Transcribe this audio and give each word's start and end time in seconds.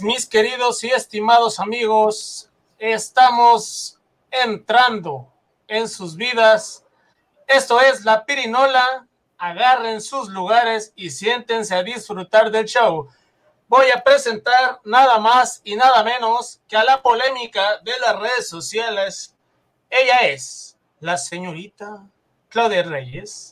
mis 0.00 0.24
queridos 0.26 0.82
y 0.84 0.90
estimados 0.90 1.60
amigos. 1.60 2.48
Estamos 2.78 3.98
entrando 4.30 5.30
en 5.68 5.86
sus 5.88 6.16
vidas. 6.16 6.84
Esto 7.46 7.78
es 7.80 8.04
La 8.04 8.24
Pirinola. 8.24 9.06
Agarren 9.36 10.00
sus 10.00 10.28
lugares 10.28 10.92
y 10.96 11.10
siéntense 11.10 11.74
a 11.74 11.82
disfrutar 11.82 12.50
del 12.50 12.64
show. 12.64 13.08
Voy 13.68 13.90
a 13.94 14.02
presentar 14.02 14.80
nada 14.84 15.18
más 15.18 15.60
y 15.62 15.76
nada 15.76 16.02
menos 16.02 16.60
que 16.68 16.76
a 16.76 16.84
la 16.84 17.02
polémica 17.02 17.78
de 17.82 17.92
las 18.00 18.18
redes 18.18 18.48
sociales. 18.48 19.36
Ella 19.90 20.16
es 20.28 20.78
la 21.00 21.18
señorita 21.18 22.06
Claudia 22.48 22.82
Reyes. 22.82 23.51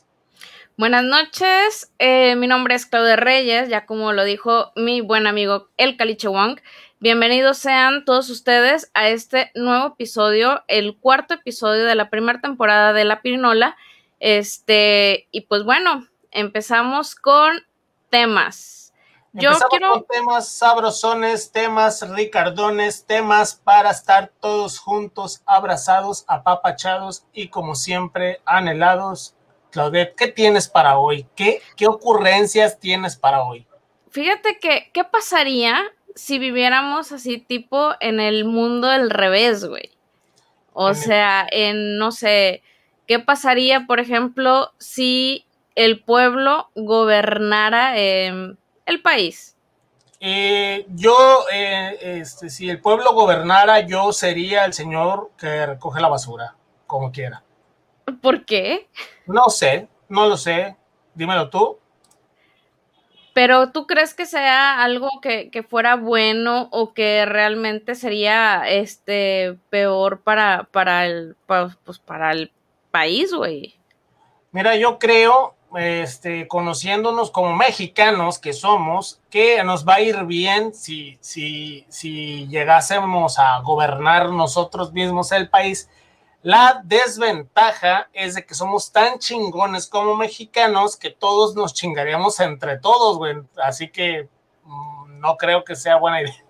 Buenas 0.81 1.03
noches, 1.03 1.93
eh, 1.99 2.35
mi 2.35 2.47
nombre 2.47 2.73
es 2.73 2.87
Claudia 2.87 3.15
Reyes, 3.15 3.69
ya 3.69 3.85
como 3.85 4.13
lo 4.13 4.23
dijo 4.23 4.71
mi 4.75 5.01
buen 5.01 5.27
amigo 5.27 5.67
El 5.77 5.95
Caliche 5.95 6.27
Wong. 6.27 6.59
Bienvenidos 6.99 7.59
sean 7.59 8.03
todos 8.03 8.31
ustedes 8.31 8.89
a 8.95 9.07
este 9.07 9.51
nuevo 9.53 9.89
episodio, 9.89 10.63
el 10.67 10.97
cuarto 10.97 11.35
episodio 11.35 11.85
de 11.85 11.93
la 11.93 12.09
primera 12.09 12.41
temporada 12.41 12.93
de 12.93 13.05
La 13.05 13.21
Pirinola. 13.21 13.77
Este, 14.19 15.27
y 15.29 15.41
pues 15.41 15.63
bueno, 15.63 16.07
empezamos 16.31 17.13
con 17.13 17.63
temas. 18.09 18.91
Yo 19.33 19.51
quiero 19.69 19.91
con 19.91 20.05
temas 20.07 20.49
sabrosones, 20.49 21.51
temas 21.51 22.09
ricardones, 22.09 23.05
temas 23.05 23.53
para 23.53 23.91
estar 23.91 24.31
todos 24.39 24.79
juntos, 24.79 25.43
abrazados, 25.45 26.25
apapachados 26.27 27.23
y 27.33 27.49
como 27.49 27.75
siempre 27.75 28.41
anhelados 28.45 29.35
Claudette, 29.71 30.15
¿qué 30.15 30.27
tienes 30.27 30.67
para 30.67 30.99
hoy? 30.99 31.25
¿Qué, 31.35 31.61
¿Qué 31.75 31.87
ocurrencias 31.87 32.79
tienes 32.79 33.15
para 33.15 33.43
hoy? 33.43 33.65
Fíjate 34.09 34.59
que, 34.59 34.91
¿qué 34.93 35.03
pasaría 35.03 35.81
si 36.15 36.37
viviéramos 36.37 37.11
así 37.11 37.37
tipo 37.37 37.93
en 37.99 38.19
el 38.19 38.45
mundo 38.45 38.87
del 38.89 39.09
revés, 39.09 39.65
güey? 39.65 39.91
O 40.73 40.93
sea, 40.93 41.47
en, 41.51 41.97
no 41.97 42.11
sé, 42.11 42.61
¿qué 43.07 43.19
pasaría, 43.19 43.87
por 43.87 43.99
ejemplo, 43.99 44.71
si 44.77 45.45
el 45.75 46.01
pueblo 46.03 46.69
gobernara 46.75 47.97
el 47.97 48.57
país? 49.03 49.55
Eh, 50.23 50.85
yo, 50.89 51.45
eh, 51.51 51.97
este, 52.19 52.49
si 52.51 52.69
el 52.69 52.79
pueblo 52.79 53.13
gobernara, 53.13 53.79
yo 53.79 54.13
sería 54.13 54.65
el 54.65 54.73
señor 54.73 55.31
que 55.37 55.65
recoge 55.65 55.99
la 55.99 56.09
basura, 56.09 56.55
como 56.85 57.11
quiera. 57.11 57.43
¿Por 58.19 58.45
qué? 58.45 58.89
No 59.25 59.49
sé, 59.49 59.87
no 60.09 60.27
lo 60.27 60.37
sé. 60.37 60.75
Dímelo 61.13 61.49
tú. 61.49 61.77
Pero 63.33 63.71
tú 63.71 63.87
crees 63.87 64.13
que 64.13 64.25
sea 64.25 64.83
algo 64.83 65.09
que, 65.21 65.65
fuera 65.69 65.95
bueno 65.95 66.67
o 66.71 66.93
que 66.93 67.25
realmente 67.25 67.95
sería 67.95 68.63
este 68.67 69.57
peor 69.69 70.21
para, 70.21 70.67
para 70.71 71.05
el 71.05 71.37
pues, 71.45 71.99
para 71.99 72.31
el 72.31 72.51
país, 72.91 73.33
güey. 73.33 73.75
Mira, 74.51 74.75
yo 74.75 74.99
creo, 74.99 75.55
este, 75.77 76.45
conociéndonos 76.49 77.31
como 77.31 77.55
mexicanos 77.55 78.37
que 78.37 78.51
somos, 78.51 79.21
que 79.29 79.63
nos 79.63 79.87
va 79.87 79.95
a 79.95 80.01
ir 80.01 80.25
bien 80.25 80.73
si, 80.73 81.17
si, 81.21 81.85
si 81.87 82.47
llegásemos 82.47 83.39
a 83.39 83.61
gobernar 83.61 84.29
nosotros 84.29 84.91
mismos 84.91 85.31
el 85.31 85.49
país 85.49 85.89
la 86.43 86.81
desventaja 86.83 88.09
es 88.13 88.35
de 88.35 88.45
que 88.45 88.55
somos 88.55 88.91
tan 88.91 89.19
chingones 89.19 89.87
como 89.87 90.15
mexicanos 90.15 90.97
que 90.97 91.11
todos 91.11 91.55
nos 91.55 91.73
chingaríamos 91.73 92.39
entre 92.39 92.79
todos, 92.79 93.17
güey. 93.17 93.37
Así 93.63 93.89
que 93.89 94.27
mm, 94.63 95.19
no 95.19 95.37
creo 95.37 95.63
que 95.63 95.75
sea 95.75 95.97
buena 95.97 96.21
idea. 96.21 96.43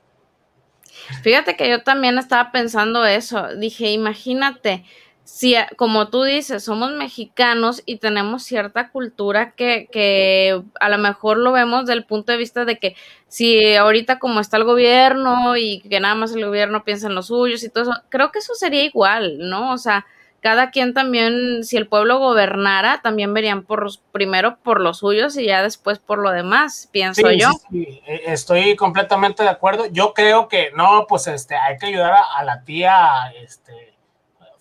Fíjate 1.23 1.55
que 1.57 1.69
yo 1.69 1.83
también 1.83 2.17
estaba 2.17 2.51
pensando 2.51 3.05
eso. 3.05 3.55
Dije, 3.55 3.91
imagínate, 3.91 4.85
si, 5.23 5.55
como 5.77 6.09
tú 6.09 6.23
dices, 6.23 6.63
somos 6.63 6.91
mexicanos 6.93 7.83
y 7.85 7.97
tenemos 7.97 8.43
cierta 8.43 8.89
cultura 8.89 9.51
que, 9.51 9.87
que 9.91 10.61
a 10.79 10.89
lo 10.89 10.97
mejor 10.97 11.37
lo 11.37 11.51
vemos 11.51 11.85
del 11.85 12.05
punto 12.05 12.31
de 12.31 12.37
vista 12.37 12.65
de 12.65 12.77
que 12.79 12.95
si 13.27 13.75
ahorita 13.75 14.19
como 14.19 14.39
está 14.39 14.57
el 14.57 14.65
gobierno 14.65 15.55
y 15.57 15.81
que 15.81 15.99
nada 15.99 16.15
más 16.15 16.33
el 16.33 16.45
gobierno 16.45 16.83
piensa 16.83 17.07
en 17.07 17.15
los 17.15 17.27
suyos 17.27 17.63
y 17.63 17.69
todo 17.69 17.83
eso, 17.83 17.93
creo 18.09 18.31
que 18.31 18.39
eso 18.39 18.55
sería 18.55 18.83
igual, 18.83 19.37
¿no? 19.39 19.71
O 19.71 19.77
sea, 19.77 20.05
cada 20.41 20.71
quien 20.71 20.95
también, 20.95 21.63
si 21.63 21.77
el 21.77 21.87
pueblo 21.87 22.17
gobernara, 22.17 23.01
también 23.03 23.31
verían 23.33 23.61
por 23.63 23.87
primero 24.11 24.57
por 24.63 24.81
los 24.81 24.97
suyos 24.97 25.37
y 25.37 25.45
ya 25.45 25.61
después 25.61 25.99
por 25.99 26.17
lo 26.17 26.31
demás, 26.31 26.89
pienso 26.91 27.29
yo. 27.31 27.51
Sí, 27.69 28.01
e, 28.07 28.23
estoy 28.25 28.75
completamente 28.75 29.43
de 29.43 29.49
acuerdo. 29.49 29.85
Yo 29.91 30.13
creo 30.15 30.47
que 30.47 30.71
no, 30.75 31.05
pues 31.07 31.27
este, 31.27 31.55
hay 31.55 31.77
que 31.77 31.85
ayudar 31.85 32.15
a 32.35 32.43
la 32.43 32.63
tía, 32.63 33.31
este, 33.39 33.90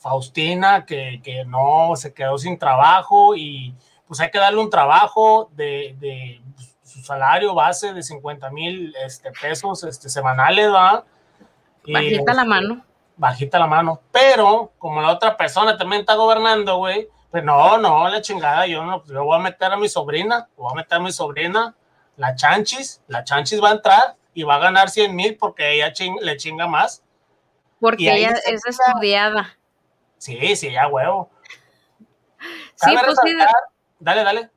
Faustina, 0.01 0.87
que, 0.87 1.45
no 1.47 1.95
se 1.95 2.13
quedó 2.13 2.39
sin 2.39 2.59
trabajo 2.59 3.37
y 3.37 3.75
pues 4.09 4.19
hay 4.21 4.31
que 4.31 4.39
darle 4.39 4.61
un 4.61 4.71
trabajo 4.71 5.51
de, 5.53 6.41
su 6.83 7.03
salario 7.03 7.55
base 7.55 7.93
de 7.93 8.03
50 8.03 8.51
mil 8.51 8.95
este, 9.05 9.31
pesos 9.31 9.85
este, 9.85 10.09
semanales, 10.09 10.73
¿va? 10.73 11.05
bajita 11.87 12.33
la 12.33 12.43
este, 12.43 12.49
mano. 12.49 12.85
Bajita 13.17 13.59
la 13.59 13.67
mano. 13.67 14.01
Pero 14.11 14.73
como 14.79 15.03
la 15.03 15.13
otra 15.13 15.37
persona 15.37 15.77
también 15.77 16.01
está 16.01 16.15
gobernando, 16.15 16.79
güey, 16.79 17.09
pues 17.31 17.45
no, 17.45 17.77
no, 17.79 18.09
la 18.09 18.23
chingada, 18.23 18.67
yo 18.67 18.85
no, 18.85 19.05
yo 19.05 19.25
voy 19.25 19.37
a 19.37 19.43
meter 19.43 19.71
a 19.71 19.77
mi 19.77 19.89
sobrina, 19.89 20.49
voy 20.57 20.73
a 20.73 20.75
meter 20.75 20.99
a 20.99 21.01
mi 21.01 21.13
sobrina, 21.13 21.75
la 22.17 22.35
Chanchis, 22.35 23.03
la 23.07 23.23
Chanchis 23.23 23.63
va 23.63 23.69
a 23.69 23.73
entrar 23.73 24.17
y 24.33 24.43
va 24.43 24.57
a 24.57 24.59
ganar 24.59 24.89
100 24.89 25.15
mil 25.15 25.37
porque 25.37 25.75
ella 25.75 25.93
le 26.23 26.37
chinga 26.39 26.67
más. 26.67 27.05
Porque 27.79 28.13
ella 28.13 28.31
es 28.47 28.65
estudiada. 28.67 29.57
Sí, 30.21 30.55
sí, 30.55 30.71
ya 30.71 30.87
huevo. 30.87 31.31
Sí, 32.75 32.95
pues 33.05 33.17
sí. 33.25 33.35
Dale, 33.99 34.23
dale. 34.23 34.51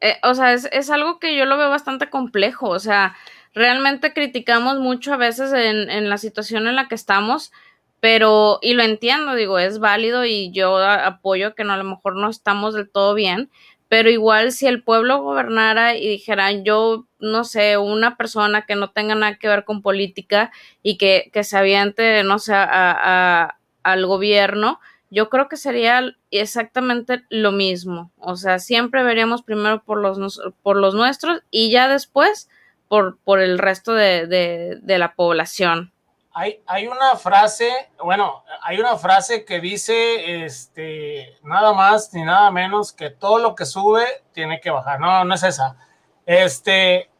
Eh, 0.00 0.18
o 0.22 0.34
sea, 0.34 0.54
es, 0.54 0.90
algo 0.90 1.18
que 1.18 1.36
yo 1.36 1.44
lo 1.44 1.58
veo 1.58 1.68
bastante 1.68 2.08
complejo. 2.08 2.70
O 2.70 2.78
sea, 2.78 3.14
realmente 3.52 4.14
criticamos 4.14 4.78
mucho 4.78 5.12
a 5.12 5.18
veces 5.18 5.52
en, 5.52 5.90
en 5.90 6.08
la 6.08 6.16
situación 6.16 6.66
en 6.66 6.76
la 6.76 6.88
que 6.88 6.94
estamos, 6.94 7.52
pero, 8.00 8.58
y 8.62 8.72
lo 8.72 8.82
entiendo, 8.82 9.34
digo, 9.34 9.58
es 9.58 9.80
válido 9.80 10.24
y 10.24 10.50
yo 10.50 10.78
apoyo 10.78 11.54
que 11.54 11.64
no, 11.64 11.74
a 11.74 11.76
lo 11.76 11.84
mejor 11.84 12.16
no 12.16 12.30
estamos 12.30 12.72
del 12.72 12.90
todo 12.90 13.12
bien, 13.12 13.50
pero 13.88 14.08
igual 14.08 14.52
si 14.52 14.66
el 14.66 14.82
pueblo 14.82 15.22
gobernara 15.22 15.94
y 15.94 16.08
dijera 16.08 16.50
yo, 16.52 17.06
no 17.18 17.44
sé, 17.44 17.76
una 17.76 18.16
persona 18.16 18.64
que 18.64 18.76
no 18.76 18.90
tenga 18.90 19.14
nada 19.14 19.36
que 19.36 19.48
ver 19.48 19.64
con 19.64 19.82
política 19.82 20.50
y 20.82 20.96
que, 20.96 21.30
que 21.34 21.44
se 21.44 21.58
aviente, 21.58 22.24
no 22.24 22.38
sé, 22.38 22.54
a, 22.54 23.58
al 23.82 24.06
gobierno, 24.06 24.80
yo 25.12 25.28
creo 25.28 25.46
que 25.46 25.58
sería 25.58 26.00
exactamente 26.30 27.22
lo 27.28 27.52
mismo. 27.52 28.10
O 28.16 28.36
sea, 28.36 28.58
siempre 28.58 29.02
veríamos 29.02 29.42
primero 29.42 29.82
por 29.84 29.98
los, 29.98 30.40
por 30.62 30.78
los 30.78 30.94
nuestros 30.94 31.42
y 31.50 31.70
ya 31.70 31.86
después 31.86 32.48
por, 32.88 33.18
por 33.18 33.38
el 33.38 33.58
resto 33.58 33.92
de, 33.92 34.80
la 34.86 35.14
población. 35.14 35.92
Hay, 36.32 36.62
hay, 36.66 36.86
una 36.86 37.16
frase, 37.16 37.70
bueno, 38.02 38.42
hay 38.62 38.80
una 38.80 38.96
frase 38.96 39.44
que 39.44 39.60
dice, 39.60 40.46
este, 40.46 41.36
nada 41.42 41.74
más 41.74 42.14
ni 42.14 42.22
nada 42.22 42.50
menos 42.50 42.94
que 42.94 43.10
todo 43.10 43.36
lo 43.36 43.54
que 43.54 43.66
sube 43.66 44.06
tiene 44.32 44.60
que 44.62 44.70
bajar. 44.70 44.98
No, 44.98 45.26
no 45.26 45.34
es 45.34 45.42
esa. 45.42 45.76
Este, 46.24 47.10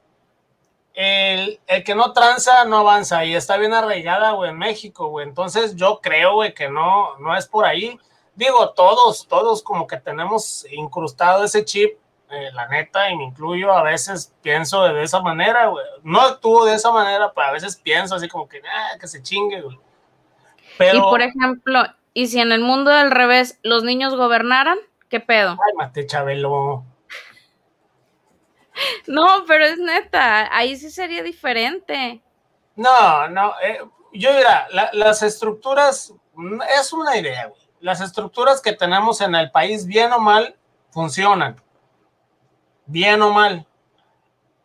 el, 0.94 1.58
que 1.84 1.94
no 1.94 2.12
tranza 2.12 2.64
no 2.64 2.78
avanza 2.78 3.24
y 3.24 3.34
está 3.34 3.56
bien 3.56 3.72
arraigada, 3.72 4.32
güey, 4.32 4.50
en 4.50 4.58
México, 4.58 5.08
güey. 5.08 5.26
Entonces 5.26 5.74
yo 5.74 6.00
creo, 6.02 6.34
güey, 6.34 6.54
que 6.54 6.68
no, 6.68 7.16
no 7.18 7.36
es 7.36 7.46
por 7.46 7.64
ahí. 7.64 7.98
Digo, 8.34 8.70
todos, 8.70 9.26
todos 9.26 9.62
como 9.62 9.86
que 9.86 9.98
tenemos 9.98 10.66
incrustado 10.70 11.44
ese 11.44 11.64
chip, 11.64 11.98
eh, 12.30 12.50
la 12.52 12.66
neta, 12.68 13.10
y 13.10 13.16
me 13.16 13.24
incluyo, 13.24 13.72
a 13.72 13.82
veces 13.82 14.34
pienso 14.42 14.84
de 14.84 15.02
esa 15.02 15.20
manera, 15.20 15.66
güey. 15.66 15.84
No 16.02 16.20
actúo 16.20 16.64
de 16.64 16.74
esa 16.74 16.90
manera, 16.90 17.32
pero 17.34 17.48
a 17.48 17.52
veces 17.52 17.76
pienso 17.76 18.14
así 18.14 18.28
como 18.28 18.48
que, 18.48 18.58
ah, 18.58 18.98
que 18.98 19.06
se 19.06 19.22
chingue, 19.22 19.60
güey. 19.60 19.78
Pero, 20.78 20.98
y 20.98 21.00
por 21.00 21.20
ejemplo, 21.20 21.82
¿y 22.14 22.28
si 22.28 22.40
en 22.40 22.52
el 22.52 22.60
mundo 22.60 22.90
del 22.90 23.10
revés 23.10 23.58
los 23.62 23.84
niños 23.84 24.16
gobernaran? 24.16 24.78
¿Qué 25.10 25.20
pedo? 25.20 25.50
Ay, 25.50 25.76
mate, 25.76 26.06
Chabelo. 26.06 26.84
No, 29.06 29.44
pero 29.46 29.64
es 29.64 29.78
neta, 29.78 30.54
ahí 30.56 30.76
sí 30.76 30.90
sería 30.90 31.22
diferente. 31.22 32.22
No, 32.76 33.28
no, 33.28 33.52
eh, 33.62 33.80
yo 34.12 34.32
diría, 34.32 34.66
las 34.92 35.22
estructuras, 35.22 36.12
es 36.78 36.92
una 36.92 37.16
idea, 37.16 37.46
güey. 37.46 37.60
Las 37.80 38.00
estructuras 38.00 38.60
que 38.60 38.72
tenemos 38.72 39.20
en 39.20 39.34
el 39.34 39.50
país, 39.50 39.86
bien 39.86 40.12
o 40.12 40.20
mal, 40.20 40.56
funcionan. 40.90 41.60
Bien 42.86 43.20
o 43.22 43.32
mal. 43.32 43.66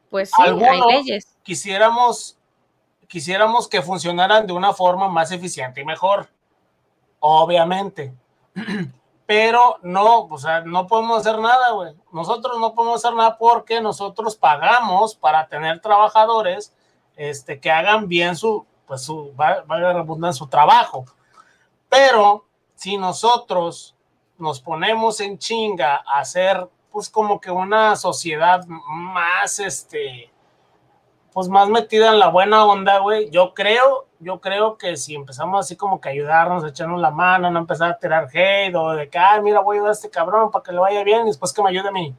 Pues 0.10 0.30
sí, 0.30 0.44
hay 0.44 0.82
leyes. 0.92 1.36
Quisiéramos, 1.42 2.38
quisiéramos 3.08 3.68
que 3.68 3.82
funcionaran 3.82 4.46
de 4.46 4.54
una 4.54 4.72
forma 4.74 5.10
más 5.10 5.32
eficiente 5.32 5.82
y 5.82 5.86
mejor. 5.86 6.30
Obviamente. 7.20 8.14
pero 9.28 9.78
no, 9.84 10.22
o 10.22 10.38
sea, 10.38 10.62
no 10.62 10.88
podemos 10.88 11.20
hacer 11.20 11.38
nada, 11.40 11.72
güey. 11.72 11.94
Nosotros 12.14 12.58
no 12.60 12.74
podemos 12.74 13.04
hacer 13.04 13.14
nada 13.16 13.38
porque 13.38 13.82
nosotros 13.82 14.38
pagamos 14.38 15.16
para 15.16 15.48
tener 15.50 15.82
trabajadores 15.82 16.74
este, 17.18 17.60
que 17.60 17.70
hagan 17.70 18.08
bien 18.08 18.38
su, 18.38 18.66
pues 18.88 19.04
su, 19.04 19.34
valga 19.36 19.94
la 19.94 20.34
su 20.34 20.48
trabajo. 20.48 21.04
Pero 21.90 22.46
si 22.76 22.98
nosotros 22.98 23.96
nos 24.38 24.62
ponemos 24.62 25.20
en 25.20 25.38
chinga 25.38 26.04
a 26.08 26.20
hacer, 26.20 26.66
pues 26.90 27.10
como 27.10 27.42
que 27.42 27.52
una 27.52 27.98
sociedad 27.98 28.66
más, 28.66 29.60
este, 29.60 30.32
pues 31.38 31.50
más 31.50 31.70
metida 31.70 32.10
en 32.10 32.18
la 32.18 32.30
buena 32.30 32.66
onda, 32.66 32.98
güey, 32.98 33.30
yo 33.30 33.54
creo, 33.54 34.08
yo 34.18 34.42
creo 34.42 34.76
que 34.76 34.98
si 34.98 35.14
empezamos 35.14 35.64
así 35.64 35.76
como 35.76 36.02
que 36.02 36.10
ayudarnos, 36.10 36.66
echarnos 36.66 37.00
la 37.00 37.12
mano, 37.12 37.52
no 37.52 37.60
empezar 37.60 37.92
a 37.92 38.00
tirar 38.00 38.28
hate 38.34 38.74
o 38.74 38.94
de 38.94 39.08
que, 39.08 39.20
ay, 39.20 39.44
mira, 39.44 39.60
voy 39.60 39.76
a 39.76 39.78
ayudar 39.78 39.90
a 39.92 39.94
este 39.94 40.10
cabrón 40.10 40.50
para 40.50 40.64
que 40.64 40.72
le 40.72 40.80
vaya 40.80 41.04
bien 41.04 41.22
y 41.22 41.26
después 41.28 41.54
que 41.54 41.62
me 41.62 41.70
ayude 41.70 41.90
a 41.90 41.92
mí. 41.92 42.16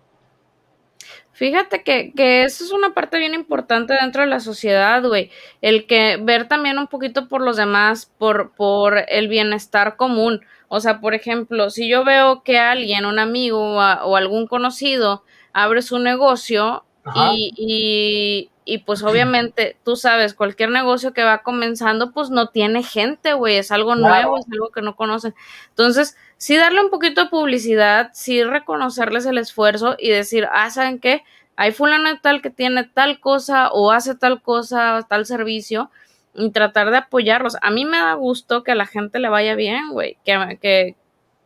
Fíjate 1.33 1.83
que, 1.83 2.13
que 2.15 2.45
eso 2.45 2.63
es 2.63 2.71
una 2.71 2.95
parte 2.95 3.19
bien 3.19 3.35
importante 3.35 3.93
dentro 4.01 4.23
de 4.23 4.29
la 4.29 4.39
sociedad, 4.39 5.03
güey. 5.03 5.33
El 5.63 5.89
que 5.89 6.17
ver 6.23 6.47
también 6.47 6.79
un 6.79 6.87
poquito 6.87 7.27
por 7.27 7.41
los 7.41 7.57
demás, 7.57 8.13
por, 8.19 8.53
por 8.53 8.99
el 9.09 9.27
bienestar 9.27 9.97
común. 9.97 10.43
O 10.69 10.79
sea, 10.79 11.01
por 11.01 11.15
ejemplo, 11.15 11.71
si 11.71 11.89
yo 11.89 12.05
veo 12.05 12.45
que 12.45 12.61
alguien, 12.61 13.05
un 13.05 13.19
amigo 13.19 13.79
o, 13.79 14.15
algún 14.15 14.47
conocido 14.47 15.25
abre 15.53 15.83
su 15.83 15.99
negocio 15.99 16.85
y, 17.17 17.53
y, 17.57 18.51
y, 18.71 18.79
pues 18.79 19.03
obviamente 19.03 19.79
tú 19.83 19.97
sabes, 19.97 20.35
cualquier 20.35 20.69
negocio 20.69 21.15
que 21.15 21.25
va 21.25 21.39
comenzando 21.39 22.13
pues 22.13 22.29
no 22.29 22.49
tiene 22.49 22.83
gente, 22.83 23.33
güey, 23.33 23.57
es 23.57 23.73
algo 23.73 23.95
nuevo, 23.95 24.37
es 24.39 24.45
algo 24.53 24.69
que 24.69 24.83
no 24.83 24.95
conocen. 24.95 25.35
Entonces, 25.71 26.19
sí 26.37 26.55
darle 26.55 26.83
un 26.83 26.91
poquito 26.91 27.25
de 27.25 27.31
publicidad, 27.31 28.11
sí 28.13 28.45
reconocerles 28.45 29.25
el 29.25 29.39
esfuerzo 29.39 29.97
y 29.99 30.11
decir, 30.11 30.47
ah, 30.53 30.69
¿saben 30.69 30.99
qué? 30.99 31.25
Hay 31.57 31.73
fulano 31.73 32.21
tal 32.21 32.43
que 32.43 32.51
tiene 32.51 32.85
tal 32.85 33.21
cosa 33.21 33.71
o 33.73 33.91
hace 33.91 34.15
tal 34.15 34.43
cosa, 34.43 35.07
tal 35.09 35.25
servicio 35.25 35.91
y 36.35 36.51
tratar 36.51 36.91
de 36.91 36.99
apoyarlos. 36.99 37.57
A 37.63 37.71
mí 37.71 37.87
me 37.87 37.97
da 37.97 38.13
gusto 38.13 38.65
que 38.65 38.73
a 38.73 38.75
la 38.75 38.85
gente 38.85 39.19
le 39.19 39.31
vaya 39.31 39.55
bien, 39.55 39.93
güey, 39.93 40.19
que, 40.27 40.59
que, 40.61 40.95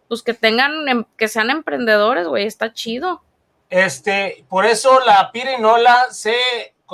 pues 0.08 0.24
que 0.24 0.34
tengan, 0.34 0.88
em, 0.88 1.04
que 1.16 1.28
sean 1.28 1.50
emprendedores, 1.50 2.26
güey, 2.26 2.46
está 2.46 2.72
chido. 2.72 3.22
Este, 3.70 4.44
por 4.48 4.66
eso 4.66 4.98
la 5.06 5.30
pirinola 5.30 6.08
se 6.10 6.34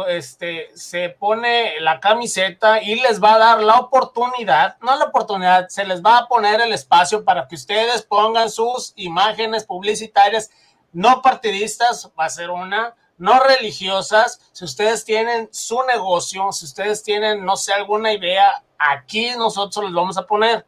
este, 0.07 0.71
se 0.77 1.09
pone 1.09 1.81
la 1.81 1.99
camiseta 2.01 2.83
y 2.83 2.97
les 2.97 3.23
va 3.23 3.35
a 3.35 3.39
dar 3.39 3.63
la 3.63 3.77
oportunidad, 3.77 4.77
no 4.81 4.97
la 4.97 5.07
oportunidad, 5.07 5.69
se 5.69 5.85
les 5.85 6.03
va 6.03 6.19
a 6.19 6.29
poner 6.29 6.61
el 6.61 6.73
espacio 6.73 7.25
para 7.25 7.49
que 7.49 7.57
ustedes 7.57 8.03
pongan 8.03 8.51
sus 8.51 8.93
imágenes 8.97 9.65
publicitarias, 9.65 10.51
no 10.93 11.21
partidistas, 11.23 12.11
va 12.19 12.27
a 12.27 12.31
ser 12.31 12.51
una, 12.51 12.95
no 13.17 13.41
religiosas, 13.41 14.41
si 14.53 14.65
ustedes 14.65 15.05
tienen 15.05 15.49
su 15.53 15.83
negocio, 15.85 16.53
si 16.53 16.65
ustedes 16.67 17.03
tienen, 17.03 17.45
no 17.45 17.57
sé, 17.57 17.73
alguna 17.73 18.13
idea, 18.13 18.63
aquí 18.79 19.31
nosotros 19.37 19.87
les 19.87 19.95
vamos 19.95 20.17
a 20.17 20.27
poner, 20.27 20.65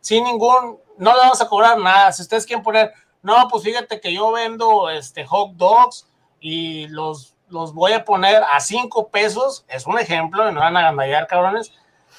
sin 0.00 0.24
ningún, 0.24 0.78
no 0.96 1.12
le 1.12 1.18
vamos 1.18 1.40
a 1.40 1.48
cobrar 1.48 1.78
nada, 1.78 2.12
si 2.12 2.22
ustedes 2.22 2.46
quieren 2.46 2.62
poner, 2.62 2.92
no, 3.22 3.48
pues 3.48 3.62
fíjate 3.62 4.00
que 4.00 4.12
yo 4.12 4.32
vendo 4.32 4.90
este 4.90 5.24
hot 5.24 5.52
dogs 5.52 6.08
y 6.40 6.88
los 6.88 7.33
los 7.54 7.72
voy 7.72 7.92
a 7.92 8.04
poner 8.04 8.42
a 8.42 8.58
cinco 8.58 9.08
pesos, 9.08 9.64
es 9.68 9.86
un 9.86 9.98
ejemplo, 9.98 10.50
no 10.50 10.60
van 10.60 10.76
a 10.76 10.82
gandallar, 10.82 11.26
cabrones. 11.28 11.72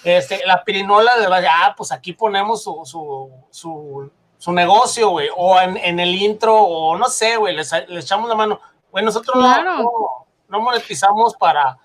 Este, 0.03 0.41
la 0.45 0.63
pirinola 0.63 1.17
de 1.17 1.47
ah, 1.47 1.73
pues 1.75 1.91
aquí 1.91 2.13
ponemos 2.13 2.63
su, 2.63 2.81
su, 2.85 3.29
su, 3.49 4.11
su 4.37 4.51
negocio, 4.53 5.09
güey, 5.09 5.29
o 5.35 5.59
en, 5.59 5.77
en, 5.77 5.99
el 5.99 6.15
intro, 6.15 6.55
o 6.55 6.97
no 6.97 7.09
sé, 7.09 7.35
güey, 7.35 7.55
les, 7.55 7.71
echamos 7.73 8.29
la 8.29 8.35
mano. 8.35 8.61
Güey, 8.91 9.03
nosotros 9.03 9.35
no, 9.35 10.25
no, 10.47 10.59
monetizamos 10.61 11.35
para, 11.35 11.77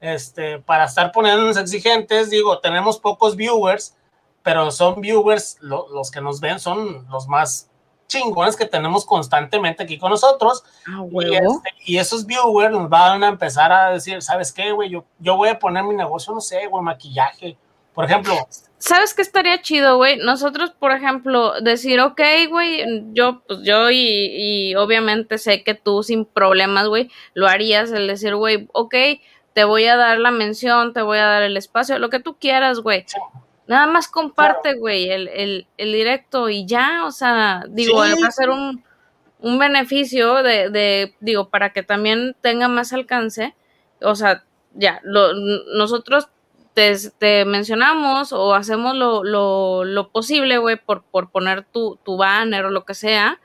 este, 0.00 0.58
para 0.58 0.84
estar 0.84 1.12
poniéndonos 1.12 1.56
exigentes, 1.56 2.30
digo, 2.30 2.58
tenemos 2.58 2.98
pocos 2.98 3.36
viewers, 3.36 3.94
pero 4.42 4.70
son 4.72 5.00
viewers, 5.00 5.58
los 5.60 6.10
que 6.10 6.20
nos 6.20 6.40
ven 6.40 6.58
son 6.58 7.06
los 7.10 7.28
más 7.28 7.70
chingones 8.08 8.56
que 8.56 8.66
tenemos 8.66 9.04
constantemente 9.04 9.84
aquí 9.84 9.98
con 9.98 10.10
nosotros. 10.10 10.64
Ah, 10.86 11.04
este, 11.12 11.70
y, 11.84 11.98
esos 11.98 12.26
viewers 12.26 12.72
nos 12.72 12.88
van 12.88 13.22
a 13.22 13.28
empezar 13.28 13.70
a 13.70 13.90
decir, 13.90 14.22
¿sabes 14.22 14.52
qué, 14.52 14.72
güey? 14.72 14.90
Yo, 14.90 15.04
yo 15.18 15.36
voy 15.36 15.50
a 15.50 15.58
poner 15.58 15.84
mi 15.84 15.94
negocio, 15.94 16.34
no 16.34 16.40
sé, 16.40 16.66
güey, 16.66 16.82
maquillaje. 16.82 17.56
Por 17.94 18.04
ejemplo. 18.04 18.34
¿Sabes 18.78 19.12
qué 19.12 19.22
estaría 19.22 19.60
chido, 19.60 19.96
güey? 19.96 20.18
Nosotros, 20.18 20.70
por 20.70 20.92
ejemplo, 20.92 21.60
decir, 21.60 22.00
ok, 22.00 22.20
güey, 22.48 22.84
yo, 23.12 23.42
pues 23.46 23.60
yo 23.64 23.90
y, 23.90 24.70
y 24.70 24.74
obviamente 24.76 25.36
sé 25.36 25.64
que 25.64 25.74
tú 25.74 26.04
sin 26.04 26.24
problemas, 26.24 26.86
güey, 26.86 27.10
lo 27.34 27.48
harías, 27.48 27.90
el 27.90 28.06
decir, 28.06 28.36
güey, 28.36 28.68
ok, 28.72 28.94
te 29.52 29.64
voy 29.64 29.86
a 29.86 29.96
dar 29.96 30.18
la 30.18 30.30
mención, 30.30 30.92
te 30.92 31.02
voy 31.02 31.18
a 31.18 31.26
dar 31.26 31.42
el 31.42 31.56
espacio, 31.56 31.98
lo 31.98 32.08
que 32.08 32.20
tú 32.20 32.36
quieras, 32.38 32.78
güey. 32.78 33.04
Nada 33.68 33.86
más 33.86 34.08
comparte, 34.08 34.74
güey, 34.74 35.10
el, 35.10 35.28
el, 35.28 35.66
el, 35.76 35.92
directo 35.92 36.48
y 36.48 36.66
ya, 36.66 37.04
o 37.04 37.12
sea, 37.12 37.64
digo, 37.68 37.98
va 37.98 38.26
a 38.26 38.30
ser 38.30 38.48
un, 38.48 38.82
un 39.40 39.58
beneficio 39.58 40.42
de, 40.42 40.70
de, 40.70 41.14
digo, 41.20 41.50
para 41.50 41.72
que 41.72 41.82
también 41.82 42.34
tenga 42.40 42.66
más 42.68 42.92
alcance. 42.94 43.54
O 44.00 44.14
sea, 44.14 44.44
ya, 44.72 45.00
lo, 45.04 45.34
nosotros 45.76 46.28
te, 46.72 46.96
te, 47.18 47.44
mencionamos 47.44 48.32
o 48.32 48.54
hacemos 48.54 48.96
lo, 48.96 49.22
lo, 49.22 49.84
lo 49.84 50.08
posible, 50.08 50.58
güey, 50.58 50.76
por, 50.76 51.02
por 51.02 51.30
poner 51.30 51.64
tu, 51.64 51.98
tu 52.04 52.16
banner 52.16 52.64
o 52.64 52.70
lo 52.70 52.86
que 52.86 52.94
sea 52.94 53.38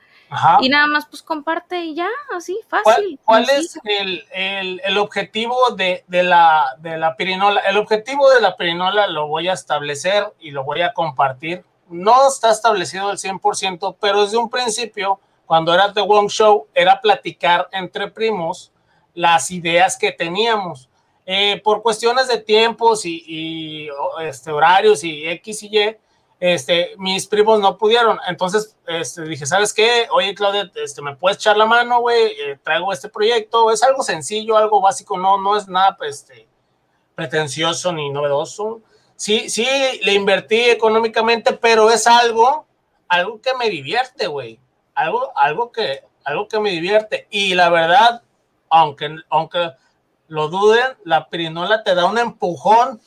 y 0.60 0.68
nada 0.68 0.86
más, 0.86 1.06
pues 1.06 1.22
comparte 1.22 1.84
y 1.84 1.94
ya, 1.94 2.08
así, 2.34 2.58
fácil. 2.68 3.18
¿Cuál, 3.24 3.48
es 3.50 3.78
el, 3.84 4.98
objetivo 4.98 5.56
de, 5.76 6.04
la, 6.08 6.76
de 6.78 6.98
la 6.98 7.16
pirinola? 7.16 7.60
El 7.60 7.76
objetivo 7.76 8.30
de 8.30 8.40
la 8.40 8.56
pirinola 8.56 9.06
lo 9.06 9.28
voy 9.28 9.48
a 9.48 9.52
establecer 9.52 10.32
y 10.40 10.50
lo 10.50 10.64
voy 10.64 10.82
a 10.82 10.92
compartir. 10.92 11.64
No 11.88 12.28
está 12.28 12.50
establecido 12.50 13.08
al 13.08 13.18
100%, 13.18 13.96
pero 14.00 14.22
desde 14.22 14.36
un 14.36 14.50
principio, 14.50 15.20
cuando 15.46 15.72
era 15.72 15.92
The 15.92 16.00
Wong 16.00 16.28
Show, 16.28 16.66
era 16.74 17.00
platicar 17.00 17.68
entre 17.72 18.10
primos 18.10 18.72
las 19.14 19.50
ideas 19.50 19.96
que 19.96 20.10
teníamos. 20.10 20.88
Eh, 21.26 21.60
por 21.64 21.82
cuestiones 21.82 22.28
de 22.28 22.38
tiempos 22.38 23.06
y, 23.06 23.24
y 23.26 23.88
este, 24.20 24.50
horarios 24.50 25.04
y 25.04 25.26
X 25.26 25.62
y 25.62 25.78
Y, 25.78 25.96
este, 26.46 26.94
mis 26.98 27.26
primos 27.26 27.58
no 27.58 27.78
pudieron. 27.78 28.18
Entonces, 28.28 28.76
este, 28.86 29.22
dije, 29.22 29.46
¿sabes 29.46 29.72
qué? 29.72 30.06
Oye, 30.10 30.34
Claudia, 30.34 30.70
este, 30.74 31.00
¿me 31.00 31.16
puedes 31.16 31.38
echar 31.38 31.56
la 31.56 31.64
mano, 31.64 32.00
güey? 32.00 32.32
Eh, 32.38 32.58
traigo 32.62 32.92
este 32.92 33.08
proyecto. 33.08 33.70
Es 33.70 33.82
algo 33.82 34.02
sencillo, 34.02 34.58
algo 34.58 34.78
básico, 34.78 35.16
no, 35.16 35.40
no 35.40 35.56
es 35.56 35.68
nada, 35.68 35.96
este, 36.06 36.46
pretencioso 37.14 37.94
ni 37.94 38.10
novedoso. 38.10 38.82
Sí, 39.16 39.48
sí, 39.48 39.66
le 40.02 40.12
invertí 40.12 40.60
económicamente, 40.68 41.54
pero 41.54 41.90
es 41.90 42.06
algo, 42.06 42.66
algo 43.08 43.40
que 43.40 43.54
me 43.54 43.70
divierte, 43.70 44.26
güey. 44.26 44.60
Algo, 44.94 45.32
algo 45.38 45.72
que, 45.72 46.02
algo 46.24 46.46
que 46.46 46.60
me 46.60 46.72
divierte. 46.72 47.26
Y 47.30 47.54
la 47.54 47.70
verdad, 47.70 48.22
aunque, 48.68 49.16
aunque 49.30 49.70
lo 50.28 50.48
duden, 50.48 50.94
la 51.04 51.26
pirinola 51.30 51.82
te 51.82 51.94
da 51.94 52.04
un 52.04 52.18
empujón 52.18 53.00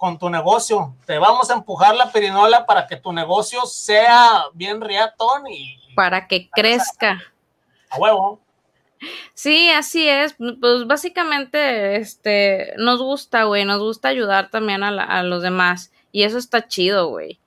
con 0.00 0.18
tu 0.18 0.30
negocio. 0.30 0.96
Te 1.04 1.18
vamos 1.18 1.50
a 1.50 1.54
empujar 1.54 1.94
la 1.94 2.10
perinola 2.10 2.64
para 2.64 2.86
que 2.86 2.96
tu 2.96 3.12
negocio 3.12 3.66
sea 3.66 4.44
bien 4.54 4.80
riatón 4.80 5.46
y... 5.46 5.76
Para 5.94 6.26
que 6.26 6.48
crezca. 6.48 7.22
A 7.90 7.98
huevo. 7.98 8.40
Sí, 9.34 9.70
así 9.70 10.08
es. 10.08 10.36
Pues 10.38 10.86
básicamente, 10.86 11.96
este, 11.96 12.72
nos 12.78 13.02
gusta, 13.02 13.44
güey, 13.44 13.66
nos 13.66 13.78
gusta 13.78 14.08
ayudar 14.08 14.48
también 14.48 14.82
a, 14.82 15.22
los 15.22 15.42
demás. 15.42 15.92
Y 16.12 16.22
eso 16.22 16.38
está 16.38 16.66
chido, 16.66 17.08
güey. 17.08 17.38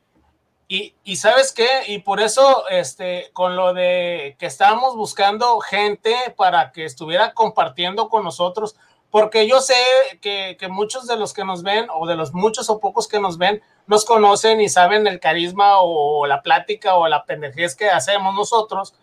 Y, 0.67 0.93
y, 1.03 1.15
sabes 1.15 1.53
qué, 1.53 1.67
y 1.88 2.00
por 2.00 2.19
eso, 2.19 2.67
este, 2.69 3.31
con 3.33 3.55
lo 3.55 3.74
de 3.74 4.36
que 4.38 4.45
estábamos 4.45 4.95
buscando 4.95 5.60
gente 5.60 6.15
para 6.38 6.72
que 6.72 6.86
estuviera 6.86 7.33
compartiendo 7.33 8.10
con 8.10 8.24
nosotros, 8.24 8.75
porque 9.13 9.48
yo 9.48 9.62
sé 9.62 9.75
que, 10.22 10.58
muchos 10.72 11.05
de 11.05 11.15
los 11.17 11.34
que 11.34 11.46
nos 11.46 11.62
ven, 11.62 11.86
o 11.93 12.08
de 12.08 12.15
los 12.15 12.34
muchos 12.34 12.72
o 12.72 12.79
pocos 12.79 13.08
que 13.08 13.20
nos 13.20 13.38
ven, 13.38 13.62
nos 13.86 14.05
conocen 14.05 14.60
y 14.60 14.70
saben 14.70 15.05
el 15.05 15.20
carisma 15.20 15.82
o 15.82 16.25
la 16.25 16.41
plática 16.41 16.96
o 16.96 17.08
la 17.08 17.24
pendejez 17.24 17.75
que 17.75 17.91
hacemos 17.91 18.34
nosotros, 18.34 18.96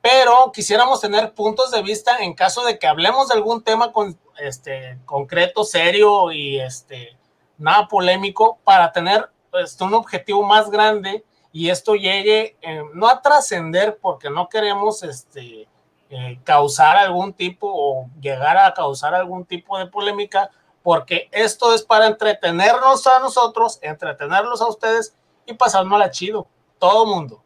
pero 0.00 0.52
quisiéramos 0.54 1.02
tener 1.02 1.34
puntos 1.34 1.70
de 1.70 1.82
vista 1.82 2.16
en 2.20 2.32
caso 2.32 2.64
de 2.64 2.78
que 2.78 2.86
hablemos 2.86 3.28
de 3.28 3.34
algún 3.34 3.62
tema 3.62 3.92
con, 3.92 4.18
este, 4.38 4.98
concreto, 5.04 5.64
serio 5.64 6.32
y 6.32 6.58
este, 6.58 7.18
nada 7.58 7.88
polémico, 7.88 8.58
para 8.64 8.90
tener 8.90 9.28
este, 9.52 9.84
un 9.84 9.92
objetivo 9.92 10.42
más 10.44 10.70
grande 10.70 11.26
y 11.52 11.68
esto 11.68 11.94
llegue, 11.94 12.56
eh, 12.62 12.84
no 12.94 13.06
a 13.06 13.20
trascender, 13.20 13.98
porque 14.00 14.30
no 14.30 14.48
queremos 14.48 15.02
este, 15.02 15.68
eh, 16.10 16.38
causar 16.44 16.96
algún 16.96 17.32
tipo 17.32 17.70
o 17.70 18.08
llegar 18.20 18.56
a 18.56 18.72
causar 18.74 19.14
algún 19.14 19.44
tipo 19.44 19.78
de 19.78 19.86
polémica, 19.86 20.50
porque 20.82 21.28
esto 21.32 21.74
es 21.74 21.82
para 21.82 22.06
entretenernos 22.06 23.06
a 23.06 23.20
nosotros, 23.20 23.78
entretenerlos 23.82 24.60
a 24.62 24.68
ustedes 24.68 25.14
y 25.46 25.54
pasárnosla 25.54 26.10
chido, 26.10 26.46
todo 26.78 27.06
mundo. 27.06 27.42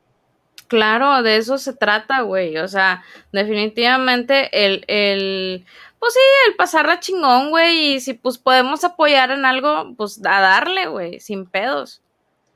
Claro, 0.69 1.23
de 1.23 1.37
eso 1.37 1.59
se 1.59 1.75
trata, 1.75 2.23
güey. 2.23 2.57
O 2.59 2.69
sea, 2.69 3.05
definitivamente 3.31 4.65
el, 4.65 4.85
el 4.89 5.67
pues 5.99 6.15
sí, 6.15 6.21
el 6.49 6.57
pasarla 6.57 6.99
chingón, 6.99 7.51
güey, 7.51 7.95
y 7.95 8.01
si 8.01 8.15
pues 8.15 8.37
podemos 8.37 8.83
apoyar 8.83 9.31
en 9.31 9.45
algo, 9.45 9.95
pues 9.97 10.19
a 10.25 10.41
darle, 10.41 10.87
güey, 10.87 11.21
sin 11.21 11.47
pedos. 11.47 12.01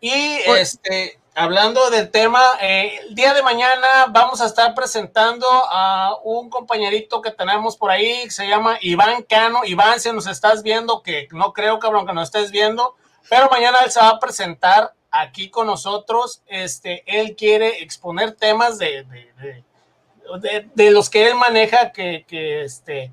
Y 0.00 0.10
este, 0.10 1.18
hablando 1.36 1.90
del 1.90 2.10
tema, 2.10 2.42
eh, 2.62 2.98
el 3.02 3.14
día 3.14 3.34
de 3.34 3.42
mañana 3.42 4.06
vamos 4.08 4.40
a 4.40 4.46
estar 4.46 4.74
presentando 4.74 5.46
a 5.70 6.16
un 6.24 6.48
compañerito 6.48 7.20
que 7.20 7.30
tenemos 7.30 7.76
por 7.76 7.90
ahí, 7.90 8.22
que 8.24 8.30
se 8.30 8.48
llama 8.48 8.78
Iván 8.80 9.22
Cano. 9.22 9.60
Iván, 9.64 10.00
si 10.00 10.10
nos 10.12 10.26
estás 10.26 10.62
viendo, 10.62 11.02
que 11.02 11.28
no 11.32 11.52
creo, 11.52 11.78
cabrón, 11.78 12.06
que 12.06 12.14
nos 12.14 12.24
estés 12.28 12.50
viendo, 12.50 12.96
pero 13.28 13.48
mañana 13.50 13.80
él 13.84 13.90
se 13.90 14.00
va 14.00 14.08
a 14.08 14.18
presentar 14.18 14.94
aquí 15.10 15.50
con 15.50 15.66
nosotros. 15.66 16.42
Este, 16.46 17.04
él 17.06 17.36
quiere 17.36 17.82
exponer 17.82 18.32
temas 18.32 18.78
de, 18.78 19.04
de, 19.04 20.66
de, 20.74 20.90
los 20.90 21.10
que 21.10 21.28
él 21.28 21.34
maneja, 21.34 21.92
que, 21.92 22.24
que 22.26 22.62
este, 22.62 23.12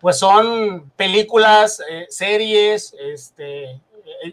pues 0.00 0.18
son 0.18 0.90
películas, 0.96 1.82
eh, 1.88 2.06
series, 2.10 2.94
este, 3.00 3.80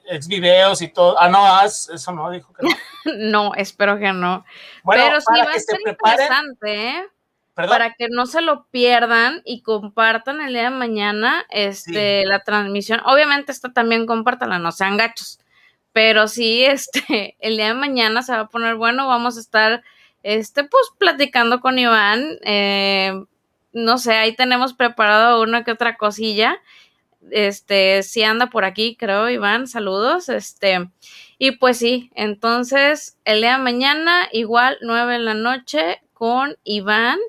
ex 0.09 0.27
videos 0.27 0.81
y 0.81 0.87
todo. 0.87 1.19
Ah, 1.19 1.29
no, 1.29 1.63
eso 1.65 2.11
no, 2.11 2.29
dijo 2.29 2.53
que 2.53 2.67
no. 2.67 2.75
no, 3.17 3.55
espero 3.55 3.97
que 3.97 4.13
no. 4.13 4.45
Pero 4.89 5.19
sí 5.21 5.39
va 5.39 5.51
a 5.51 5.59
ser 5.59 5.79
interesante, 5.85 6.89
¿eh? 6.89 7.07
Para 7.53 7.93
que 7.93 8.07
no 8.09 8.25
se 8.25 8.41
lo 8.41 8.65
pierdan 8.67 9.41
y 9.45 9.61
compartan 9.61 10.41
el 10.41 10.53
día 10.53 10.63
de 10.63 10.69
mañana 10.69 11.45
este, 11.49 12.25
la 12.25 12.39
transmisión. 12.43 13.01
Obviamente, 13.05 13.51
esta 13.51 13.71
también 13.73 14.07
compártanla, 14.07 14.57
no 14.57 14.71
sean 14.71 14.97
gachos. 14.97 15.39
Pero 15.91 16.27
sí, 16.27 16.63
este, 16.65 17.35
el 17.39 17.57
día 17.57 17.67
de 17.67 17.73
mañana 17.73 18.23
se 18.23 18.33
va 18.33 18.41
a 18.41 18.49
poner 18.49 18.75
bueno. 18.75 19.07
Vamos 19.07 19.37
a 19.37 19.41
estar, 19.41 19.83
este, 20.23 20.63
pues, 20.63 20.87
platicando 20.97 21.59
con 21.59 21.77
Iván. 21.77 22.37
Eh, 22.43 23.13
no 23.73 23.97
sé, 23.97 24.15
ahí 24.15 24.35
tenemos 24.35 24.73
preparado 24.73 25.41
una 25.41 25.63
que 25.63 25.71
otra 25.71 25.97
cosilla. 25.97 26.57
Este, 27.29 28.03
sí 28.03 28.23
anda 28.23 28.47
por 28.47 28.65
aquí, 28.65 28.95
creo, 28.95 29.29
Iván, 29.29 29.67
saludos. 29.67 30.29
Este, 30.29 30.89
y 31.37 31.51
pues 31.51 31.77
sí, 31.77 32.11
entonces 32.15 33.17
el 33.25 33.41
día 33.41 33.57
de 33.57 33.63
mañana, 33.63 34.27
igual, 34.31 34.77
nueve 34.81 35.13
de 35.13 35.19
la 35.19 35.33
noche, 35.33 36.01
con 36.13 36.57
Iván, 36.63 37.19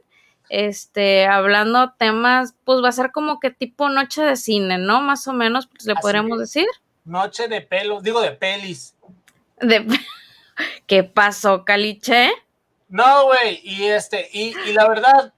este, 0.49 1.27
hablando 1.27 1.95
temas, 1.99 2.55
pues 2.65 2.83
va 2.85 2.89
a 2.91 2.93
ser 2.93 3.11
como 3.11 3.41
que 3.41 3.51
tipo 3.51 3.89
noche 3.89 4.23
de 4.23 4.37
cine, 4.37 4.79
¿no? 4.79 5.01
Más 5.01 5.27
o 5.27 5.33
menos, 5.33 5.67
pues 5.67 5.87
le 5.87 5.95
podríamos 5.95 6.39
decir. 6.39 6.67
Noche 7.05 7.49
de 7.49 7.63
pelos, 7.63 8.03
digo 8.03 8.21
de 8.21 8.33
pelis. 8.33 8.95
De... 9.61 9.87
¿Qué 10.87 11.05
pasó, 11.05 11.65
Caliche? 11.65 12.31
No, 12.89 13.25
güey, 13.25 13.61
y 13.63 13.85
este, 13.85 14.29
y, 14.31 14.55
y 14.67 14.73
la 14.75 14.87
verdad, 14.87 15.33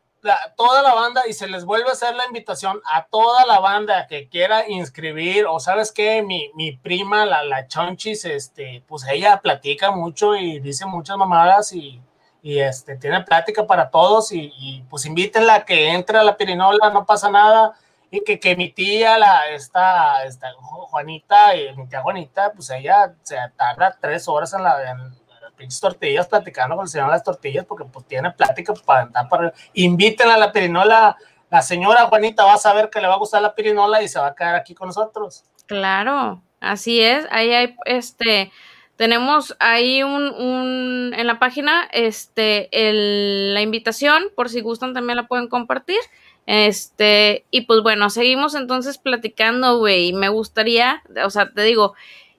toda 0.57 0.83
la 0.83 0.95
banda 0.95 1.23
y 1.28 1.33
se 1.33 1.47
les 1.47 1.64
vuelve 1.64 1.88
a 1.88 1.93
hacer 1.93 2.14
la 2.14 2.26
invitación 2.26 2.81
a 2.93 3.07
toda 3.07 3.47
la 3.47 3.61
banda 3.61 4.07
que 4.07 4.28
quiera 4.28 4.69
inscribir 4.69 5.47
o 5.47 5.61
sabes 5.61 5.93
qué, 5.93 6.23
mi, 6.23 6.50
mi 6.54 6.76
prima, 6.76 7.26
la, 7.26 7.45
la 7.45 7.66
Chonchis, 7.69 8.25
este, 8.25 8.83
pues 8.87 9.04
ella 9.11 9.40
platica 9.40 9.90
mucho 9.90 10.35
y 10.35 10.61
dice 10.61 10.87
muchas 10.87 11.16
mamadas 11.16 11.73
y, 11.73 12.00
y 12.43 12.61
este, 12.61 12.97
tiene 12.97 13.23
plática 13.23 13.66
para 13.66 13.90
todos 13.90 14.31
y, 14.33 14.52
y, 14.59 14.83
pues 14.90 15.07
invítenla 15.07 15.54
a 15.54 15.64
que 15.64 15.88
entre 15.93 16.19
a 16.19 16.23
la 16.23 16.37
pirinola, 16.37 16.90
no 16.90 17.07
pasa 17.07 17.31
nada. 17.31 17.73
Y 18.11 18.23
que, 18.23 18.38
que 18.38 18.54
mi 18.54 18.71
tía, 18.71 19.19
la, 19.19 19.49
esta, 19.49 20.25
esta 20.25 20.52
Juanita, 20.54 21.57
y 21.57 21.75
mi 21.75 21.88
tía 21.88 22.02
Juanita, 22.02 22.52
pues 22.52 22.71
ella 22.71 23.14
se 23.23 23.37
tarda 23.57 23.97
tres 24.00 24.28
horas 24.28 24.52
en 24.54 24.62
la... 24.62 24.90
En, 24.90 25.24
pinches 25.57 25.81
tortillas 25.81 26.27
platicando 26.27 26.77
con 26.77 26.85
el 26.85 26.89
señor 26.89 27.09
de 27.09 27.13
las 27.13 27.25
tortillas, 27.25 27.65
porque 27.65 27.85
pues 27.85 28.07
tiene 28.07 28.31
plática 28.31 28.75
para 28.85 29.03
andar 29.03 29.29
para. 29.29 29.53
Invítenla 29.73 30.35
a 30.35 30.39
la 30.39 30.53
pirinola. 30.53 31.17
La 31.51 31.63
señora 31.63 32.07
Juanita 32.07 32.45
va 32.45 32.55
a 32.55 32.59
saber 32.59 32.91
que 32.91 33.01
le 33.01 33.07
va 33.07 33.15
a 33.15 33.19
gustar 33.19 33.41
la 33.41 33.55
pirinola 33.55 34.03
y 34.03 34.09
se 34.09 34.19
va 34.19 34.29
a 34.29 34.35
quedar 34.35 34.57
aquí 34.57 34.75
con 34.75 34.89
nosotros. 34.89 35.45
Claro, 35.67 36.43
así 36.61 37.01
es. 37.01 37.27
Ahí 37.31 37.53
hay 37.53 37.77
este. 37.85 38.51
Tenemos 38.97 39.57
ahí 39.59 40.03
un, 40.03 40.23
un 40.23 41.15
en 41.17 41.27
la 41.27 41.39
página 41.39 41.89
este 41.93 42.69
el, 42.71 43.55
la 43.55 43.61
invitación, 43.61 44.25
por 44.37 44.49
si 44.49 44.61
gustan 44.61 44.95
también 44.95 45.17
la 45.17 45.27
pueden 45.27 45.49
compartir. 45.49 45.99
Este, 46.47 47.47
y 47.51 47.63
pues 47.63 47.83
bueno, 47.83 48.11
seguimos 48.11 48.55
entonces 48.55 48.99
platicando, 48.99 49.79
güey. 49.79 50.13
Me 50.13 50.29
gustaría, 50.29 51.03
o 51.25 51.31
sea, 51.31 51.51
te 51.51 51.63
digo, 51.63 51.95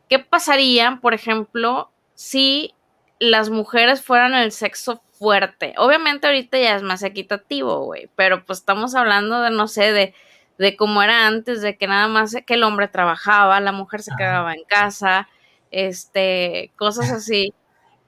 ¿qué 0.10 0.20
pasaría, 0.20 1.00
por 1.02 1.14
ejemplo, 1.14 1.90
si 2.14 2.75
las 3.20 3.50
mujeres 3.50 4.04
fueran 4.04 4.34
el 4.36 4.52
sexo 4.52 5.02
fuerte. 5.14 5.74
Obviamente 5.78 6.28
ahorita 6.28 6.58
ya 6.60 6.76
es 6.76 6.84
más 6.84 7.04
equitativo, 7.04 7.86
güey, 7.86 8.10
pero 8.16 8.46
pues 8.46 8.60
estamos 8.60 8.96
hablando 8.96 9.42
de, 9.42 9.52
no 9.52 9.68
sé, 9.68 9.92
de, 9.94 10.14
de 10.58 10.76
cómo 10.76 11.02
era 11.04 11.28
antes, 11.28 11.62
de 11.62 11.78
que 11.78 11.88
nada 11.88 12.08
más 12.08 12.36
que 12.46 12.54
el 12.56 12.64
hombre 12.64 12.88
trabajaba, 12.88 13.60
la 13.62 13.72
mujer 13.72 14.02
se 14.04 14.12
quedaba 14.18 14.54
en 14.54 14.64
casa, 14.66 15.30
este, 15.72 16.74
cosas 16.78 17.12
así. 17.12 17.54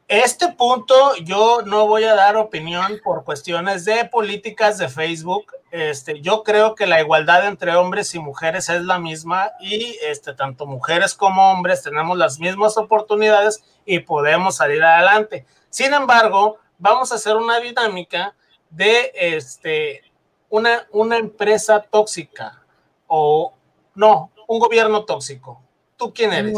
Este 0.07 0.53
punto 0.53 1.15
yo 1.17 1.63
no 1.65 1.85
voy 1.85 2.05
a 2.05 2.15
dar 2.15 2.37
opinión 2.37 3.01
por 3.03 3.25
cuestiones 3.25 3.83
de 3.83 4.05
políticas 4.05 4.77
de 4.77 4.87
Facebook. 4.87 5.51
Este, 5.69 6.21
yo 6.21 6.43
creo 6.43 6.75
que 6.75 6.87
la 6.87 7.01
igualdad 7.01 7.45
entre 7.45 7.75
hombres 7.75 8.15
y 8.15 8.19
mujeres 8.19 8.69
es 8.69 8.83
la 8.83 8.99
misma 8.99 9.51
y 9.59 9.97
este, 10.01 10.33
tanto 10.33 10.65
mujeres 10.65 11.13
como 11.13 11.51
hombres 11.51 11.83
tenemos 11.83 12.17
las 12.17 12.39
mismas 12.39 12.77
oportunidades 12.77 13.65
y 13.85 13.99
podemos 13.99 14.55
salir 14.55 14.81
adelante. 14.81 15.45
Sin 15.69 15.93
embargo, 15.93 16.57
vamos 16.77 17.11
a 17.11 17.15
hacer 17.15 17.35
una 17.35 17.59
dinámica 17.59 18.33
de 18.69 19.11
este, 19.13 20.03
una, 20.49 20.87
una 20.91 21.17
empresa 21.17 21.81
tóxica 21.81 22.63
o 23.07 23.53
no, 23.93 24.31
un 24.47 24.59
gobierno 24.59 25.03
tóxico. 25.03 25.61
¿Tú 25.97 26.13
quién 26.13 26.31
eres? 26.31 26.53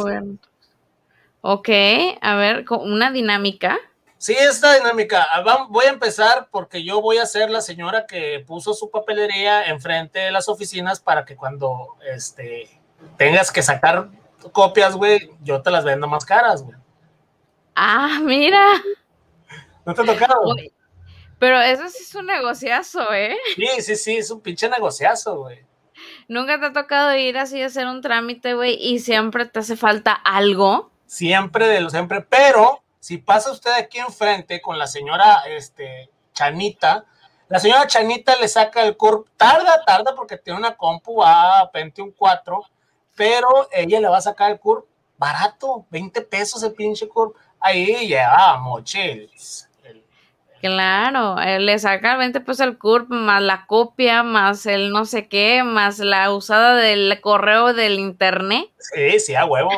Ok, 1.41 1.69
a 2.22 2.36
ver, 2.36 2.65
una 2.69 3.12
dinámica. 3.12 3.77
Sí, 4.17 4.36
esta 4.38 4.75
dinámica. 4.75 5.25
Ah, 5.31 5.67
voy 5.69 5.86
a 5.86 5.89
empezar 5.89 6.50
porque 6.51 6.84
yo 6.84 7.01
voy 7.01 7.19
a 7.19 7.25
ser 7.25 7.50
la 7.50 7.62
señora 7.62 8.05
que 8.05 8.43
puso 8.46 8.74
su 8.74 8.91
papelería 8.91 9.65
enfrente 9.67 10.19
de 10.19 10.31
las 10.31 10.50
oficinas 10.50 11.00
para 11.00 11.24
que 11.24 11.38
cuando 11.38 11.96
este, 12.13 12.69
tengas 13.17 13.50
que 13.51 13.62
sacar 13.62 14.10
copias, 14.51 14.96
güey, 14.96 15.31
yo 15.41 15.62
te 15.62 15.72
las 15.72 15.86
vendo 15.86 16.08
más 16.08 16.25
caras, 16.25 16.63
güey. 16.63 16.77
Ah, 17.75 18.19
mira. 18.22 18.67
¿No 19.86 19.93
te 19.93 20.01
ha 20.01 20.05
tocado? 20.05 20.55
pero 21.39 21.62
eso 21.62 21.88
sí 21.88 22.03
es 22.03 22.13
un 22.15 22.25
negociazo, 22.25 23.13
¿eh? 23.13 23.38
Sí, 23.55 23.67
sí, 23.81 23.96
sí, 23.96 24.17
es 24.17 24.29
un 24.29 24.41
pinche 24.41 24.67
negociazo, 24.67 25.38
güey. 25.38 25.63
Nunca 26.27 26.60
te 26.60 26.65
ha 26.65 26.74
tocado 26.74 27.15
ir 27.15 27.38
así 27.38 27.62
a 27.62 27.67
hacer 27.67 27.88
un 27.88 28.01
trámite, 28.01 28.53
güey, 28.53 28.75
y 28.75 29.00
siempre 29.00 29.46
te 29.46 29.60
hace 29.60 29.77
falta 29.77 30.12
algo 30.12 30.91
siempre 31.09 31.67
de 31.67 31.81
lo 31.81 31.89
siempre, 31.89 32.21
pero 32.21 32.83
si 32.99 33.17
pasa 33.17 33.51
usted 33.51 33.71
aquí 33.71 33.97
enfrente 33.97 34.61
con 34.61 34.77
la 34.77 34.85
señora 34.85 35.41
este, 35.47 36.09
Chanita, 36.33 37.05
la 37.47 37.59
señora 37.59 37.87
Chanita 37.87 38.35
le 38.35 38.47
saca 38.47 38.83
el 38.83 38.95
curve, 38.95 39.25
tarda, 39.35 39.83
tarda 39.83 40.13
porque 40.15 40.37
tiene 40.37 40.59
una 40.59 40.77
compu 40.77 41.23
a 41.23 41.71
21.4, 41.73 42.63
pero 43.15 43.47
ella 43.71 43.99
le 43.99 44.07
va 44.07 44.17
a 44.17 44.21
sacar 44.21 44.51
el 44.51 44.59
curve 44.59 44.85
barato, 45.17 45.87
20 45.89 46.21
pesos 46.21 46.61
el 46.61 46.73
pinche 46.73 47.07
curve, 47.07 47.33
ahí 47.59 48.07
lleva 48.07 48.57
mochiles. 48.59 49.67
Claro, 50.61 51.37
le 51.37 51.79
saca 51.79 52.17
20 52.17 52.41
pesos 52.41 52.67
el 52.67 52.77
curve, 52.77 53.07
más 53.09 53.41
la 53.41 53.65
copia, 53.65 54.23
más 54.23 54.65
el 54.65 54.91
no 54.91 55.05
sé 55.05 55.27
qué, 55.27 55.63
más 55.63 55.99
la 55.99 56.31
usada 56.31 56.75
del 56.75 57.19
correo 57.21 57.73
del 57.73 57.97
internet. 57.97 58.69
Sí, 58.77 59.19
sí, 59.19 59.35
a 59.35 59.45
huevo. 59.45 59.71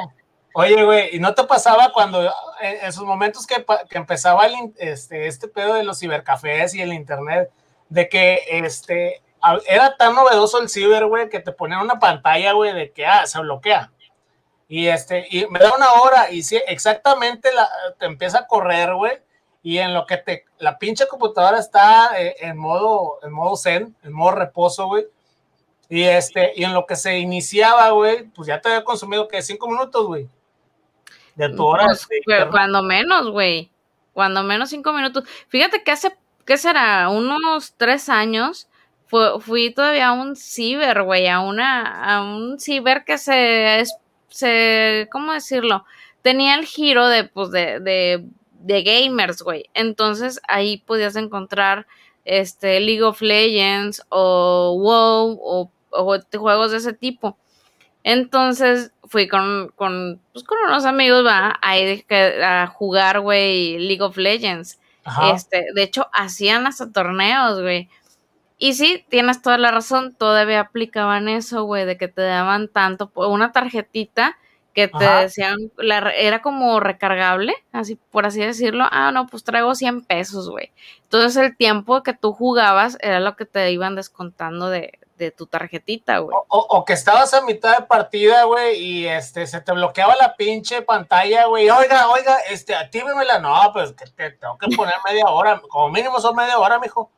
Oye, 0.53 0.83
güey, 0.83 1.15
¿y 1.15 1.19
no 1.19 1.33
te 1.33 1.45
pasaba 1.45 1.91
cuando 1.93 2.21
en 2.59 2.85
esos 2.85 3.05
momentos 3.05 3.47
que, 3.47 3.65
empezaba 3.91 4.47
este, 4.77 5.27
este 5.27 5.47
pedo 5.47 5.75
de 5.75 5.83
los 5.83 5.99
cibercafés 5.99 6.75
y 6.75 6.81
el 6.81 6.93
internet, 6.93 7.49
de 7.87 8.09
que 8.09 8.41
este, 8.49 9.21
era 9.67 9.95
tan 9.95 10.13
novedoso 10.13 10.61
el 10.61 10.69
ciber, 10.69 11.05
güey, 11.05 11.29
que 11.29 11.39
te 11.39 11.53
ponían 11.53 11.81
una 11.81 11.99
pantalla, 11.99 12.51
güey, 12.51 12.73
de 12.73 12.91
que, 12.91 13.05
ah, 13.05 13.25
se 13.25 13.39
bloquea. 13.39 13.91
Y 14.67 14.87
este, 14.87 15.25
y 15.29 15.47
me 15.47 15.59
da 15.59 15.73
una 15.75 15.93
hora 15.93 16.31
y 16.31 16.43
sí, 16.43 16.61
exactamente 16.67 17.49
te 17.97 18.05
empieza 18.05 18.39
a 18.39 18.47
correr, 18.47 18.93
güey, 18.93 19.19
y 19.63 19.77
en 19.77 19.93
lo 19.93 20.05
que 20.05 20.17
te, 20.17 20.45
la 20.59 20.77
pinche 20.77 21.07
computadora 21.07 21.59
está 21.59 22.19
eh, 22.21 22.35
en 22.39 22.57
modo, 22.57 23.19
en 23.23 23.31
modo 23.31 23.55
zen, 23.55 23.95
en 24.03 24.13
modo 24.13 24.31
reposo, 24.31 24.87
güey, 24.87 25.07
y 25.89 26.03
este, 26.03 26.53
y 26.55 26.63
en 26.63 26.73
lo 26.73 26.85
que 26.85 26.95
se 26.95 27.19
iniciaba, 27.19 27.89
güey, 27.91 28.23
pues 28.29 28.47
ya 28.47 28.61
te 28.61 28.69
había 28.69 28.83
consumido 28.83 29.27
que 29.27 29.41
cinco 29.41 29.69
minutos, 29.69 30.05
güey 30.07 30.29
de 31.35 31.49
tu 31.49 31.65
hora. 31.65 31.85
Pues, 31.85 32.07
cuando 32.49 32.83
menos, 32.83 33.29
güey. 33.29 33.69
Cuando 34.13 34.43
menos 34.43 34.69
cinco 34.69 34.93
minutos. 34.93 35.23
Fíjate 35.47 35.83
que 35.83 35.91
hace, 35.91 36.17
¿qué 36.45 36.57
será? 36.57 37.09
Unos 37.09 37.73
tres 37.77 38.09
años 38.09 38.67
fui 39.39 39.73
todavía 39.73 40.09
a 40.09 40.13
un 40.13 40.35
ciber, 40.35 41.03
güey, 41.03 41.27
a 41.27 41.41
una, 41.41 42.15
a 42.15 42.23
un 42.23 42.59
ciber 42.59 43.03
que 43.03 43.17
se, 43.17 43.83
se, 44.29 45.09
¿cómo 45.11 45.33
decirlo? 45.33 45.85
Tenía 46.21 46.55
el 46.55 46.65
giro 46.65 47.07
de, 47.07 47.25
pues, 47.25 47.51
de, 47.51 47.79
de, 47.81 48.25
de 48.59 48.83
gamers, 48.83 49.41
güey. 49.41 49.65
Entonces 49.73 50.39
ahí 50.47 50.77
podías 50.77 51.15
encontrar, 51.15 51.87
este, 52.23 52.79
League 52.79 53.03
of 53.03 53.21
Legends 53.21 54.03
o 54.09 54.77
WoW 54.79 55.39
o 55.41 55.71
juegos 56.37 56.71
de 56.71 56.77
ese 56.77 56.93
tipo. 56.93 57.37
Entonces 58.03 58.91
fui 59.03 59.27
con, 59.27 59.71
con, 59.75 60.21
pues, 60.33 60.43
con 60.45 60.57
unos 60.65 60.85
amigos, 60.85 61.25
va, 61.25 61.59
a, 61.61 62.63
a 62.63 62.67
jugar, 62.67 63.19
güey, 63.19 63.77
League 63.79 64.01
of 64.01 64.17
Legends. 64.17 64.79
Este, 65.33 65.65
de 65.73 65.83
hecho, 65.83 66.07
hacían 66.13 66.67
hasta 66.67 66.91
torneos, 66.91 67.61
güey. 67.61 67.89
Y 68.57 68.73
sí, 68.73 69.03
tienes 69.09 69.41
toda 69.41 69.57
la 69.57 69.71
razón, 69.71 70.13
todavía 70.13 70.61
aplicaban 70.61 71.27
eso, 71.27 71.63
güey, 71.63 71.85
de 71.85 71.97
que 71.97 72.07
te 72.07 72.21
daban 72.21 72.67
tanto, 72.67 73.11
una 73.15 73.51
tarjetita 73.51 74.37
que 74.73 74.87
te 74.87 75.03
decían, 75.03 75.57
era 76.15 76.41
como 76.41 76.79
recargable, 76.79 77.53
así 77.71 77.97
por 78.11 78.25
así 78.25 78.39
decirlo. 78.39 78.85
Ah, 78.89 79.11
no, 79.11 79.27
pues 79.27 79.43
traigo 79.43 79.75
100 79.75 80.05
pesos, 80.05 80.49
güey. 80.49 80.71
Entonces 81.03 81.35
el 81.43 81.57
tiempo 81.57 82.03
que 82.03 82.13
tú 82.13 82.33
jugabas 82.33 82.97
era 83.01 83.19
lo 83.19 83.35
que 83.35 83.45
te 83.45 83.71
iban 83.71 83.95
descontando 83.95 84.69
de, 84.69 84.99
de 85.25 85.31
tu 85.31 85.45
tarjetita, 85.45 86.19
güey. 86.19 86.35
O, 86.47 86.83
que 86.85 86.93
estabas 86.93 87.33
a 87.33 87.41
mitad 87.41 87.77
de 87.77 87.85
partida, 87.85 88.43
güey, 88.45 88.77
y 88.77 89.07
este 89.07 89.45
se 89.45 89.61
te 89.61 89.71
bloqueaba 89.71 90.15
la 90.15 90.35
pinche 90.35 90.81
pantalla, 90.81 91.45
güey. 91.45 91.69
Oiga, 91.69 92.09
oiga, 92.09 92.39
este, 92.49 92.75
actívemela. 92.75 93.39
No, 93.39 93.71
pues 93.71 93.93
que 93.93 94.05
te 94.05 94.31
tengo 94.31 94.57
que 94.57 94.75
poner 94.75 94.95
media 95.05 95.25
hora, 95.25 95.61
como 95.69 95.89
mínimo 95.89 96.19
son 96.19 96.35
media 96.35 96.57
hora, 96.57 96.79
mijo. 96.79 97.11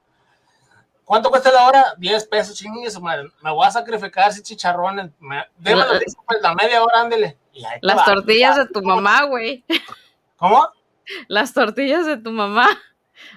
¿Cuánto 1.06 1.30
cuesta 1.30 1.52
la 1.52 1.68
hora? 1.68 1.94
10 1.98 2.28
pesos, 2.28 2.58
chingue 2.58 2.90
madre. 3.00 3.30
Me 3.42 3.52
voy 3.52 3.68
a 3.68 3.72
sacrificar 3.72 4.30
ese 4.30 4.42
chicharrón. 4.42 5.14
Déjame 5.58 6.00
pues, 6.26 6.42
la 6.42 6.54
media 6.54 6.82
hora, 6.82 7.02
ándele. 7.02 7.38
Las 7.82 8.06
tortillas 8.06 8.56
de 8.56 8.68
tu 8.68 8.82
mamá, 8.84 9.24
güey. 9.26 9.64
¿Cómo? 10.38 10.68
Las 11.28 11.54
tortillas 11.54 12.06
de 12.06 12.18
tu 12.18 12.32
mamá. 12.32 12.68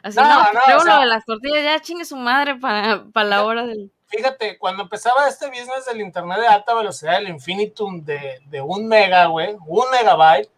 Así 0.02 0.16
no, 0.16 0.24
no, 0.24 0.84
no 0.84 1.00
de 1.00 1.06
las 1.06 1.24
tortillas, 1.24 1.62
ya 1.62 1.80
chingue 1.80 2.04
su 2.04 2.16
madre 2.16 2.56
para, 2.56 3.04
para 3.12 3.28
la 3.28 3.44
hora 3.44 3.66
del. 3.66 3.90
Fíjate, 4.06 4.56
cuando 4.58 4.84
empezaba 4.84 5.28
este 5.28 5.48
business 5.48 5.86
del 5.86 6.00
internet 6.00 6.38
de 6.38 6.46
alta 6.46 6.74
velocidad, 6.74 7.18
el 7.18 7.28
infinitum 7.28 8.04
de, 8.04 8.40
de 8.46 8.60
un 8.60 8.86
mega, 8.86 9.26
güey, 9.26 9.56
un 9.66 9.90
megabyte. 9.90 10.50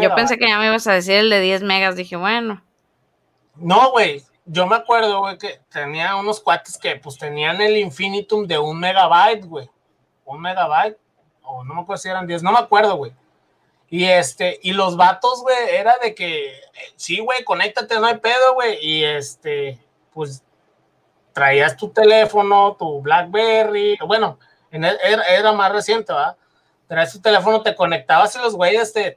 Yo 0.00 0.14
pensé 0.14 0.36
que 0.36 0.48
ya 0.48 0.58
me 0.58 0.66
ibas 0.66 0.86
a 0.88 0.92
decir 0.92 1.14
el 1.14 1.30
de 1.30 1.40
10 1.40 1.62
megas, 1.62 1.94
dije, 1.94 2.16
bueno. 2.16 2.64
No, 3.54 3.92
güey, 3.92 4.24
yo 4.44 4.66
me 4.66 4.76
acuerdo, 4.76 5.20
güey, 5.20 5.38
que 5.38 5.60
tenía 5.70 6.16
unos 6.16 6.40
cuates 6.40 6.76
que 6.76 6.96
pues 6.96 7.16
tenían 7.16 7.60
el 7.60 7.76
infinitum 7.76 8.46
de 8.46 8.58
un 8.58 8.80
megabyte, 8.80 9.44
güey. 9.44 9.70
Un 10.24 10.40
megabyte 10.40 10.98
o 11.42 11.64
no 11.64 11.74
me 11.74 11.80
acuerdo 11.80 12.02
si 12.02 12.08
eran 12.08 12.26
10, 12.26 12.42
no 12.42 12.52
me 12.52 12.58
acuerdo, 12.58 12.96
güey. 12.96 13.12
Y 13.90 14.04
este, 14.04 14.58
y 14.62 14.72
los 14.72 14.96
vatos, 14.96 15.40
güey, 15.42 15.56
era 15.70 15.96
de 15.98 16.14
que, 16.14 16.48
eh, 16.48 16.92
sí, 16.96 17.20
güey, 17.20 17.42
conéctate, 17.42 17.98
no 17.98 18.06
hay 18.06 18.18
pedo, 18.18 18.54
güey. 18.54 18.78
Y 18.82 19.02
este, 19.02 19.78
pues 20.12 20.44
traías 21.38 21.76
tu 21.76 21.90
teléfono, 21.90 22.74
tu 22.76 23.00
Blackberry, 23.00 23.96
bueno, 24.04 24.40
en 24.72 24.82
era, 24.84 25.52
más 25.52 25.70
reciente, 25.70 26.12
¿verdad? 26.12 26.36
Traías 26.88 27.12
tu 27.12 27.20
teléfono, 27.20 27.62
te 27.62 27.76
conectabas 27.76 28.34
y 28.34 28.40
los 28.40 28.56
güeyes 28.56 28.92
te, 28.92 29.16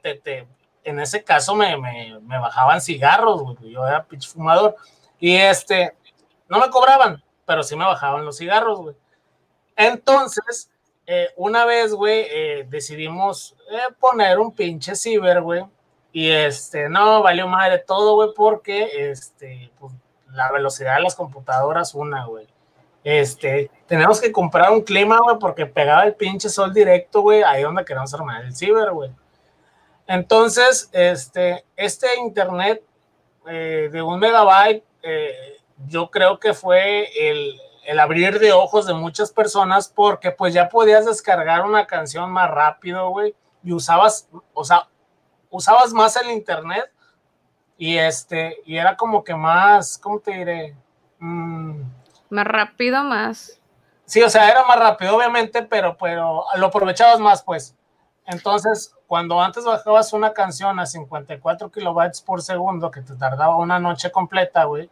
en 0.84 1.00
ese 1.00 1.24
caso 1.24 1.56
me, 1.56 1.76
bajaban 2.20 2.80
cigarros, 2.80 3.42
güey, 3.42 3.72
yo 3.72 3.84
era 3.84 4.04
pitch 4.04 4.28
fumador. 4.28 4.76
Y 5.18 5.34
este, 5.34 5.96
no 6.48 6.60
me 6.60 6.70
cobraban, 6.70 7.20
pero 7.44 7.64
sí 7.64 7.74
me 7.74 7.84
bajaban 7.84 8.24
los 8.24 8.38
cigarros, 8.38 8.78
güey. 8.78 8.96
Entonces, 9.74 10.70
eh, 11.04 11.30
una 11.36 11.64
vez, 11.64 11.92
güey, 11.92 12.24
eh, 12.30 12.66
decidimos 12.68 13.56
eh, 13.68 13.92
poner 13.98 14.38
un 14.38 14.54
pinche 14.54 14.94
ciber, 14.94 15.42
güey. 15.42 15.64
Y 16.12 16.30
este, 16.30 16.88
no, 16.88 17.20
valió 17.20 17.48
madre 17.48 17.78
todo, 17.78 18.14
güey, 18.14 18.28
porque 18.36 19.10
este, 19.10 19.72
pues, 19.80 19.92
la 20.32 20.50
velocidad 20.50 20.96
de 20.96 21.02
las 21.02 21.14
computadoras, 21.14 21.94
una, 21.94 22.24
güey. 22.26 22.46
Este, 23.04 23.70
tenemos 23.86 24.20
que 24.20 24.30
comprar 24.30 24.70
un 24.70 24.82
clima, 24.82 25.18
güey, 25.18 25.38
porque 25.38 25.66
pegaba 25.66 26.04
el 26.04 26.14
pinche 26.14 26.48
sol 26.48 26.72
directo, 26.72 27.20
güey, 27.20 27.42
ahí 27.42 27.62
donde 27.62 27.84
queremos 27.84 28.12
armar 28.14 28.44
el 28.44 28.54
ciber, 28.54 28.90
güey. 28.92 29.10
Entonces, 30.06 30.88
este, 30.92 31.64
este 31.76 32.06
internet 32.20 32.82
de 33.44 34.02
un 34.02 34.20
megabyte, 34.20 34.84
yo 35.88 36.10
creo 36.10 36.38
que 36.38 36.54
fue 36.54 37.08
el, 37.18 37.60
el 37.84 37.98
abrir 37.98 38.38
de 38.38 38.52
ojos 38.52 38.86
de 38.86 38.94
muchas 38.94 39.32
personas 39.32 39.88
porque 39.88 40.30
pues 40.30 40.54
ya 40.54 40.68
podías 40.68 41.06
descargar 41.06 41.64
una 41.64 41.86
canción 41.86 42.30
más 42.30 42.50
rápido, 42.50 43.10
güey, 43.10 43.34
y 43.64 43.72
usabas, 43.72 44.28
o 44.54 44.64
sea, 44.64 44.88
usabas 45.50 45.92
más 45.92 46.16
el 46.16 46.30
internet 46.30 46.90
y 47.82 47.98
este, 47.98 48.58
y 48.64 48.76
era 48.76 48.96
como 48.96 49.24
que 49.24 49.34
más, 49.34 49.98
¿cómo 49.98 50.20
te 50.20 50.30
diré? 50.30 50.76
Mm. 51.18 51.82
Más 52.30 52.46
rápido, 52.46 53.02
más. 53.02 53.60
Sí, 54.04 54.22
o 54.22 54.30
sea, 54.30 54.48
era 54.48 54.62
más 54.62 54.78
rápido, 54.78 55.16
obviamente, 55.16 55.64
pero, 55.64 55.96
pero 55.98 56.44
lo 56.54 56.66
aprovechabas 56.66 57.18
más, 57.18 57.42
pues. 57.42 57.74
Entonces, 58.24 58.94
cuando 59.08 59.40
antes 59.42 59.64
bajabas 59.64 60.12
una 60.12 60.32
canción 60.32 60.78
a 60.78 60.86
54 60.86 61.72
kilobytes 61.72 62.22
por 62.22 62.40
segundo, 62.40 62.88
que 62.88 63.02
te 63.02 63.16
tardaba 63.16 63.56
una 63.56 63.80
noche 63.80 64.12
completa, 64.12 64.62
güey, 64.62 64.88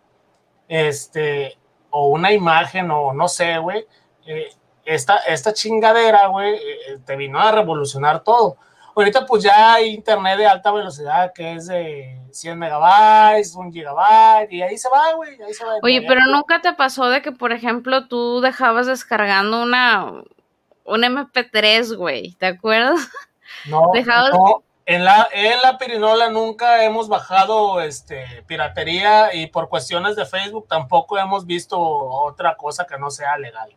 este, 0.66 1.56
o 1.90 2.08
una 2.08 2.32
imagen 2.32 2.90
o 2.90 3.12
no 3.12 3.28
sé, 3.28 3.58
güey, 3.58 3.86
eh, 4.26 4.48
esta, 4.84 5.18
esta 5.28 5.52
chingadera, 5.52 6.26
güey, 6.26 6.56
eh, 6.56 6.98
te 7.06 7.14
vino 7.14 7.38
a 7.38 7.52
revolucionar 7.52 8.24
todo. 8.24 8.56
Ahorita 9.00 9.24
pues 9.24 9.42
ya 9.42 9.74
hay 9.74 9.94
internet 9.94 10.36
de 10.36 10.46
alta 10.46 10.70
velocidad 10.70 11.32
que 11.34 11.54
es 11.54 11.68
de 11.68 12.20
100 12.30 12.58
megabytes, 12.58 13.54
1 13.54 13.72
gigabyte, 13.72 14.52
y 14.52 14.60
ahí 14.60 14.76
se 14.76 14.90
va, 14.90 15.14
güey, 15.14 15.40
ahí 15.42 15.54
se 15.54 15.64
va. 15.64 15.76
Oye, 15.82 16.04
pero 16.06 16.20
nunca 16.26 16.60
te 16.60 16.74
pasó 16.74 17.08
de 17.08 17.22
que, 17.22 17.32
por 17.32 17.52
ejemplo, 17.52 18.08
tú 18.08 18.42
dejabas 18.42 18.86
descargando 18.86 19.62
una, 19.62 20.04
un 20.84 21.02
MP3, 21.02 21.96
güey, 21.96 22.32
¿te 22.34 22.46
acuerdas? 22.46 23.08
No, 23.64 23.90
no, 24.32 24.64
en 24.84 25.04
la, 25.04 25.28
en 25.32 25.62
la 25.62 25.78
Pirinola 25.78 26.28
nunca 26.28 26.84
hemos 26.84 27.08
bajado 27.08 27.80
este, 27.80 28.44
piratería 28.46 29.34
y 29.34 29.46
por 29.46 29.70
cuestiones 29.70 30.14
de 30.14 30.26
Facebook 30.26 30.66
tampoco 30.68 31.16
hemos 31.16 31.46
visto 31.46 31.78
otra 31.80 32.54
cosa 32.56 32.86
que 32.86 32.98
no 32.98 33.10
sea 33.10 33.38
legal. 33.38 33.74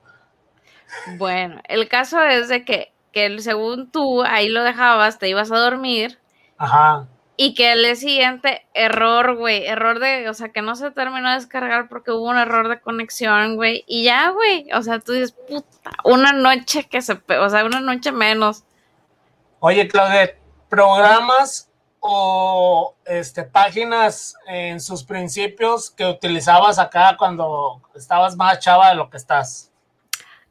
Bueno, 1.17 1.61
el 1.69 1.87
caso 1.87 2.21
es 2.21 2.49
de 2.49 2.65
que, 2.65 2.93
que 3.13 3.39
según 3.39 3.89
tú 3.91 4.23
ahí 4.23 4.49
lo 4.49 4.63
dejabas, 4.63 5.19
te 5.19 5.29
ibas 5.29 5.51
a 5.51 5.59
dormir. 5.59 6.19
Ajá. 6.57 7.07
Y 7.37 7.55
que 7.55 7.71
el 7.71 7.95
siguiente 7.95 8.67
error, 8.73 9.35
güey, 9.37 9.65
error 9.65 9.99
de, 9.99 10.29
o 10.29 10.33
sea, 10.33 10.49
que 10.49 10.61
no 10.61 10.75
se 10.75 10.91
terminó 10.91 11.29
de 11.29 11.35
descargar 11.35 11.89
porque 11.89 12.11
hubo 12.11 12.29
un 12.29 12.37
error 12.37 12.67
de 12.67 12.79
conexión, 12.79 13.55
güey. 13.55 13.83
Y 13.87 14.03
ya, 14.03 14.29
güey, 14.29 14.67
o 14.73 14.81
sea, 14.83 14.99
tú 14.99 15.13
dices, 15.13 15.31
puta, 15.31 15.91
una 16.03 16.31
noche 16.33 16.87
que 16.87 17.01
se, 17.01 17.13
o 17.13 17.49
sea, 17.49 17.65
una 17.65 17.79
noche 17.79 18.11
menos. 18.11 18.63
Oye, 19.59 19.87
Claudette, 19.87 20.39
programas 20.69 21.71
o 21.99 22.95
este, 23.05 23.43
páginas 23.43 24.35
en 24.45 24.79
sus 24.79 25.03
principios 25.03 25.89
que 25.89 26.05
utilizabas 26.05 26.77
acá 26.77 27.15
cuando 27.17 27.81
estabas 27.95 28.35
más 28.35 28.59
chava 28.59 28.89
de 28.89 28.95
lo 28.95 29.09
que 29.09 29.17
estás. 29.17 29.72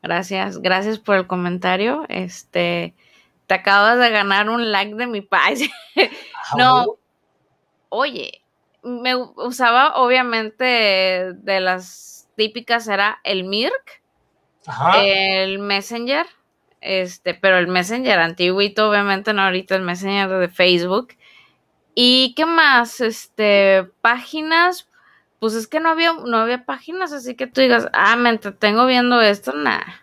Gracias, 0.02 0.58
gracias 0.58 0.98
por 0.98 1.16
el 1.16 1.26
comentario. 1.26 2.04
Este, 2.08 2.94
te 3.46 3.54
acabas 3.54 3.98
de 3.98 4.10
ganar 4.10 4.48
un 4.48 4.72
like 4.72 4.94
de 4.94 5.06
mi. 5.06 5.26
Ah, 5.30 5.52
no, 6.58 6.96
oye, 7.88 8.42
me 8.82 9.14
usaba 9.14 9.94
obviamente 9.96 10.64
de 11.34 11.60
las 11.60 12.28
típicas 12.36 12.88
era 12.88 13.20
el 13.22 13.44
Mirk, 13.44 14.02
el 14.96 15.58
Messenger, 15.60 16.26
este, 16.80 17.34
pero 17.34 17.58
el 17.58 17.68
Messenger 17.68 18.18
antiguito, 18.18 18.90
obviamente, 18.90 19.32
no 19.32 19.42
ahorita 19.42 19.76
el 19.76 19.82
Messenger 19.82 20.28
de 20.28 20.48
Facebook. 20.48 21.14
¿Y 21.94 22.34
qué 22.34 22.46
más? 22.46 23.00
Este, 23.00 23.84
páginas, 24.00 24.88
pues 25.42 25.54
es 25.54 25.66
que 25.66 25.80
no 25.80 25.90
había, 25.90 26.12
no 26.12 26.36
había 26.36 26.64
páginas, 26.64 27.12
así 27.12 27.34
que 27.34 27.48
tú 27.48 27.60
digas, 27.60 27.88
ah, 27.92 28.14
me 28.14 28.30
entretengo 28.30 28.86
viendo 28.86 29.20
esto, 29.20 29.52
nada. 29.52 30.00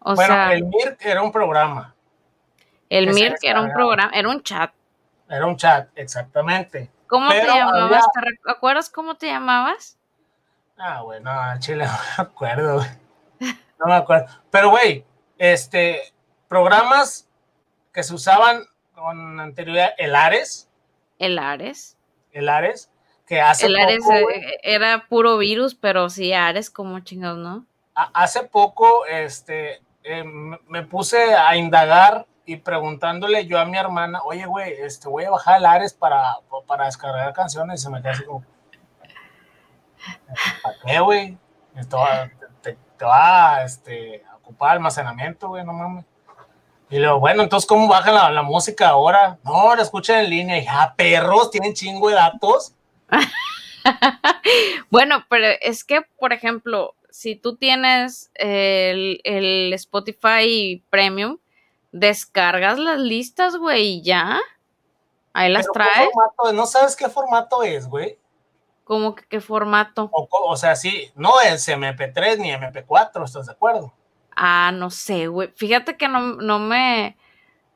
O 0.00 0.14
bueno, 0.14 0.50
el 0.50 0.66
Mirk 0.66 0.98
era 1.00 1.22
un 1.22 1.32
programa. 1.32 1.94
El 2.90 3.14
Mirk 3.14 3.38
era 3.40 3.62
un 3.62 3.72
programa, 3.72 4.12
era 4.14 4.28
un 4.28 4.42
chat. 4.42 4.70
Era 5.30 5.46
un 5.46 5.56
chat, 5.56 5.88
exactamente. 5.96 6.90
¿Cómo 7.06 7.30
te 7.30 7.42
llamabas? 7.42 8.04
¿Te 8.12 8.50
acuerdas 8.50 8.90
cómo 8.90 9.14
te 9.14 9.28
llamabas? 9.28 9.96
Ah, 10.76 11.00
bueno, 11.00 11.30
chile, 11.58 11.86
no 11.86 11.92
me 12.18 12.22
acuerdo. 12.28 12.84
No 13.40 13.86
me 13.86 13.94
acuerdo. 13.94 14.26
Pero, 14.50 14.68
güey, 14.68 15.06
este, 15.38 16.02
programas 16.48 17.26
que 17.94 18.02
se 18.02 18.12
usaban 18.12 18.66
con 18.94 19.40
anterioridad, 19.40 19.94
el 19.96 20.14
Ares. 20.14 20.68
El 21.18 21.38
Ares. 21.38 21.96
El 22.32 22.50
Ares, 22.50 22.91
que 23.32 23.40
hace 23.40 23.64
el 23.64 23.76
Ares 23.76 24.04
eh, 24.10 24.58
era 24.62 25.06
puro 25.08 25.38
virus, 25.38 25.74
pero 25.74 26.10
sí 26.10 26.34
Ares 26.34 26.68
como 26.68 27.00
chingados, 27.00 27.38
¿no? 27.38 27.64
Hace 27.94 28.42
poco, 28.42 29.06
este, 29.06 29.80
eh, 30.04 30.22
me 30.22 30.82
puse 30.82 31.34
a 31.34 31.56
indagar 31.56 32.26
y 32.44 32.56
preguntándole 32.56 33.46
yo 33.46 33.58
a 33.58 33.64
mi 33.64 33.78
hermana, 33.78 34.20
oye, 34.26 34.44
güey, 34.44 34.74
este, 34.74 35.08
voy 35.08 35.24
a 35.24 35.30
bajar 35.30 35.56
el 35.56 35.64
Ares 35.64 35.94
para, 35.94 36.40
para 36.66 36.84
descargar 36.84 37.32
canciones 37.32 37.80
y 37.80 37.84
se 37.84 37.88
me 37.88 38.02
queda 38.02 38.12
así 38.12 38.24
como, 38.24 38.44
¿para 40.62 40.76
qué, 40.84 41.00
güey? 41.00 41.38
Te, 42.60 42.76
te, 42.98 43.04
va 43.06 43.62
este, 43.64 44.24
ocupaba 44.42 44.72
almacenamiento, 44.72 45.48
güey, 45.48 45.64
no 45.64 45.72
mames. 45.72 46.04
Y 46.90 46.98
luego, 46.98 47.18
bueno, 47.18 47.42
entonces, 47.42 47.66
¿cómo 47.66 47.88
bajan 47.88 48.14
la, 48.14 48.30
la 48.30 48.42
música 48.42 48.90
ahora? 48.90 49.38
No, 49.42 49.74
la 49.74 49.80
escuchan 49.80 50.18
en 50.18 50.28
línea. 50.28 50.58
Y, 50.58 50.66
ah, 50.68 50.92
perros, 50.94 51.50
tienen 51.50 51.72
chingo 51.72 52.10
de 52.10 52.16
datos. 52.16 52.74
bueno, 54.90 55.24
pero 55.28 55.46
es 55.60 55.84
que, 55.84 56.02
por 56.18 56.32
ejemplo, 56.32 56.94
si 57.10 57.36
tú 57.36 57.56
tienes 57.56 58.30
el, 58.34 59.20
el 59.24 59.72
Spotify 59.74 60.82
Premium, 60.90 61.38
descargas 61.92 62.78
las 62.78 62.98
listas, 62.98 63.56
güey, 63.56 63.98
y 63.98 64.02
ya. 64.02 64.40
Ahí 65.34 65.50
las 65.50 65.66
traes. 65.72 66.10
¿No 66.52 66.66
sabes 66.66 66.96
qué 66.96 67.08
formato 67.08 67.62
es, 67.62 67.86
güey? 67.86 68.18
¿Cómo 68.84 69.14
que 69.14 69.24
qué 69.26 69.40
formato? 69.40 70.10
O, 70.12 70.56
sea, 70.56 70.76
sí, 70.76 71.10
no 71.14 71.40
es 71.40 71.68
MP3 71.68 72.38
ni 72.38 72.50
MP4, 72.52 73.24
¿estás 73.24 73.46
de 73.46 73.52
acuerdo? 73.52 73.92
Ah, 74.34 74.72
no 74.74 74.90
sé, 74.90 75.28
güey. 75.28 75.48
Fíjate 75.54 75.96
que 75.96 76.08
no, 76.08 76.34
no 76.34 76.58
me 76.58 77.16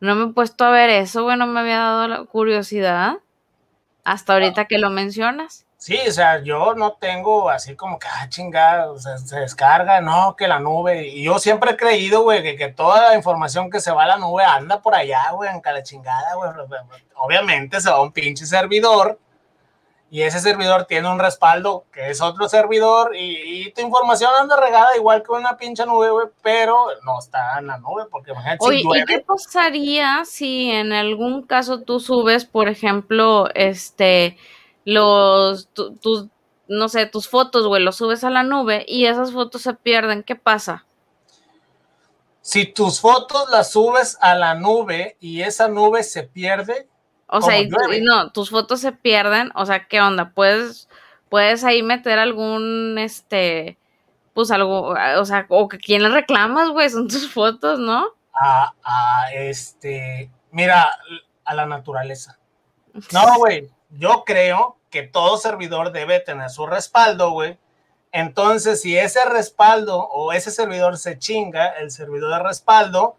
no 0.01 0.15
me 0.15 0.25
he 0.25 0.35
puesto 0.35 0.65
a 0.65 0.71
ver 0.71 0.91
eso, 0.91 1.23
güey, 1.23 1.39
no 1.39 1.47
me 1.47 1.61
había 1.61 1.79
dado 1.79 2.09
la 2.09 2.25
curiosidad 2.25 3.19
hasta 4.07 4.35
ahorita 4.35 4.67
que 4.67 4.79
lo 4.79 4.89
mencionas. 4.89 5.67
Sí, 5.79 5.99
o 6.09 6.13
sea, 6.13 6.41
yo 6.41 6.75
no 6.75 6.93
tengo 6.93 7.51
así 7.51 7.75
como 7.75 7.99
que, 7.99 8.07
ah, 8.07 8.29
chingada, 8.29 8.91
o 8.91 8.99
se 8.99 9.41
descarga, 9.41 10.01
no, 10.01 10.37
que 10.37 10.47
la 10.47 10.61
nube. 10.61 11.09
Y 11.09 11.25
yo 11.25 11.41
siempre 11.41 11.73
he 11.73 11.77
creído, 11.77 12.23
güey, 12.23 12.41
que, 12.41 12.57
que, 12.57 12.69
toda 12.69 13.09
la 13.09 13.17
información 13.17 13.69
que 13.69 13.81
se 13.81 13.91
va 13.91 14.05
a 14.05 14.07
la 14.07 14.17
nube 14.17 14.45
anda 14.45 14.81
por 14.81 14.95
allá, 14.95 15.33
güey, 15.33 15.51
en 15.51 15.61
cada 15.61 15.83
chingada, 15.83 16.35
güey. 16.37 16.51
Obviamente 17.17 17.81
se 17.81 17.91
va 17.91 17.97
a 17.97 18.03
un 18.03 18.13
pinche 18.13 18.47
servidor 18.47 19.19
y 20.09 20.23
ese 20.23 20.41
servidor 20.41 20.85
tiene 20.85 21.11
un 21.11 21.19
respaldo 21.19 21.85
que 21.93 22.11
es 22.11 22.21
otro 22.21 22.49
servidor 22.49 23.17
y, 23.17 23.73
tu 23.73 23.81
información 23.83 24.31
anda 24.41 24.57
regada 24.57 24.97
igual 24.97 25.23
que 25.23 25.33
una 25.33 25.57
pinche 25.57 25.85
nube, 25.85 26.11
güey, 26.11 26.29
pero 26.43 26.87
no 27.05 27.19
está 27.19 27.59
en 27.59 27.67
la 27.67 27.79
nube 27.79 28.05
porque 28.11 28.31
imagínate 28.31 28.65
Oye, 28.65 28.83
¿y 28.83 29.05
qué 29.05 29.21
pasaría 29.21 30.25
si 30.25 30.71
en 30.71 30.93
algún 30.93 31.43
caso 31.43 31.83
tú 31.83 31.99
subes, 31.99 32.45
por 32.45 32.69
ejemplo, 32.69 33.49
este, 33.55 34.39
los, 34.85 35.69
tus, 35.69 36.27
no 36.69 36.89
sé, 36.89 37.07
tus 37.07 37.29
fotos, 37.29 37.67
güey, 37.67 37.83
los 37.83 37.97
subes 37.97 38.23
a 38.23 38.31
la 38.31 38.45
nube 38.45 38.87
y 38.89 39.07
esas 39.07 39.33
fotos 39.33 39.63
se 39.63 39.75
pierden? 39.75 40.23
¿Qué 40.23 40.37
pasa? 40.37 40.87
Si 42.41 42.65
tus 42.65 43.01
fotos 43.01 43.51
las 43.51 43.73
subes 43.73 44.17
a 44.21 44.37
la 44.37 44.55
nube 44.55 45.17
y 45.19 45.43
esa 45.43 45.67
nube 45.67 46.05
se 46.05 46.23
pierde, 46.23 46.89
o 47.29 47.43
sea, 47.43 47.59
y, 47.61 47.69
no, 48.03 48.31
tus 48.31 48.51
fotos 48.51 48.81
se 48.81 48.93
pierden, 48.93 49.51
o 49.55 49.67
sea, 49.67 49.87
¿qué 49.87 50.01
onda? 50.01 50.31
Puedes, 50.31 50.89
puedes 51.29 51.65
ahí 51.65 51.83
meter 51.83 52.19
algún, 52.19 52.97
este, 52.99 53.79
pues 54.33 54.51
algo, 54.51 54.95
o 55.19 55.25
sea, 55.25 55.47
o 55.49 55.69
que 55.69 55.79
quién 55.79 56.03
le 56.03 56.09
reclamas, 56.09 56.71
güey, 56.71 56.89
son 56.89 57.09
tus 57.09 57.33
fotos, 57.33 57.79
¿no? 57.79 58.07
A, 58.41 58.75
a 58.85 59.33
este, 59.33 60.31
mira, 60.51 60.91
a 61.45 61.55
la 61.55 61.67
naturaleza. 61.67 62.39
No, 63.13 63.39
güey, 63.39 63.69
yo 63.91 64.25
creo 64.25 64.79
que 64.91 65.03
todo 65.03 65.37
servidor 65.37 65.93
debe 65.93 66.21
tener 66.21 66.49
su 66.49 66.67
respaldo, 66.67 67.33
güey. 67.33 67.59
Entonces, 68.13 68.81
si 68.81 68.97
ese 68.97 69.23
respaldo 69.27 69.99
o 69.99 70.33
ese 70.33 70.51
servidor 70.51 70.97
se 70.97 71.19
chinga, 71.19 71.69
el 71.69 71.91
servidor 71.91 72.39
de 72.39 72.49
respaldo, 72.49 73.19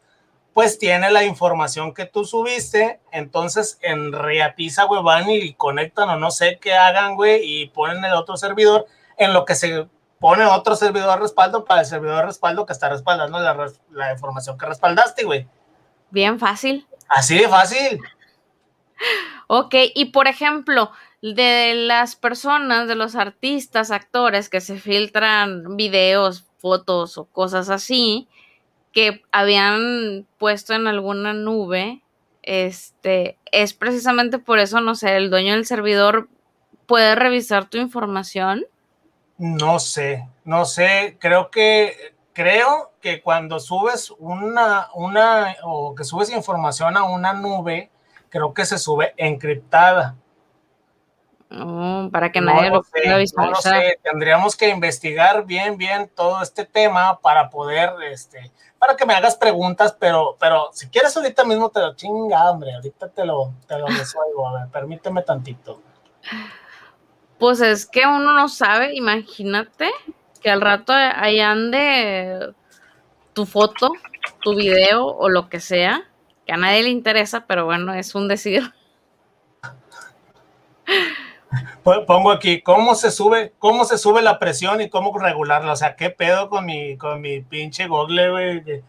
pues 0.58 0.80
tiene 0.80 1.12
la 1.12 1.24
información 1.24 1.94
que 1.94 2.08
tú 2.08 2.26
subiste, 2.26 3.00
entonces 3.12 3.78
en 3.84 4.12
Reatiza, 4.12 4.86
güey, 4.86 5.04
van 5.04 5.30
y 5.30 5.54
conectan 5.54 6.10
o 6.10 6.18
no 6.18 6.32
sé 6.32 6.58
qué 6.60 6.74
hagan, 6.74 7.14
güey, 7.14 7.42
y 7.44 7.68
ponen 7.68 8.04
el 8.04 8.14
otro 8.14 8.38
servidor 8.38 8.88
en 9.18 9.34
lo 9.34 9.46
que 9.46 9.54
se 9.54 9.88
pone 10.20 10.44
otro 10.46 10.76
servidor 10.76 11.12
de 11.12 11.18
respaldo 11.18 11.64
para 11.64 11.82
el 11.82 11.86
servidor 11.86 12.16
de 12.16 12.26
respaldo 12.26 12.66
que 12.66 12.74
está 12.74 12.90
respaldando 12.90 13.40
la, 13.40 13.72
la 13.92 14.12
información 14.12 14.58
que 14.58 14.66
respaldaste, 14.66 15.26
güey. 15.26 15.48
Bien 16.10 16.40
fácil. 16.40 16.88
Así 17.08 17.38
de 17.38 17.48
fácil. 17.48 18.00
Ok, 19.46 19.76
y 19.94 20.06
por 20.06 20.28
ejemplo, 20.28 20.92
de 21.22 21.76
las 21.76 22.16
personas, 22.16 22.88
de 22.88 22.96
los 22.96 23.16
artistas, 23.16 23.92
actores 23.92 24.50
que 24.50 24.62
se 24.62 24.80
filtran 24.80 25.78
videos, 25.78 26.46
fotos 26.58 27.20
o 27.20 27.26
cosas 27.26 27.70
así, 27.70 28.28
que 28.94 29.24
habían 29.32 30.26
puesto 30.38 30.74
en 30.74 30.88
alguna 30.88 31.34
nube, 31.34 32.02
este, 32.44 33.38
es 33.52 33.74
precisamente 33.74 34.40
por 34.40 34.60
eso, 34.60 34.80
no 34.82 34.96
sé, 34.96 35.18
el 35.18 35.30
dueño 35.30 35.54
del 35.54 35.66
servidor 35.66 36.30
puede 36.86 37.16
revisar 37.16 37.70
tu 37.70 37.78
información. 37.78 38.66
No 39.38 39.80
sé, 39.80 40.28
no 40.46 40.66
sé, 40.66 41.18
creo 41.20 41.52
que 41.52 42.16
creo 42.34 42.92
que 43.02 43.22
cuando 43.22 43.60
subes 43.60 44.12
una 44.20 44.90
una 44.94 45.56
o 45.64 45.96
que 45.96 46.04
subes 46.04 46.32
información 46.32 46.96
a 46.96 47.04
una 47.04 47.34
nube, 47.34 47.90
creo 48.30 48.54
que 48.54 48.66
se 48.66 48.78
sube 48.78 49.14
encriptada. 49.18 50.16
Oh, 51.50 52.10
para 52.12 52.32
que 52.32 52.42
nadie 52.42 52.70
lo, 52.70 52.84
pueda 52.84 53.18
visualizar. 53.18 53.50
No 53.50 53.56
sé, 53.56 54.00
tendríamos 54.04 54.56
que 54.56 54.70
investigar 54.70 55.46
bien, 55.46 55.78
bien 55.78 56.12
todo 56.14 56.42
este 56.42 56.66
tema 56.66 57.20
para 57.20 57.50
poder, 57.50 57.92
este, 58.12 58.52
para 58.80 58.96
que 58.96 59.06
me 59.06 59.14
hagas 59.14 59.36
preguntas, 59.36 59.96
pero, 60.00 60.38
pero 60.40 60.70
si 60.74 60.88
quieres 60.88 61.16
ahorita 61.18 61.44
mismo 61.44 61.70
te 61.70 61.80
lo 61.80 61.96
chinga, 61.96 62.50
hombre, 62.50 62.74
ahorita 62.74 63.10
te 63.10 63.26
lo, 63.26 63.54
te 63.68 63.78
lo 63.78 63.88
resuelvo, 63.88 64.48
a 64.48 64.62
ver, 64.62 64.70
permíteme 64.72 65.24
tantito. 65.24 65.82
Pues 67.40 67.62
es 67.62 67.86
que 67.86 68.06
uno 68.06 68.34
no 68.34 68.50
sabe, 68.50 68.96
imagínate 68.96 69.92
que 70.42 70.50
al 70.50 70.62
rato 70.62 70.94
ahí 70.94 71.40
ande 71.40 72.54
tu 73.34 73.46
foto, 73.46 73.92
tu 74.42 74.56
video 74.56 75.06
o 75.06 75.30
lo 75.30 75.50
que 75.50 75.60
sea, 75.60 76.10
que 76.46 76.54
a 76.54 76.58
nadie 76.58 76.84
le 76.84 76.90
interesa, 76.90 77.46
pero 77.46 77.66
bueno, 77.66 77.94
es 77.94 78.16
un 78.16 78.28
decir. 78.28 78.74
Pongo 81.84 82.32
aquí, 82.32 82.62
¿cómo 82.62 82.96
se 82.96 83.12
sube, 83.12 83.54
cómo 83.60 83.86
se 83.86 83.98
sube 83.98 84.22
la 84.22 84.40
presión 84.40 84.82
y 84.82 84.90
cómo 84.90 85.18
regularla? 85.18 85.72
O 85.72 85.76
sea, 85.76 85.96
¿qué 85.96 86.10
pedo 86.10 86.50
con 86.50 86.66
mi, 86.66 86.98
con 86.98 87.22
mi 87.22 87.42
pinche 87.42 87.88
Google, 87.88 88.30
güey? 88.32 88.84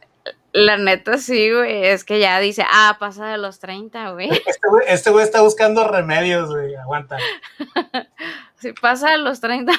La 0.52 0.76
neta 0.78 1.18
sí, 1.18 1.52
güey, 1.52 1.86
es 1.86 2.04
que 2.04 2.18
ya 2.20 2.40
dice, 2.40 2.64
ah, 2.70 2.96
pasa 2.98 3.26
de 3.26 3.38
los 3.38 3.58
30, 3.60 4.12
güey. 4.12 4.30
Este 4.46 4.68
güey, 4.68 4.84
este 4.88 5.10
güey 5.10 5.24
está 5.24 5.42
buscando 5.42 5.86
remedios, 5.86 6.50
güey, 6.50 6.74
aguanta. 6.74 7.18
si 8.56 8.72
pasa 8.72 9.10
de 9.10 9.18
los 9.18 9.40
30, 9.40 9.72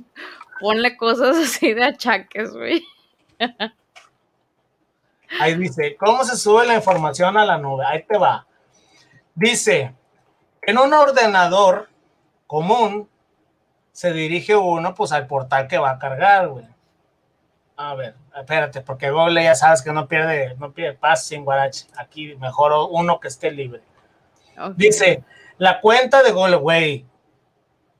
ponle 0.60 0.96
cosas 0.96 1.36
así 1.36 1.74
de 1.74 1.84
achaques, 1.84 2.52
güey. 2.52 2.84
Ahí 5.40 5.56
dice, 5.56 5.96
¿cómo 5.96 6.24
se 6.24 6.36
sube 6.36 6.66
la 6.66 6.74
información 6.74 7.36
a 7.36 7.44
la 7.44 7.58
nube? 7.58 7.84
Ahí 7.86 8.02
te 8.02 8.16
va. 8.16 8.46
Dice, 9.34 9.94
en 10.62 10.78
un 10.78 10.92
ordenador 10.94 11.88
común, 12.48 13.08
se 13.92 14.12
dirige 14.12 14.56
uno 14.56 14.94
pues 14.94 15.12
al 15.12 15.28
portal 15.28 15.68
que 15.68 15.78
va 15.78 15.90
a 15.92 15.98
cargar, 16.00 16.48
güey. 16.48 16.66
A 17.76 17.94
ver, 17.94 18.16
espérate, 18.36 18.80
porque 18.80 19.10
Google 19.10 19.44
ya 19.44 19.54
sabes 19.54 19.82
que 19.82 19.92
no 19.92 20.08
pierde, 20.08 20.56
no 20.58 20.72
pierde 20.72 20.98
paz 20.98 21.26
sin 21.26 21.44
guarache. 21.44 21.86
Aquí 21.96 22.34
mejor 22.36 22.72
uno 22.90 23.20
que 23.20 23.28
esté 23.28 23.52
libre. 23.52 23.82
Dice, 24.74 25.22
la 25.58 25.80
cuenta 25.80 26.24
de 26.24 26.32
Google, 26.32 26.56
güey. 26.56 27.06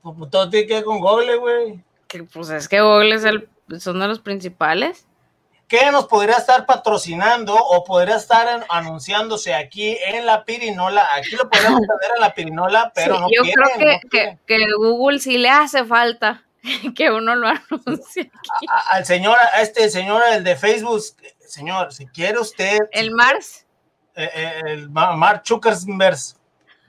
Pues, 0.01 0.29
todo 0.29 0.49
tiene 0.49 0.67
que 0.67 0.73
ver 0.75 0.83
con 0.83 0.99
Google, 0.99 1.37
güey. 1.37 1.83
Pues 2.33 2.49
es 2.49 2.67
que 2.67 2.81
Google 2.81 3.15
es 3.15 3.23
el, 3.23 3.47
son 3.79 3.99
de 3.99 4.07
los 4.07 4.19
principales 4.19 5.08
que 5.69 5.91
nos 5.91 6.07
podría 6.07 6.35
estar 6.35 6.65
patrocinando 6.65 7.55
o 7.55 7.83
podría 7.83 8.15
estar 8.15 8.65
anunciándose 8.69 9.53
aquí 9.53 9.95
en 10.03 10.25
la 10.25 10.43
pirinola. 10.43 11.07
Aquí 11.15 11.35
lo 11.35 11.47
podemos 11.47 11.79
tener 12.01 12.15
en 12.15 12.21
la 12.21 12.33
pirinola, 12.33 12.91
pero 12.93 13.19
no 13.19 13.27
Yo 13.29 13.43
creo 13.43 14.01
que, 14.09 14.39
que, 14.45 14.65
Google 14.75 15.19
sí 15.19 15.37
le 15.37 15.49
hace 15.49 15.85
falta 15.85 16.43
que 16.95 17.11
uno 17.11 17.35
lo 17.35 17.47
anuncie. 17.47 18.31
al 18.89 19.05
señor, 19.05 19.37
a 19.37 19.61
este 19.61 19.89
señor, 19.91 20.23
el 20.31 20.43
de 20.43 20.55
Facebook, 20.55 21.01
señor, 21.39 21.93
si 21.93 22.07
quiere 22.07 22.39
usted. 22.39 22.79
El 22.91 23.11
Mars. 23.11 23.67
Eh, 24.15 24.29
eh, 24.33 24.61
el 24.65 24.89
Mark 24.89 25.43
Zuckerberg. 25.45 26.17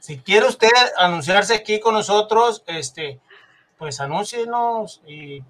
Si 0.01 0.19
quiere 0.21 0.47
usted 0.47 0.71
anunciarse 0.97 1.55
aquí 1.55 1.79
con 1.79 1.93
nosotros, 1.93 2.64
este, 2.66 3.21
pues 3.77 4.01
anúncienos 4.01 5.03
y 5.07 5.43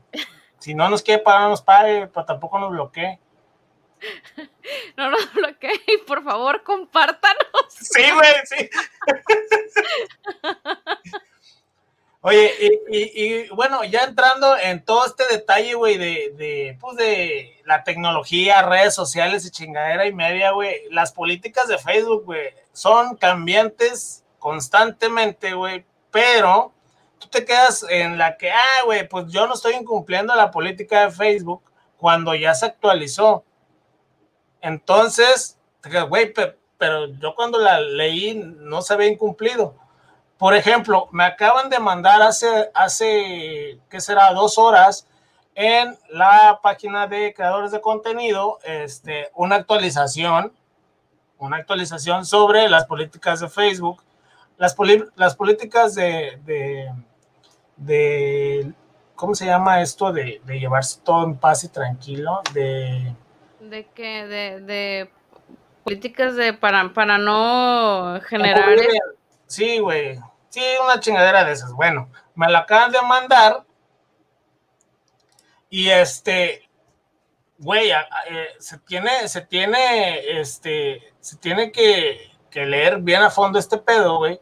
si 0.60 0.74
no 0.74 0.88
nos 0.88 1.02
quiere 1.02 1.22
pagar, 1.22 1.48
nos 1.48 1.62
pague, 1.62 2.06
pero 2.06 2.24
tampoco 2.24 2.58
nos 2.58 2.70
bloquee. 2.70 3.18
No 4.96 5.10
nos 5.10 5.32
bloquee 5.34 5.82
y 5.86 5.98
por 6.06 6.22
favor 6.22 6.62
compártanos. 6.62 7.66
Sí, 7.70 8.02
güey, 8.12 8.34
sí. 8.44 8.70
Oye, 12.22 12.52
y, 12.90 13.48
bueno, 13.48 13.82
ya 13.84 14.04
entrando 14.04 14.54
en 14.58 14.84
todo 14.84 15.06
este 15.06 15.26
detalle, 15.26 15.72
güey, 15.74 15.96
de, 15.96 16.34
de, 16.36 16.76
pues 16.78 16.94
de 16.96 17.62
la 17.64 17.82
tecnología, 17.82 18.60
redes 18.60 18.94
sociales 18.94 19.46
y 19.46 19.50
chingadera 19.50 20.06
y 20.06 20.12
media, 20.12 20.50
güey, 20.50 20.82
las 20.90 21.12
políticas 21.12 21.66
de 21.66 21.78
Facebook, 21.78 22.26
güey, 22.26 22.52
son 22.74 23.16
cambiantes 23.16 24.22
constantemente, 24.38 25.54
güey, 25.54 25.86
pero 26.10 26.74
tú 27.20 27.28
te 27.28 27.44
quedas 27.44 27.86
en 27.88 28.18
la 28.18 28.36
que, 28.36 28.50
ah, 28.50 28.82
güey, 28.86 29.06
pues 29.08 29.26
yo 29.28 29.46
no 29.46 29.54
estoy 29.54 29.74
incumpliendo 29.74 30.34
la 30.34 30.50
política 30.50 31.04
de 31.04 31.12
Facebook 31.12 31.62
cuando 31.98 32.34
ya 32.34 32.54
se 32.54 32.66
actualizó. 32.66 33.44
Entonces, 34.60 35.58
güey, 36.08 36.32
pero, 36.78 37.06
yo 37.18 37.34
cuando 37.34 37.58
la 37.58 37.78
leí 37.78 38.34
no 38.34 38.82
se 38.82 38.94
había 38.94 39.08
incumplido. 39.08 39.74
Por 40.38 40.54
ejemplo, 40.54 41.08
me 41.12 41.24
acaban 41.24 41.68
de 41.68 41.78
mandar 41.78 42.22
hace, 42.22 42.70
hace, 42.74 43.78
¿qué 43.90 44.00
será? 44.00 44.32
Dos 44.32 44.56
horas 44.56 45.06
en 45.54 45.98
la 46.08 46.60
página 46.62 47.06
de 47.06 47.34
creadores 47.34 47.70
de 47.70 47.82
contenido, 47.82 48.58
este, 48.64 49.30
una 49.34 49.56
actualización, 49.56 50.54
una 51.36 51.58
actualización 51.58 52.24
sobre 52.24 52.68
las 52.70 52.86
políticas 52.86 53.40
de 53.40 53.50
Facebook, 53.50 54.02
las, 54.56 54.74
las 55.16 55.36
políticas 55.36 55.94
de, 55.94 56.38
de, 56.44 56.90
de, 57.80 58.72
¿cómo 59.16 59.34
se 59.34 59.46
llama 59.46 59.80
esto? 59.82 60.12
De, 60.12 60.40
de 60.44 60.60
llevarse 60.60 61.00
todo 61.02 61.24
en 61.24 61.36
paz 61.36 61.64
y 61.64 61.68
tranquilo, 61.68 62.42
de 62.54 63.14
de 63.60 63.86
que 63.88 64.26
de, 64.26 64.60
de 64.60 65.10
políticas 65.84 66.34
de 66.36 66.52
para, 66.52 66.92
para 66.92 67.18
no 67.18 68.20
generar 68.26 68.76
sí 69.46 69.78
güey. 69.78 70.18
Sí 70.48 70.60
una 70.82 70.98
chingadera 70.98 71.44
de 71.44 71.52
esas. 71.52 71.72
Bueno 71.72 72.08
me 72.34 72.48
la 72.48 72.60
acaban 72.60 72.90
de 72.90 73.02
mandar 73.02 73.64
y 75.68 75.90
este 75.90 76.68
güey 77.58 77.90
eh, 77.90 78.46
se 78.58 78.78
tiene 78.78 79.28
se 79.28 79.42
tiene 79.42 80.40
este 80.40 81.12
se 81.20 81.36
tiene 81.36 81.70
que, 81.70 82.30
que 82.50 82.64
leer 82.64 82.98
bien 83.00 83.22
a 83.22 83.30
fondo 83.30 83.58
este 83.58 83.76
pedo 83.76 84.18
güey 84.18 84.40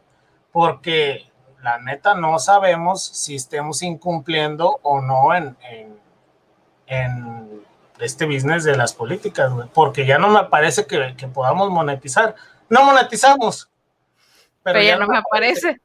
porque 0.51 1.28
la 1.61 1.79
neta 1.79 2.13
no 2.15 2.39
sabemos 2.39 3.03
si 3.03 3.35
estemos 3.35 3.81
incumpliendo 3.81 4.79
o 4.81 5.01
no 5.01 5.35
en, 5.35 5.57
en, 5.69 5.99
en 6.87 7.61
este 7.99 8.25
business 8.25 8.63
de 8.63 8.77
las 8.77 8.93
políticas, 8.93 9.51
güey, 9.51 9.67
porque 9.73 10.05
ya 10.05 10.17
no 10.17 10.29
me 10.29 10.43
parece 10.45 10.85
que, 10.85 11.15
podamos 11.33 11.69
monetizar. 11.69 12.35
No 12.69 12.83
monetizamos. 12.83 13.69
Pero, 14.63 14.81
ya, 14.81 14.97
no, 14.97 15.07
me 15.07 15.17
aparece. 15.17 15.81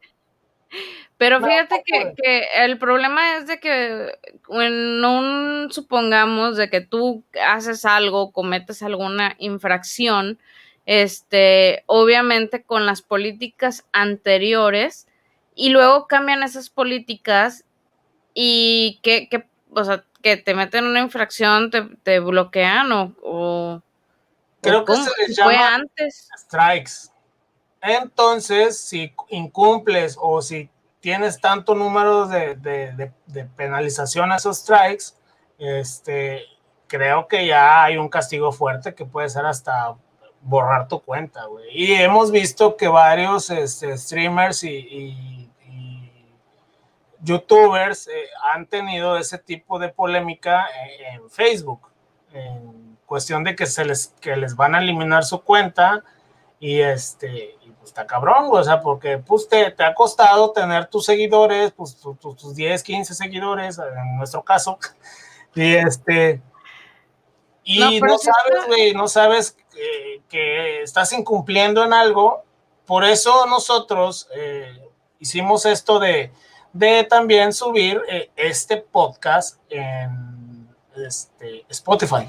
Pero 1.16 1.40
fíjate 1.40 1.82
que, 1.84 2.46
el 2.56 2.78
problema 2.78 3.36
es 3.36 3.46
de 3.46 3.58
que 3.58 4.18
en 4.50 5.04
un, 5.04 5.68
supongamos 5.70 6.56
de 6.56 6.68
que 6.68 6.80
tú 6.80 7.24
haces 7.40 7.84
algo, 7.84 8.32
cometes 8.32 8.82
alguna 8.82 9.34
infracción, 9.38 10.38
este, 10.86 11.82
obviamente 11.86 12.62
con 12.62 12.84
las 12.84 13.00
políticas 13.00 13.86
anteriores 13.92 15.06
y 15.54 15.70
luego 15.70 16.06
cambian 16.06 16.42
esas 16.42 16.70
políticas 16.70 17.64
y 18.34 19.00
que, 19.02 19.28
que 19.28 19.46
o 19.70 19.84
sea, 19.84 20.04
que 20.22 20.36
te 20.36 20.54
meten 20.54 20.86
una 20.86 21.00
infracción, 21.00 21.70
te, 22.02 22.18
bloquean 22.18 22.90
o, 22.92 23.82
creo 24.60 24.84
que 24.84 24.96
se 24.96 25.10
les 25.18 25.36
llama 25.36 25.74
antes. 25.74 26.28
strikes. 26.36 27.10
Entonces, 27.80 28.80
si 28.80 29.12
incumples 29.28 30.16
o 30.18 30.40
si 30.40 30.70
tienes 31.00 31.38
tanto 31.38 31.74
número 31.74 32.26
de, 32.26 32.54
de, 32.54 33.44
penalización 33.56 34.32
a 34.32 34.36
esos 34.36 34.58
strikes, 34.58 35.12
este, 35.58 36.44
creo 36.86 37.28
que 37.28 37.46
ya 37.46 37.84
hay 37.84 37.98
un 37.98 38.08
castigo 38.08 38.52
fuerte 38.52 38.94
que 38.94 39.04
puede 39.04 39.28
ser 39.28 39.44
hasta 39.44 39.94
borrar 40.44 40.88
tu 40.88 41.00
cuenta, 41.00 41.46
güey. 41.46 41.66
Y 41.70 41.94
hemos 41.94 42.30
visto 42.30 42.76
que 42.76 42.88
varios 42.88 43.50
este, 43.50 43.96
streamers 43.98 44.62
y 44.64 45.44
youtubers 47.24 48.06
eh, 48.06 48.28
han 48.52 48.66
tenido 48.66 49.16
ese 49.16 49.38
tipo 49.38 49.78
de 49.78 49.88
polémica 49.88 50.66
eh, 50.66 51.14
en, 51.14 51.30
Facebook, 51.30 51.80
en 52.32 52.98
cuestión 53.06 53.42
de 53.42 53.56
que 53.56 53.66
se 53.66 53.84
les, 53.84 54.08
que 54.20 54.36
les 54.36 54.54
van 54.54 54.74
a 54.74 54.78
eliminar 54.78 55.24
su 55.24 55.42
cuenta 55.42 56.04
y 56.60 56.80
este, 56.80 57.56
y 57.62 57.70
pues 57.70 57.88
está 57.88 58.06
cabrón, 58.06 58.48
o 58.50 58.62
sea, 58.62 58.80
porque 58.80 59.18
pues 59.18 59.48
te, 59.48 59.70
te, 59.70 59.84
ha 59.84 59.94
costado 59.94 60.52
tener 60.52 60.86
tus 60.86 61.06
seguidores, 61.06 61.72
pues 61.72 61.96
tus 61.96 62.54
10, 62.54 62.82
15 62.82 63.14
seguidores, 63.14 63.78
en 63.78 64.16
nuestro 64.16 64.42
caso, 64.42 64.78
y 65.54 65.74
este, 65.74 66.40
y 67.64 68.00
no, 68.00 68.18
sabes, 68.18 68.66
güey, 68.66 68.94
no 68.94 69.08
sabes 69.08 69.56
que, 70.34 70.82
estás 70.82 71.12
incumpliendo 71.12 71.84
en 71.84 71.92
algo, 71.92 72.42
por 72.86 73.04
eso 73.04 73.46
nosotros 73.46 74.28
eh, 74.34 74.88
hicimos 75.18 75.64
esto 75.64 75.98
de 75.98 76.32
de 76.74 77.04
también 77.04 77.52
subir 77.52 78.02
eh, 78.08 78.30
este 78.36 78.76
podcast 78.76 79.60
en 79.70 80.68
este, 80.96 81.64
Spotify. 81.68 82.28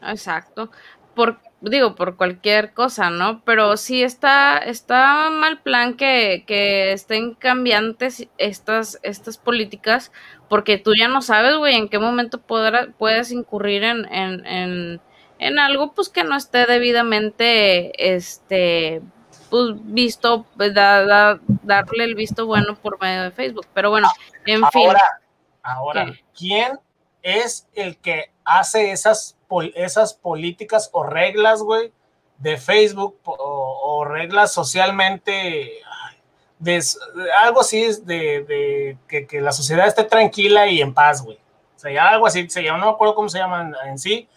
Exacto. 0.00 0.70
Por, 1.14 1.40
digo, 1.60 1.94
por 1.96 2.16
cualquier 2.16 2.72
cosa, 2.72 3.10
¿no? 3.10 3.42
Pero 3.44 3.76
sí 3.76 4.02
está, 4.02 4.58
está 4.58 5.28
mal 5.30 5.60
plan 5.60 5.94
que, 5.94 6.44
que 6.46 6.92
estén 6.92 7.34
cambiantes 7.34 8.28
estas, 8.38 9.00
estas 9.02 9.38
políticas, 9.38 10.12
porque 10.48 10.78
tú 10.78 10.92
ya 10.96 11.08
no 11.08 11.20
sabes, 11.20 11.56
güey, 11.56 11.74
en 11.74 11.88
qué 11.88 11.98
momento 11.98 12.40
puedes 12.40 13.32
incurrir 13.32 13.82
en, 13.82 15.00
en 15.42 15.58
algo, 15.58 15.92
pues, 15.92 16.08
que 16.08 16.22
no 16.22 16.36
esté 16.36 16.66
debidamente, 16.66 18.14
este, 18.14 19.02
pues 19.50 19.74
visto, 19.82 20.46
pues, 20.56 20.72
darle 20.72 22.04
el 22.04 22.14
visto 22.14 22.46
bueno 22.46 22.76
por 22.76 23.00
medio 23.00 23.24
de 23.24 23.30
Facebook. 23.32 23.66
Pero 23.74 23.90
bueno, 23.90 24.08
en 24.46 24.64
fin. 24.68 24.92
Ahora, 25.62 26.12
¿quién 26.36 26.78
es 27.22 27.68
el 27.74 27.96
que 27.98 28.30
hace 28.44 28.92
esas, 28.92 29.36
esas 29.74 30.14
políticas 30.14 30.90
o 30.92 31.02
reglas, 31.02 31.60
güey, 31.62 31.92
de 32.38 32.56
Facebook 32.56 33.18
o, 33.24 34.04
reglas 34.04 34.52
socialmente, 34.52 35.80
de, 36.58 36.82
algo 37.42 37.60
así 37.60 37.82
de, 38.04 38.44
de 38.44 38.98
que, 39.08 39.26
que, 39.26 39.40
la 39.40 39.52
sociedad 39.52 39.86
esté 39.86 40.04
tranquila 40.04 40.68
y 40.68 40.80
en 40.80 40.94
paz, 40.94 41.22
güey? 41.22 41.38
O 41.76 41.78
sea, 41.78 42.08
algo 42.08 42.26
así, 42.26 42.48
se 42.48 42.62
llama, 42.62 42.78
no 42.78 42.86
me 42.86 42.92
acuerdo 42.92 43.14
cómo 43.16 43.28
se 43.28 43.38
llaman 43.38 43.74
en 43.86 43.98
sí, 43.98 44.28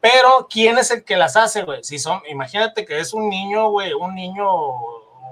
pero, 0.00 0.48
¿quién 0.50 0.78
es 0.78 0.90
el 0.90 1.04
que 1.04 1.16
las 1.16 1.36
hace, 1.36 1.62
güey? 1.62 1.84
Si 1.84 1.98
son, 1.98 2.22
imagínate 2.28 2.86
que 2.86 2.98
es 2.98 3.12
un 3.12 3.28
niño, 3.28 3.68
güey, 3.68 3.92
un 3.92 4.14
niño, 4.14 4.46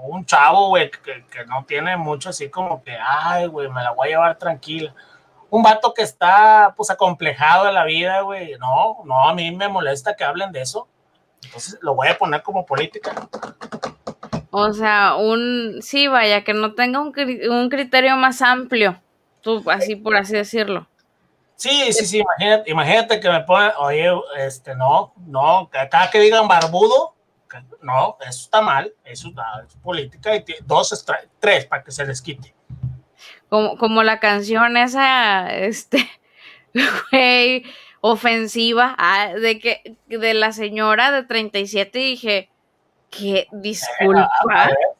un 0.03 0.25
chavo, 0.25 0.67
güey, 0.69 0.91
que, 0.91 1.23
no 1.47 1.65
tiene 1.65 1.97
mucho 1.97 2.29
así 2.29 2.49
como 2.49 2.83
que, 2.83 2.95
ay, 2.95 3.47
güey, 3.47 3.69
me 3.69 3.81
la 3.81 3.91
voy 3.91 4.09
a 4.09 4.11
llevar 4.11 4.37
tranquila. 4.37 4.93
Un 5.49 5.63
vato 5.63 5.93
que 5.95 6.03
está, 6.03 6.75
pues, 6.77 6.91
acomplejado 6.91 7.65
de 7.65 7.71
la 7.71 7.83
vida, 7.85 8.21
güey. 8.21 8.55
No, 8.59 8.99
no, 9.05 9.27
a 9.27 9.33
mí 9.33 9.49
me 9.55 9.67
molesta 9.67 10.15
que 10.15 10.23
hablen 10.23 10.51
de 10.51 10.61
eso. 10.61 10.87
Entonces, 11.43 11.79
lo 11.81 11.95
voy 11.95 12.09
a 12.09 12.17
poner 12.17 12.43
como 12.43 12.65
política. 12.65 13.11
O 14.51 14.71
sea, 14.73 15.15
un, 15.15 15.79
sí, 15.81 16.07
vaya, 16.07 16.43
que 16.43 16.53
no 16.53 16.75
tenga 16.75 16.99
un, 16.99 17.13
un 17.49 17.69
criterio 17.69 18.15
más 18.17 18.43
amplio, 18.43 19.01
tú, 19.41 19.63
así 19.71 19.95
por 19.95 20.15
así 20.15 20.33
decirlo. 20.33 20.88
Sí, 21.59 21.91
sí, 21.91 22.05
sí, 22.05 22.19
imagínate, 22.19 22.71
imagínate 22.71 23.19
que 23.19 23.29
me 23.29 23.41
pongan, 23.41 23.73
oye, 23.79 24.09
este, 24.37 24.73
no, 24.75 25.11
no, 25.27 25.69
cada 25.69 26.09
que 26.09 26.21
digan 26.21 26.47
barbudo, 26.47 27.15
no, 27.81 28.15
eso 28.21 28.43
está 28.43 28.61
mal, 28.61 28.93
eso 29.03 29.27
es 29.67 29.75
política, 29.83 30.33
y 30.37 30.45
dos, 30.65 31.05
tres, 31.41 31.65
para 31.65 31.83
que 31.83 31.91
se 31.91 32.05
les 32.05 32.21
quite. 32.21 32.55
Como, 33.49 33.77
como 33.77 34.03
la 34.03 34.21
canción 34.21 34.77
esa, 34.77 35.53
este, 35.53 36.09
güey, 37.11 37.65
ofensiva, 37.99 38.95
ah, 38.97 39.33
de 39.33 39.59
que, 39.59 39.97
de 40.07 40.33
la 40.35 40.53
señora 40.53 41.11
de 41.11 41.23
37, 41.23 41.99
dije, 41.99 42.49
que 43.09 43.49
disculpa. 43.51 44.29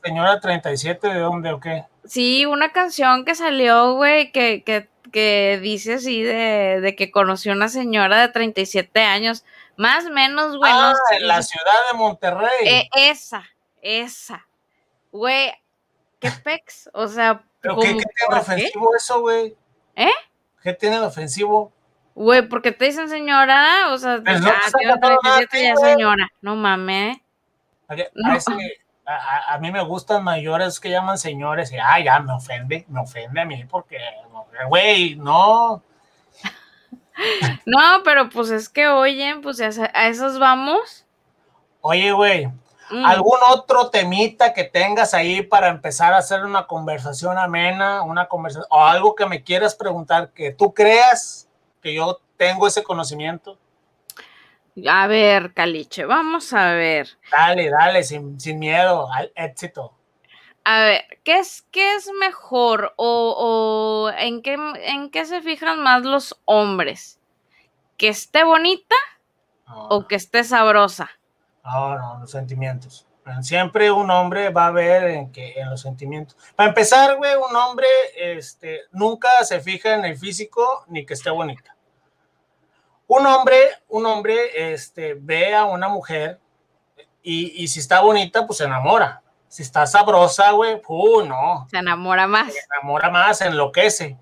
señora 0.04 0.42
37, 0.42 1.08
¿de 1.08 1.20
dónde 1.20 1.54
o 1.54 1.62
qué? 1.62 1.86
Sí, 2.04 2.46
una 2.46 2.74
canción 2.74 3.24
que 3.24 3.34
salió, 3.34 3.94
güey, 3.94 4.34
que, 4.34 4.62
que 4.66 4.90
que 5.12 5.60
dice 5.62 5.96
así 5.96 6.22
de, 6.22 6.80
de, 6.82 6.96
que 6.96 7.12
conoció 7.12 7.52
una 7.52 7.70
señora 7.70 8.22
de 8.22 8.30
37 8.30 9.02
años, 9.02 9.46
más 9.78 10.06
o 10.06 10.10
menos, 10.10 10.58
güey. 10.58 10.72
Ah, 10.74 10.94
en 11.12 11.28
la 11.28 11.42
ciudad 11.42 11.92
de 11.92 11.98
Monterrey. 11.98 12.68
Eh, 12.68 12.90
esa, 12.96 13.44
esa. 13.82 14.48
Güey, 15.12 15.54
qué 16.20 16.32
pex, 16.44 16.90
o 16.94 17.08
sea. 17.08 17.44
¿Pero 17.62 17.78
qué, 17.78 17.88
tiene 17.88 18.04
de 18.30 18.36
ofensivo 18.38 18.96
eso, 18.96 19.22
güey? 19.22 19.56
¿Eh? 19.96 20.12
¿Qué 20.64 20.74
tiene 20.74 21.00
de 21.00 21.06
ofensivo? 21.06 21.72
Güey, 22.16 22.48
porque 22.48 22.72
te 22.72 22.86
dicen 22.86 23.10
señora, 23.10 23.94
o 23.94 23.98
sea, 23.98 24.22
pues 24.24 24.42
no 24.42 24.48
ya, 24.48 25.00
37 25.00 25.64
ya 25.64 25.76
señora, 25.76 26.28
no 26.42 26.56
mames. 26.56 27.18
No 28.14 28.40
a, 29.10 29.58
mí 29.58 29.72
me 29.72 29.82
gustan 29.82 30.24
mayores 30.24 30.80
que 30.80 30.90
llaman 30.90 31.18
señores 31.18 31.72
y, 31.72 31.78
ah, 31.78 32.00
ya 32.00 32.20
me 32.20 32.34
ofende, 32.34 32.86
me 32.90 33.02
ofende 33.02 33.42
a 33.42 33.46
mí 33.46 33.66
porque, 33.66 33.98
güey, 34.68 35.16
no. 35.16 35.82
No, 37.66 38.02
pero 38.06 38.30
pues 38.30 38.50
es 38.50 38.70
que, 38.70 38.88
oye, 38.88 39.36
pues 39.44 39.60
a 39.60 40.08
esos 40.08 40.40
vamos. 40.40 41.06
Oye, 41.82 42.14
güey, 42.14 42.48
mm. 42.48 43.06
¿algún 43.06 43.40
otro 43.50 43.90
temita 43.90 44.54
que 44.54 44.64
tengas 44.64 45.14
ahí 45.14 45.42
para 45.42 45.68
empezar 45.68 46.14
a 46.14 46.20
hacer 46.20 46.46
una 46.46 46.66
conversación 46.66 47.38
amena, 47.38 48.04
una 48.04 48.28
conversación, 48.28 48.68
o 48.70 48.86
algo 48.86 49.16
que 49.16 49.26
me 49.26 49.44
quieras 49.44 49.76
preguntar 49.76 50.32
que 50.32 50.54
tú 50.54 50.74
creas 50.74 51.50
que 51.82 51.94
yo 51.94 52.22
tengo 52.38 52.68
ese 52.68 52.84
conocimiento? 52.84 53.58
A 54.88 55.08
ver, 55.08 55.54
Caliche, 55.54 56.06
vamos 56.06 56.54
a 56.54 56.74
ver. 56.74 57.10
Dale, 57.32 57.70
dale, 57.70 58.04
sin, 58.04 58.40
sin 58.40 58.60
miedo 58.60 59.12
al 59.12 59.32
éxito. 59.36 59.94
A 60.64 60.82
ver, 60.82 61.20
¿qué 61.24 61.40
es, 61.40 61.64
qué 61.72 61.96
es 61.96 62.12
mejor 62.20 62.94
o, 62.98 63.36
o 63.38 64.12
en, 64.18 64.42
qué, 64.42 64.58
en 64.84 65.10
qué 65.10 65.26
se 65.26 65.42
fijan 65.42 65.82
más 65.82 66.04
los 66.04 66.40
hombres? 66.46 67.20
¿Que 67.98 68.10
esté 68.10 68.44
bonita 68.44 68.96
No, 69.68 69.88
o 69.88 70.08
que 70.08 70.16
esté 70.16 70.44
sabrosa? 70.44 71.10
no, 71.64 71.98
no, 71.98 72.20
los 72.20 72.32
sentimientos. 72.32 73.06
Siempre 73.42 73.92
un 73.92 74.10
hombre 74.10 74.50
va 74.50 74.68
a 74.68 74.72
ver 74.72 75.04
en, 75.04 75.32
que, 75.32 75.54
en 75.60 75.70
los 75.70 75.82
sentimientos. 75.82 76.36
Para 76.56 76.70
empezar, 76.70 77.16
güey, 77.18 77.36
un 77.36 77.56
hombre 77.56 77.88
este, 78.16 78.82
nunca 78.92 79.30
se 79.44 79.60
fija 79.60 79.96
en 79.96 80.06
el 80.06 80.18
físico 80.18 80.84
ni 80.88 81.06
que 81.06 81.14
esté 81.14 81.30
bonita. 81.30 81.76
Un 83.10 83.26
hombre, 83.26 83.58
un 83.88 84.06
hombre 84.06 84.72
este, 84.72 85.16
ve 85.16 85.56
a 85.56 85.66
una 85.66 85.90
mujer 85.90 86.40
y, 87.24 87.64
y 87.64 87.68
si 87.68 87.80
está 87.80 88.02
bonita, 88.02 88.46
pues 88.46 88.58
se 88.60 88.66
enamora. 88.66 89.24
Si 89.48 89.64
está 89.64 89.88
sabrosa, 89.88 90.52
güey, 90.52 90.80
uh, 90.88 91.24
no. 91.24 91.68
Se 91.72 91.78
enamora 91.78 92.28
más. 92.28 92.54
Se 92.54 92.60
enamora 92.72 93.10
más, 93.10 93.40
se 93.40 93.48
enloquece. 93.48 94.16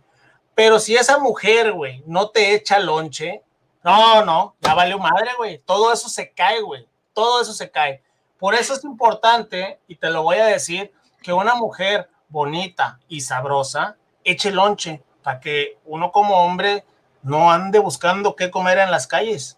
Pero 0.55 0.79
si 0.79 0.95
esa 0.95 1.17
mujer, 1.17 1.73
güey, 1.73 2.01
no 2.05 2.29
te 2.29 2.55
echa 2.55 2.79
lonche, 2.79 3.43
no, 3.83 4.23
no, 4.23 4.55
ya 4.61 4.73
valió 4.73 4.97
madre, 4.97 5.31
güey. 5.37 5.59
Todo 5.59 5.91
eso 5.91 6.07
se 6.07 6.31
cae, 6.31 6.61
güey. 6.61 6.87
Todo 7.11 7.41
eso 7.41 7.51
se 7.51 7.69
cae. 7.69 8.01
Por 8.39 8.55
eso 8.55 8.73
es 8.73 8.85
importante, 8.85 9.81
y 9.89 9.97
te 9.97 10.09
lo 10.09 10.23
voy 10.23 10.37
a 10.37 10.45
decir, 10.45 10.93
que 11.21 11.33
una 11.33 11.55
mujer 11.55 12.09
bonita 12.29 13.01
y 13.09 13.19
sabrosa 13.19 13.97
eche 14.23 14.49
lonche 14.51 15.03
para 15.23 15.41
que 15.41 15.77
uno 15.83 16.13
como 16.13 16.45
hombre 16.45 16.85
no 17.23 17.51
ande 17.51 17.79
buscando 17.79 18.35
qué 18.35 18.49
comer 18.51 18.77
en 18.79 18.91
las 18.91 19.07
calles. 19.07 19.57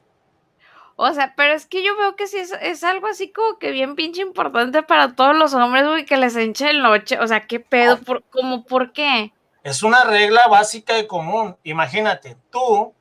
O 0.96 1.14
sea, 1.14 1.34
pero 1.38 1.54
es 1.54 1.66
que 1.66 1.82
yo 1.84 1.96
veo 1.98 2.16
que 2.18 2.28
sí 2.28 2.38
es, 2.38 2.52
es 2.62 2.84
algo 2.84 3.08
así 3.08 3.32
como 3.32 3.58
que 3.58 3.72
bien 3.72 3.96
pinche 3.96 4.22
importante 4.22 4.84
para 4.84 5.16
todos 5.16 5.36
los 5.36 5.54
hombres, 5.54 5.88
güey, 5.88 6.06
que 6.06 6.18
les 6.18 6.36
enche 6.36 6.70
el 6.70 6.82
noche. 6.82 7.18
O 7.20 7.28
sea, 7.28 7.48
¿qué 7.48 7.60
pedo? 7.62 7.98
Por, 7.98 8.22
como, 8.24 8.66
¿Por 8.66 8.92
qué? 8.92 9.32
Es 9.64 9.82
una 9.84 10.04
regla 10.04 10.48
básica 10.50 10.98
y 11.00 11.08
común. 11.08 11.56
Imagínate, 11.64 12.36
tú 12.50 12.94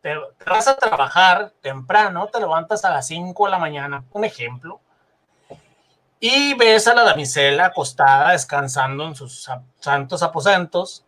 te, 0.00 0.14
te 0.38 0.50
vas 0.50 0.66
a 0.66 0.76
trabajar 0.78 1.52
temprano, 1.60 2.26
te 2.28 2.40
levantas 2.40 2.84
a 2.86 2.90
las 2.90 3.06
5 3.08 3.44
de 3.44 3.50
la 3.50 3.58
mañana, 3.58 4.02
un 4.12 4.24
ejemplo, 4.24 4.80
y 6.20 6.54
ves 6.54 6.86
a 6.86 6.94
la 6.94 7.02
damisela 7.02 7.66
acostada 7.66 8.30
descansando 8.32 9.04
en 9.04 9.14
sus 9.14 9.42
sa- 9.42 9.62
santos 9.80 10.22
aposentos. 10.22 11.04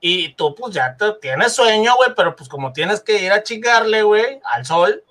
Y 0.00 0.34
tú, 0.34 0.54
pues 0.54 0.74
ya 0.74 0.96
te, 0.96 1.12
tienes 1.14 1.54
sueño, 1.54 1.94
güey, 1.96 2.10
pero 2.14 2.36
pues 2.36 2.48
como 2.48 2.72
tienes 2.72 3.00
que 3.00 3.20
ir 3.20 3.32
a 3.32 3.42
chingarle, 3.42 4.02
güey, 4.02 4.40
al 4.44 4.64
sol, 4.64 5.02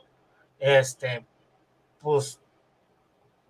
este, 0.59 1.25
pues, 1.99 2.39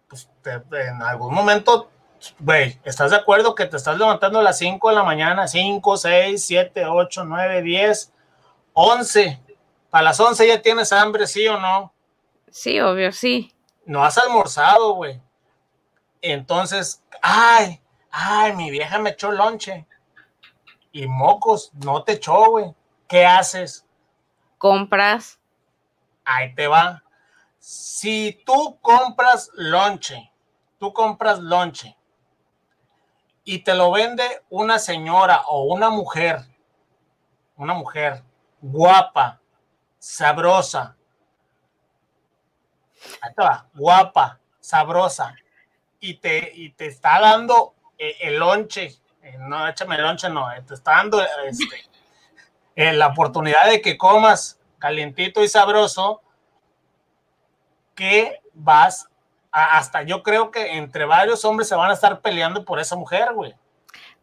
pues 0.08 0.28
te- 0.42 0.62
en 0.88 1.02
algún 1.04 1.34
momento, 1.34 1.92
güey, 2.40 2.80
¿estás 2.84 3.12
de 3.12 3.18
acuerdo 3.18 3.54
que 3.54 3.66
te 3.68 3.78
estás 3.78 3.98
levantando 4.00 4.40
a 4.40 4.44
las 4.44 4.58
5 4.58 4.90
de 4.90 4.96
la 4.96 5.04
mañana? 5.04 5.48
5, 5.48 5.98
6, 5.98 6.44
7, 6.44 6.86
8, 6.88 7.24
9, 7.26 7.62
10, 7.62 8.14
11. 8.74 9.40
Para 9.92 10.06
las 10.06 10.20
11 10.20 10.48
ya 10.48 10.62
tienes 10.62 10.92
hambre, 10.92 11.28
¿sí 11.28 11.48
o 11.48 11.60
no? 11.60 11.94
Sí, 12.50 12.80
obvio, 12.80 13.12
sí. 13.12 13.54
no 13.86 14.04
has 14.04 14.18
almorzado, 14.18 14.94
güey. 14.94 15.22
Entonces, 16.22 17.04
ay, 17.22 17.80
ay, 18.12 18.54
mi 18.56 18.72
vieja 18.72 18.98
me 19.00 19.12
echó 19.12 19.32
lonche. 19.32 19.86
Y 20.98 21.06
mocos, 21.06 21.72
no 21.76 22.04
te 22.04 22.14
echó, 22.14 22.50
güey. 22.50 22.74
¿Qué 23.08 23.24
haces? 23.24 23.86
Compras. 24.58 25.40
Ahí 26.26 26.56
te 26.56 26.68
va. 26.68 27.04
Si 27.60 28.42
tú 28.48 28.80
compras 28.82 29.52
lonche, 29.54 30.32
tú 30.80 30.92
compras 30.94 31.38
lonche 31.38 31.96
y 33.44 33.60
te 33.60 33.76
lo 33.76 33.92
vende 33.92 34.24
una 34.50 34.80
señora 34.80 35.44
o 35.50 35.66
una 35.66 35.92
mujer, 35.92 36.40
una 37.58 37.76
mujer 37.76 38.24
guapa, 38.60 39.40
sabrosa, 40.00 40.98
ahí 43.22 43.34
te 43.36 43.44
va, 43.44 43.70
guapa, 43.76 44.40
sabrosa, 44.60 45.36
y 46.00 46.16
te, 46.16 46.52
y 46.56 46.72
te 46.72 46.88
está 46.88 47.20
dando 47.20 47.76
eh, 48.00 48.16
el 48.22 48.40
lonche, 48.40 49.00
no, 49.40 49.68
échame 49.68 49.98
lonche, 49.98 50.30
no, 50.30 50.52
eh, 50.52 50.62
te 50.62 50.74
está 50.74 50.92
dando 50.92 51.22
este, 51.46 51.84
eh, 52.76 52.94
la 52.94 53.08
oportunidad 53.08 53.68
de 53.70 53.82
que 53.82 53.98
comas 53.98 54.60
calientito 54.80 55.44
y 55.44 55.48
sabroso, 55.48 56.22
que 57.96 58.42
vas 58.54 59.08
a- 59.52 59.78
hasta 59.78 60.04
yo 60.04 60.24
creo 60.24 60.52
que 60.52 60.78
entre 60.78 61.06
varios 61.06 61.44
hombres 61.46 61.68
se 61.68 61.76
van 61.76 61.90
a 61.90 61.94
estar 61.94 62.22
peleando 62.22 62.64
por 62.64 62.80
esa 62.80 62.96
mujer, 62.96 63.34
güey. 63.34 63.56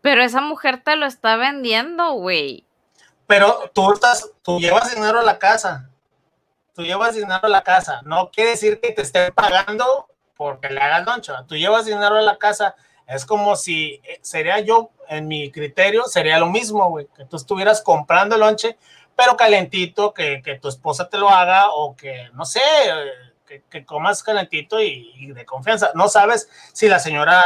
Pero 0.01 0.22
esa 0.22 0.41
mujer 0.41 0.83
te 0.83 0.97
lo 0.97 1.07
está 1.07 1.37
vendiendo, 1.37 2.12
güey. 2.12 2.64
Pero 3.26 3.70
tú 3.74 3.93
estás, 3.93 4.31
tú 4.43 4.61
llevas 4.61 4.95
dinero 4.95 5.18
a 5.18 5.22
la 5.22 5.39
casa. 5.39 5.89
Tú 6.74 6.83
llevas 6.83 7.14
dinero 7.14 7.41
a 7.43 7.49
la 7.49 7.62
casa. 7.62 8.01
No 8.05 8.31
quiere 8.31 8.51
decir 8.51 8.81
que 8.81 8.93
te 8.93 9.03
estén 9.03 9.33
pagando 9.33 10.09
porque 10.37 10.68
le 10.68 10.81
hagas 10.81 11.07
loncha. 11.07 11.45
Tú 11.47 11.55
llevas 11.57 11.87
dinero 11.87 12.16
a 12.16 12.22
la 12.22 12.37
casa. 12.37 12.74
Es 13.07 13.24
como 13.24 13.57
si 13.57 14.00
eh, 14.05 14.18
sería 14.22 14.61
yo, 14.61 14.90
en 15.09 15.28
mi 15.28 15.50
criterio, 15.50 16.05
sería 16.05 16.38
lo 16.38 16.46
mismo, 16.46 16.88
güey. 16.88 17.07
Que 17.16 17.24
tú 17.24 17.36
estuvieras 17.36 17.82
comprando 17.82 18.34
el 18.34 18.40
lonche, 18.40 18.78
pero 19.16 19.36
calentito, 19.36 20.14
que, 20.14 20.42
que 20.42 20.59
tu 20.59 20.68
esposa 20.68 21.09
te 21.09 21.18
lo 21.18 21.28
haga 21.28 21.70
o 21.70 21.94
que, 21.96 22.30
no 22.32 22.44
sé, 22.44 22.61
que, 23.46 23.62
que 23.70 23.84
comas 23.84 24.22
calentito 24.22 24.80
y, 24.80 25.12
y 25.16 25.32
de 25.32 25.44
confianza. 25.44 25.90
No 25.94 26.09
sabes 26.09 26.48
si 26.72 26.88
la 26.88 26.98
señora 26.98 27.42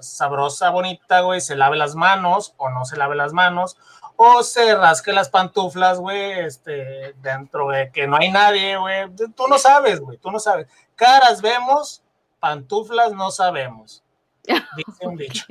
sabrosa, 0.00 0.70
bonita, 0.70 1.20
güey, 1.20 1.40
se 1.40 1.56
lave 1.56 1.76
las 1.76 1.94
manos 1.94 2.54
o 2.56 2.70
no 2.70 2.84
se 2.84 2.96
lave 2.96 3.14
las 3.14 3.32
manos 3.32 3.76
o 4.16 4.42
se 4.42 4.74
rasque 4.74 5.12
las 5.12 5.28
pantuflas, 5.28 5.98
güey, 5.98 6.32
este, 6.40 7.14
dentro 7.22 7.68
de 7.68 7.90
que 7.90 8.06
no 8.06 8.16
hay 8.16 8.30
nadie, 8.30 8.76
güey. 8.76 9.10
Tú 9.34 9.48
no 9.48 9.58
sabes, 9.58 10.00
güey, 10.00 10.18
tú 10.18 10.30
no 10.30 10.38
sabes. 10.38 10.68
Caras 10.94 11.40
vemos, 11.42 12.02
pantuflas 12.38 13.12
no 13.12 13.30
sabemos. 13.30 14.02
Dice 14.76 15.06
un 15.06 15.16
dicho. 15.16 15.44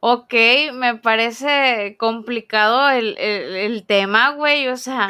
Ok, 0.00 0.34
me 0.72 0.96
parece 0.96 1.96
complicado 1.98 2.90
el, 2.90 3.16
el, 3.18 3.56
el 3.56 3.86
tema, 3.86 4.30
güey. 4.30 4.68
O 4.68 4.76
sea, 4.76 5.08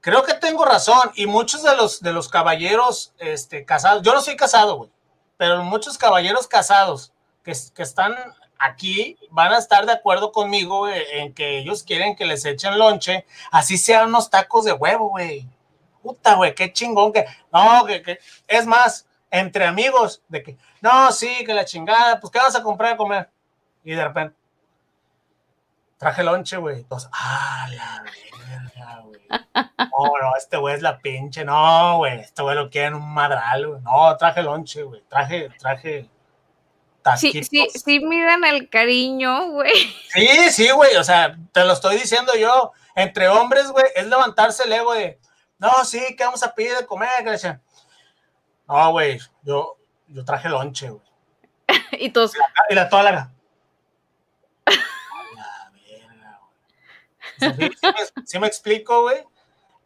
Creo 0.00 0.22
que 0.22 0.34
tengo 0.34 0.64
razón 0.64 1.10
y 1.16 1.26
muchos 1.26 1.62
de 1.62 1.76
los, 1.76 2.00
de 2.00 2.12
los 2.12 2.28
caballeros 2.28 3.12
este, 3.18 3.64
casados, 3.64 4.02
yo 4.02 4.14
no 4.14 4.20
soy 4.20 4.36
casado, 4.36 4.76
güey, 4.76 4.90
pero 5.36 5.62
muchos 5.64 5.98
caballeros 5.98 6.46
casados 6.46 7.12
que, 7.42 7.52
que 7.74 7.82
están 7.82 8.14
aquí 8.58 9.18
van 9.30 9.52
a 9.52 9.58
estar 9.58 9.86
de 9.86 9.92
acuerdo 9.92 10.30
conmigo 10.30 10.80
güey, 10.80 11.02
en 11.12 11.34
que 11.34 11.58
ellos 11.58 11.82
quieren 11.82 12.14
que 12.14 12.26
les 12.26 12.44
echen 12.44 12.78
lonche, 12.78 13.24
así 13.50 13.76
sean 13.76 14.08
unos 14.08 14.30
tacos 14.30 14.64
de 14.64 14.72
huevo, 14.72 15.10
güey. 15.10 15.46
Puta, 16.02 16.36
güey, 16.36 16.54
qué 16.54 16.72
chingón 16.72 17.12
que. 17.12 17.26
No, 17.52 17.84
que, 17.84 18.00
que. 18.00 18.18
Es 18.46 18.66
más, 18.66 19.06
entre 19.30 19.66
amigos, 19.66 20.22
de 20.28 20.42
que. 20.42 20.56
No, 20.80 21.10
sí, 21.12 21.44
que 21.44 21.54
la 21.54 21.64
chingada, 21.64 22.20
pues, 22.20 22.30
¿qué 22.30 22.38
vas 22.38 22.56
a 22.56 22.62
comprar 22.62 22.94
a 22.94 22.96
comer? 22.96 23.28
Y 23.84 23.92
de 23.92 24.04
repente. 24.04 24.36
Traje 25.98 26.22
lonche, 26.22 26.56
güey. 26.56 26.80
Entonces, 26.80 27.10
ah, 27.12 27.66
la 27.70 28.04
verga, 28.04 29.00
güey. 29.04 29.20
No, 29.28 30.04
no, 30.22 30.36
este 30.36 30.56
güey 30.56 30.76
es 30.76 30.82
la 30.82 30.98
pinche. 30.98 31.44
No, 31.44 31.98
güey, 31.98 32.20
este 32.20 32.42
güey 32.42 32.54
lo 32.54 32.70
quiere 32.70 32.88
en 32.88 32.94
un 32.94 33.12
madral, 33.12 33.66
güey. 33.66 33.80
No, 33.82 34.16
traje 34.16 34.42
lonche, 34.42 34.82
güey. 34.84 35.02
Traje, 35.08 35.48
traje. 35.58 36.02
sí, 36.02 36.10
taquitos. 37.02 37.48
sí, 37.48 37.68
sí 37.74 38.00
miden 38.00 38.44
el 38.44 38.68
cariño, 38.68 39.50
güey. 39.50 39.72
Sí, 40.10 40.50
sí, 40.50 40.70
güey, 40.70 40.96
o 40.96 41.04
sea, 41.04 41.36
te 41.52 41.64
lo 41.64 41.72
estoy 41.72 41.96
diciendo 41.96 42.32
yo, 42.36 42.72
entre 42.94 43.28
hombres, 43.28 43.70
güey, 43.70 43.86
es 43.96 44.06
levantarse 44.06 44.64
el 44.64 44.72
ego 44.72 44.94
de, 44.94 45.18
no, 45.58 45.84
sí, 45.84 46.14
¿qué 46.16 46.24
vamos 46.24 46.42
a 46.42 46.54
pedir 46.54 46.76
de 46.76 46.86
comer? 46.86 47.08
Decían, 47.24 47.60
No, 48.68 48.92
güey, 48.92 49.18
yo, 49.42 49.77
yo 50.08 50.24
traje 50.24 50.48
lonche, 50.48 50.90
güey. 50.90 51.02
y 51.92 52.10
todos, 52.10 52.32
Y 52.70 52.74
la 52.74 52.88
toda 52.88 53.02
la... 53.04 53.10
A 53.10 54.70
la 55.36 55.72
verga, 55.72 56.40
güey. 56.40 57.70
¿Sí, 57.70 57.76
sí 57.80 57.86
me, 57.86 58.26
sí 58.26 58.38
me 58.38 58.46
explico, 58.46 59.02
güey? 59.02 59.24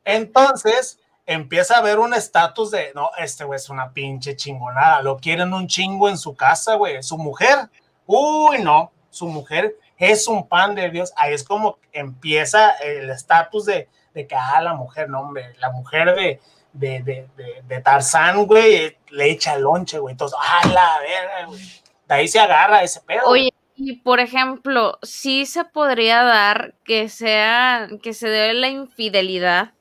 Entonces, 0.05 0.99
empieza 1.27 1.77
a 1.77 1.79
haber 1.79 1.99
un 1.99 2.14
estatus 2.14 2.70
de, 2.70 2.93
no, 2.95 3.11
este 3.18 3.45
güey 3.45 3.57
es 3.57 3.68
una 3.68 3.93
pinche 3.93 4.37
chingonada, 4.37 5.03
lo 5.03 5.18
quieren 5.18 5.53
un 5.53 5.66
chingo 5.66 6.09
en 6.09 6.18
su 6.18 6.35
casa, 6.35 6.75
güey, 6.75 7.03
su 7.03 7.18
mujer, 7.18 7.70
uy, 8.07 8.59
no, 8.62 8.93
su 9.11 9.27
mujer 9.27 9.77
es 9.97 10.27
un 10.27 10.49
pan 10.49 10.75
de 10.75 10.91
Dios, 10.91 11.12
ahí 11.16 11.35
es 11.35 11.45
como 11.45 11.79
empieza 11.93 12.70
el 12.70 13.11
estatus 13.11 13.66
de, 13.66 13.89
de 14.14 14.27
que, 14.27 14.35
ah, 14.35 14.61
la 14.61 14.75
mujer, 14.75 15.09
no, 15.09 15.20
hombre, 15.20 15.55
la 15.59 15.70
mujer 15.70 16.14
de, 16.14 16.41
de, 16.73 17.03
de, 17.03 17.29
de, 17.37 17.62
de 17.62 17.81
Tarzán, 17.81 18.45
güey, 18.47 18.97
le 19.12 19.30
echa 19.30 19.56
lonche, 19.58 19.98
güey, 19.98 20.12
entonces, 20.12 20.38
ah, 20.40 20.60
la 20.66 20.98
verga, 21.00 21.46
güey, 21.46 21.60
de 22.08 22.14
ahí 22.14 22.28
se 22.28 22.40
agarra 22.40 22.82
ese 22.82 23.00
pedo. 23.00 23.22
oye, 23.26 23.52
y 23.76 23.96
por 23.96 24.20
ejemplo, 24.20 24.98
sí 25.02 25.46
se 25.46 25.64
podría 25.64 26.22
dar 26.22 26.74
que 26.84 27.08
sea, 27.08 27.88
que 28.02 28.14
se 28.14 28.28
dé 28.28 28.52
la 28.54 28.68
infidelidad 28.68 29.72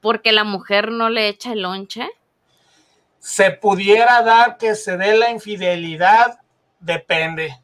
porque 0.00 0.32
la 0.32 0.44
mujer 0.44 0.90
no 0.90 1.10
le 1.10 1.28
echa 1.28 1.52
el 1.52 1.62
lonche. 1.62 2.08
Se 3.18 3.50
pudiera 3.50 4.22
dar 4.22 4.56
que 4.56 4.74
se 4.74 4.96
dé 4.96 5.16
la 5.16 5.30
infidelidad, 5.30 6.40
depende. 6.78 7.58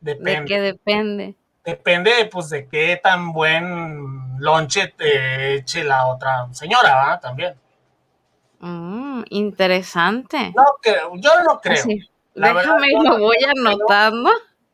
Depende. 0.00 0.40
¿De 0.40 0.46
qué 0.46 0.60
depende? 0.60 1.36
Depende, 1.64 2.28
pues, 2.30 2.50
de 2.50 2.68
qué 2.68 3.00
tan 3.02 3.32
buen 3.32 4.38
lonche 4.38 4.88
te 4.88 5.54
eche 5.54 5.84
la 5.84 6.06
otra 6.08 6.48
señora, 6.52 6.94
¿va? 6.94 7.20
También. 7.20 7.54
Mm, 8.62 9.24
interesante. 9.30 10.52
No 10.56 10.64
creo, 10.80 11.12
yo 11.16 11.30
no 11.42 11.60
creo. 11.60 11.84
Déjame 12.34 12.86
y 12.86 13.04
lo 13.04 13.18
voy 13.18 13.36
anotando. 13.56 14.30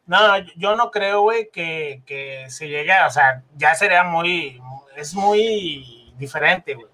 No, 0.06 0.38
yo 0.56 0.76
no 0.76 0.90
creo, 0.90 1.22
güey, 1.22 1.50
que, 1.50 2.02
que 2.06 2.46
se 2.50 2.68
llegue, 2.68 2.92
o 3.06 3.10
sea, 3.10 3.42
ya 3.56 3.74
sería 3.74 4.04
muy, 4.04 4.60
es 4.94 5.14
muy 5.14 6.12
diferente, 6.18 6.74
güey. 6.74 6.86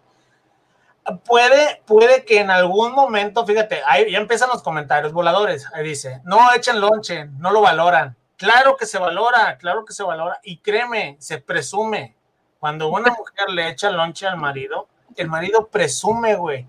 Puede, 1.24 1.82
puede 1.84 2.24
que 2.24 2.40
en 2.40 2.50
algún 2.50 2.92
momento, 2.92 3.44
fíjate, 3.44 3.82
ahí 3.86 4.10
ya 4.10 4.18
empiezan 4.18 4.48
los 4.48 4.62
comentarios 4.62 5.12
voladores. 5.12 5.66
Ahí 5.74 5.84
dice, 5.84 6.22
no 6.24 6.52
echen 6.54 6.80
lonche, 6.80 7.26
no 7.38 7.50
lo 7.50 7.60
valoran. 7.60 8.16
Claro 8.36 8.76
que 8.76 8.86
se 8.86 8.98
valora, 8.98 9.58
claro 9.58 9.84
que 9.84 9.92
se 9.92 10.02
valora. 10.02 10.40
Y 10.42 10.58
créeme, 10.58 11.16
se 11.18 11.38
presume. 11.38 12.14
Cuando 12.58 12.88
una 12.88 13.10
mujer 13.18 13.50
le 13.50 13.68
echa 13.68 13.90
lonche 13.90 14.26
al 14.26 14.38
marido, 14.38 14.88
el 15.16 15.28
marido 15.28 15.68
presume, 15.68 16.36
güey. 16.36 16.66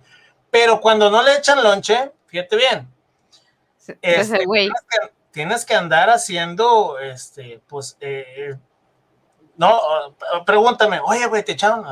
Pero 0.55 0.79
cuando 0.79 1.11
no 1.11 1.21
le 1.21 1.35
echan 1.35 1.61
lonche, 1.61 2.13
fíjate 2.27 2.55
bien. 2.55 2.87
Este, 4.01 4.45
tienes, 5.31 5.65
que, 5.65 5.75
andar 5.75 6.09
haciendo, 6.09 6.97
este, 6.97 7.61
pues, 7.67 7.97
eh, 7.99 8.55
no, 9.57 9.77
pregúntame, 10.45 11.01
oye, 11.03 11.25
güey, 11.25 11.43
te 11.43 11.51
echaron. 11.51 11.85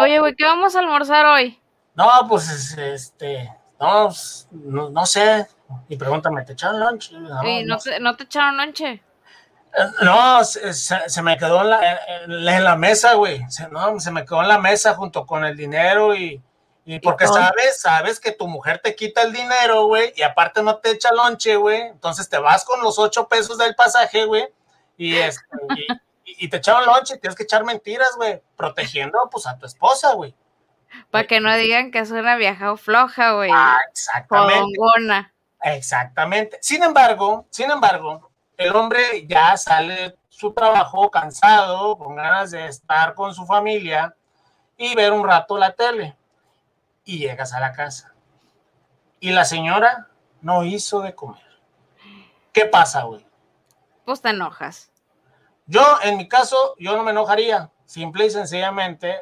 Oye, 0.00 0.20
güey, 0.20 0.36
¿qué 0.36 0.44
vamos 0.44 0.76
a 0.76 0.78
almorzar 0.78 1.26
hoy? 1.26 1.60
No, 1.96 2.08
pues, 2.28 2.78
este, 2.78 3.52
no, 3.80 4.10
no, 4.52 5.04
sé. 5.04 5.48
Y 5.88 5.96
pregúntame, 5.96 6.44
¿te 6.44 6.52
echaron 6.52 6.78
lunch? 6.78 7.10
No, 7.10 7.42
no, 7.66 7.78
te, 7.78 7.98
¿no 7.98 8.14
te 8.14 8.22
echaron 8.22 8.58
lonche? 8.58 8.92
Eh, 8.92 9.86
no, 10.02 10.44
se, 10.44 10.72
se, 10.72 11.22
me 11.22 11.36
quedó 11.36 11.62
en 11.62 11.70
la, 11.70 12.00
en 12.26 12.64
la 12.64 12.76
mesa, 12.76 13.14
güey. 13.14 13.42
Se, 13.48 13.66
no, 13.70 13.98
se 13.98 14.12
me 14.12 14.24
quedó 14.24 14.40
en 14.40 14.48
la 14.48 14.58
mesa 14.58 14.94
junto 14.94 15.26
con 15.26 15.44
el 15.44 15.56
dinero 15.56 16.14
y, 16.14 16.40
y 16.84 16.98
porque 16.98 17.26
sabes, 17.26 17.80
sabes 17.80 18.18
que 18.18 18.32
tu 18.32 18.48
mujer 18.48 18.80
te 18.82 18.96
quita 18.96 19.22
el 19.22 19.32
dinero, 19.32 19.86
güey, 19.86 20.12
y 20.16 20.22
aparte 20.22 20.62
no 20.62 20.78
te 20.78 20.90
echa 20.90 21.12
lonche, 21.12 21.54
güey. 21.54 21.80
Entonces 21.82 22.28
te 22.28 22.38
vas 22.38 22.64
con 22.64 22.80
los 22.82 22.98
ocho 22.98 23.28
pesos 23.28 23.56
del 23.58 23.74
pasaje, 23.76 24.24
güey, 24.24 24.48
y, 24.96 25.16
este, 25.16 25.44
y, 26.24 26.48
te 26.48 26.56
echaron 26.56 26.84
lonche, 26.84 27.18
tienes 27.18 27.36
que 27.36 27.44
echar 27.44 27.64
mentiras, 27.64 28.16
güey, 28.16 28.42
protegiendo 28.56 29.18
pues 29.30 29.46
a 29.46 29.56
tu 29.56 29.66
esposa, 29.66 30.14
güey. 30.14 30.34
Para 31.10 31.26
que 31.26 31.40
no 31.40 31.54
digan 31.56 31.90
que 31.90 32.00
es 32.00 32.10
una 32.10 32.36
vieja 32.36 32.76
floja, 32.76 33.32
güey. 33.32 33.50
Ah, 33.54 33.78
exactamente. 33.90 34.78
Exactamente. 35.62 36.58
Sin 36.60 36.82
embargo, 36.82 37.46
sin 37.50 37.70
embargo, 37.70 38.30
el 38.56 38.74
hombre 38.74 39.24
ya 39.26 39.56
sale 39.56 40.16
su 40.28 40.52
trabajo 40.52 41.10
cansado, 41.10 41.96
con 41.96 42.16
ganas 42.16 42.50
de 42.50 42.66
estar 42.66 43.14
con 43.14 43.32
su 43.32 43.46
familia 43.46 44.14
y 44.76 44.94
ver 44.96 45.12
un 45.12 45.24
rato 45.24 45.56
la 45.56 45.72
tele 45.72 46.16
y 47.04 47.18
llegas 47.18 47.52
a 47.52 47.60
la 47.60 47.72
casa. 47.72 48.14
Y 49.20 49.30
la 49.30 49.44
señora 49.44 50.08
no 50.40 50.64
hizo 50.64 51.00
de 51.00 51.14
comer. 51.14 51.42
¿Qué 52.52 52.66
pasa, 52.66 53.02
güey? 53.04 53.26
Pues 54.04 54.20
te 54.20 54.30
enojas. 54.30 54.90
Yo, 55.66 55.82
en 56.02 56.16
mi 56.16 56.28
caso, 56.28 56.74
yo 56.78 56.96
no 56.96 57.02
me 57.02 57.12
enojaría. 57.12 57.70
Simple 57.84 58.26
y 58.26 58.30
sencillamente 58.30 59.20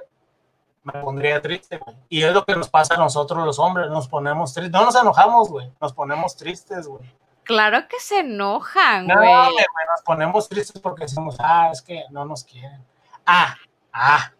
me 0.82 0.92
pondría 1.00 1.40
triste, 1.42 1.78
güey. 1.78 1.96
Y 2.08 2.22
es 2.22 2.32
lo 2.32 2.44
que 2.44 2.56
nos 2.56 2.68
pasa 2.68 2.94
a 2.94 2.98
nosotros 2.98 3.44
los 3.44 3.58
hombres, 3.58 3.90
nos 3.90 4.08
ponemos 4.08 4.54
tristes. 4.54 4.72
No 4.72 4.84
nos 4.84 4.96
enojamos, 4.96 5.48
güey, 5.48 5.70
nos 5.80 5.92
ponemos 5.92 6.36
tristes, 6.36 6.86
güey. 6.86 7.02
Claro 7.44 7.86
que 7.88 7.98
se 8.00 8.20
enojan, 8.20 9.06
güey. 9.06 9.16
No, 9.16 9.52
güey, 9.52 9.66
nos 9.90 10.02
ponemos 10.04 10.48
tristes 10.48 10.80
porque 10.80 11.02
decimos, 11.02 11.36
ah, 11.40 11.70
es 11.72 11.82
que 11.82 12.04
no 12.10 12.24
nos 12.24 12.44
quieren. 12.44 12.84
Ah, 13.26 13.56
ah, 13.92 14.32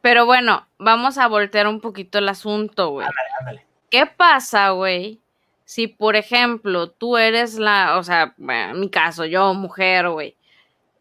pero 0.00 0.26
bueno, 0.26 0.66
vamos 0.78 1.18
a 1.18 1.28
voltear 1.28 1.66
un 1.66 1.80
poquito 1.80 2.18
el 2.18 2.28
asunto, 2.28 2.90
güey. 2.90 3.06
Ándale, 3.06 3.28
ándale. 3.38 3.66
¿Qué 3.90 4.06
pasa, 4.06 4.70
güey? 4.70 5.20
Si, 5.64 5.86
por 5.86 6.16
ejemplo, 6.16 6.90
tú 6.90 7.16
eres 7.16 7.54
la, 7.54 7.98
o 7.98 8.02
sea, 8.02 8.34
en 8.38 8.80
mi 8.80 8.90
caso, 8.90 9.24
yo, 9.24 9.54
mujer, 9.54 10.08
güey, 10.08 10.36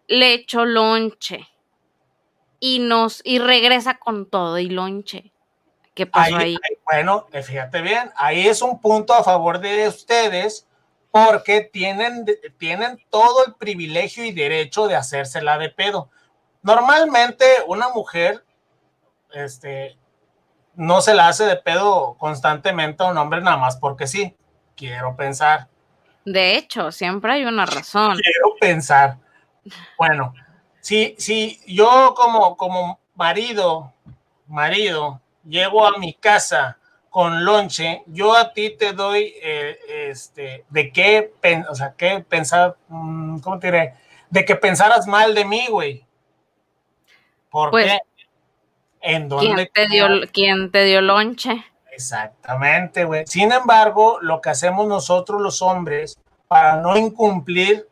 le 0.07 0.33
echo 0.33 0.65
lonche 0.65 1.47
y 2.59 2.79
nos, 2.79 3.21
y 3.23 3.39
regresa 3.39 3.97
con 3.97 4.29
todo 4.29 4.59
y 4.59 4.69
lonche. 4.69 5.31
¿Qué 5.93 6.05
pasó 6.05 6.37
ahí? 6.37 6.57
bueno, 6.89 7.27
fíjate 7.43 7.81
bien, 7.81 8.11
ahí 8.15 8.47
es 8.47 8.61
un 8.61 8.79
punto 8.79 9.13
a 9.13 9.23
favor 9.23 9.59
de 9.59 9.87
ustedes 9.87 10.67
porque 11.11 11.61
tienen, 11.61 12.25
tienen 12.57 12.97
todo 13.09 13.45
el 13.45 13.55
privilegio 13.55 14.23
y 14.23 14.31
derecho 14.31 14.87
de 14.87 14.95
hacérsela 14.95 15.57
de 15.57 15.69
pedo. 15.69 16.09
Normalmente 16.61 17.45
una 17.67 17.89
mujer 17.89 18.45
este, 19.33 19.97
no 20.75 21.01
se 21.01 21.13
la 21.13 21.27
hace 21.27 21.45
de 21.45 21.57
pedo 21.57 22.15
constantemente 22.17 23.03
a 23.03 23.07
un 23.07 23.17
hombre 23.17 23.41
nada 23.41 23.57
más 23.57 23.77
porque 23.77 24.07
sí. 24.07 24.35
Quiero 24.75 25.15
pensar. 25.15 25.67
De 26.25 26.55
hecho, 26.55 26.91
siempre 26.91 27.33
hay 27.33 27.45
una 27.45 27.65
razón. 27.65 28.17
Quiero 28.17 28.55
pensar. 28.59 29.17
Bueno, 29.97 30.33
si, 30.79 31.15
si 31.17 31.59
yo 31.67 32.13
como, 32.15 32.57
como 32.57 32.99
marido, 33.15 33.93
marido, 34.47 35.21
llego 35.47 35.85
a 35.85 35.97
mi 35.97 36.13
casa 36.13 36.77
con 37.09 37.43
lonche, 37.43 38.03
yo 38.07 38.35
a 38.35 38.53
ti 38.53 38.75
te 38.77 38.93
doy, 38.93 39.33
eh, 39.41 39.77
este, 40.09 40.65
de 40.69 40.91
qué, 40.91 41.33
o 41.69 41.75
sea, 41.75 41.93
qué 41.97 42.25
pensar, 42.27 42.77
mm, 42.87 43.39
¿cómo 43.39 43.59
te 43.59 43.67
diré? 43.67 43.93
De 44.29 44.45
que 44.45 44.55
pensaras 44.55 45.07
mal 45.07 45.35
de 45.35 45.45
mí, 45.45 45.67
güey. 45.69 46.05
¿Por 47.49 47.69
pues, 47.69 47.85
qué? 47.85 47.99
¿En 49.01 49.29
¿Quién 49.29 49.69
te 49.73 49.87
dio, 49.87 50.07
¿quién 50.31 50.71
te 50.71 50.85
dio 50.85 51.01
lonche? 51.01 51.65
Exactamente, 51.91 53.03
güey. 53.03 53.25
Sin 53.27 53.51
embargo, 53.51 54.19
lo 54.21 54.41
que 54.41 54.49
hacemos 54.49 54.87
nosotros 54.87 55.41
los 55.41 55.61
hombres 55.61 56.17
para 56.47 56.77
no 56.77 56.97
incumplir, 56.97 57.87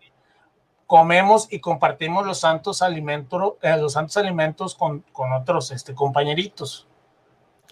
comemos 0.86 1.48
y 1.52 1.60
compartimos 1.60 2.26
los 2.26 2.40
santos 2.40 2.82
alimentos, 2.82 3.54
eh, 3.62 3.78
los 3.78 3.94
santos 3.94 4.18
alimentos 4.18 4.76
con, 4.76 5.02
con 5.12 5.32
otros 5.34 5.72
este, 5.72 5.94
compañeritos. 5.94 6.88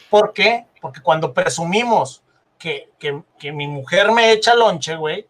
¿Por 0.09 0.33
qué? 0.33 0.65
Porque 0.81 1.01
cuando 1.01 1.33
presumimos 1.33 2.23
que, 2.57 2.91
que, 2.99 3.21
que 3.39 3.51
mi 3.51 3.67
mujer 3.67 4.11
me 4.11 4.31
echa 4.31 4.53
lonche, 4.55 4.95
güey, 4.95 5.27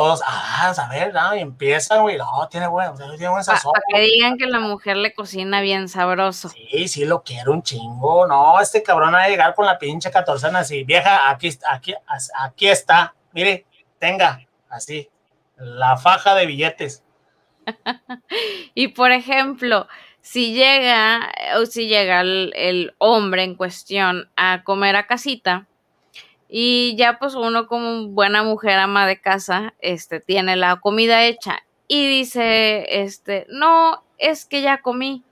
todos, 0.00 0.22
ah, 0.26 0.72
a 0.74 0.88
ver, 0.88 1.12
y 1.36 1.40
empiezan, 1.40 2.00
güey, 2.00 2.16
no, 2.16 2.48
tiene 2.50 2.66
buen, 2.68 2.96
tiene 2.96 3.28
buen 3.28 3.44
sazón. 3.44 3.72
Para 3.72 3.84
que 3.86 4.00
digan 4.00 4.38
que 4.38 4.46
la 4.46 4.58
mujer 4.58 4.96
le 4.96 5.12
cocina 5.12 5.60
bien 5.60 5.90
sabroso. 5.90 6.48
Sí, 6.48 6.88
sí, 6.88 7.04
lo 7.04 7.22
quiero 7.22 7.52
un 7.52 7.62
chingo, 7.62 8.26
no, 8.26 8.58
este 8.60 8.82
cabrón 8.82 9.12
va 9.12 9.24
a 9.24 9.28
llegar 9.28 9.54
con 9.54 9.66
la 9.66 9.78
pinche 9.78 10.10
catorcena 10.10 10.60
así, 10.60 10.84
vieja, 10.84 11.28
aquí, 11.28 11.50
aquí, 11.68 11.94
aquí 12.38 12.68
está, 12.68 13.14
mire, 13.32 13.66
tenga, 13.98 14.40
así, 14.70 15.10
la 15.58 15.98
faja 15.98 16.34
de 16.34 16.46
billetes. 16.46 17.04
y 18.74 18.88
por 18.88 19.12
ejemplo, 19.12 19.86
si 20.22 20.54
llega, 20.54 21.30
o 21.58 21.66
si 21.66 21.88
llega 21.88 22.22
el 22.22 22.94
hombre 22.96 23.44
en 23.44 23.54
cuestión 23.54 24.30
a 24.34 24.62
comer 24.64 24.96
a 24.96 25.06
casita, 25.06 25.66
y 26.52 26.96
ya 26.96 27.18
pues 27.20 27.36
uno 27.36 27.68
como 27.68 28.08
buena 28.08 28.42
mujer 28.42 28.76
ama 28.76 29.06
de 29.06 29.20
casa, 29.20 29.72
este, 29.78 30.18
tiene 30.18 30.56
la 30.56 30.80
comida 30.80 31.22
hecha 31.22 31.60
y 31.86 32.08
dice, 32.08 33.02
este, 33.02 33.46
no, 33.50 34.02
es 34.18 34.46
que 34.46 34.60
ya 34.60 34.82
comí. 34.82 35.24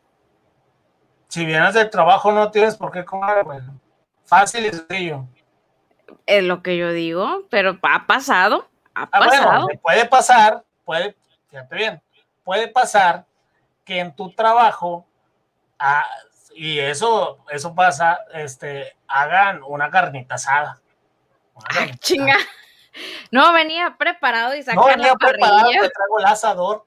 Si 1.26 1.44
vienes 1.44 1.74
del 1.74 1.90
trabajo 1.90 2.30
no 2.30 2.52
tienes 2.52 2.76
por 2.76 2.92
qué 2.92 3.04
comer, 3.04 3.42
güey. 3.42 3.58
Fácil 4.24 4.66
y 4.66 4.70
sencillo. 4.70 5.26
Es 6.24 6.44
lo 6.44 6.62
que 6.62 6.76
yo 6.76 6.92
digo, 6.92 7.42
pero 7.50 7.78
ha 7.82 8.06
pasado, 8.06 8.68
ha 8.94 9.02
ah, 9.02 9.18
pasado. 9.18 9.66
puede 9.82 10.04
pasar, 10.06 10.62
puede, 10.84 11.16
fíjate 11.50 11.74
bien, 11.74 12.02
puede 12.44 12.68
pasar 12.68 13.26
que 13.84 13.98
en 13.98 14.14
tu 14.14 14.32
trabajo, 14.34 15.04
ah, 15.80 16.06
y 16.54 16.78
eso, 16.78 17.44
eso 17.50 17.74
pasa, 17.74 18.20
este, 18.34 18.96
hagan 19.08 19.62
una 19.64 19.90
carnita 19.90 20.36
asada 20.36 20.80
Ay, 21.70 21.90
chinga. 21.98 22.36
No, 23.30 23.52
venía 23.52 23.96
preparado 23.98 24.54
y 24.54 24.62
sacó 24.62 24.80
no, 24.80 24.86
venía 24.86 25.14
preparado, 25.14 25.70
te 25.70 25.90
traigo 25.90 26.18
el 26.18 26.24
asador. 26.24 26.84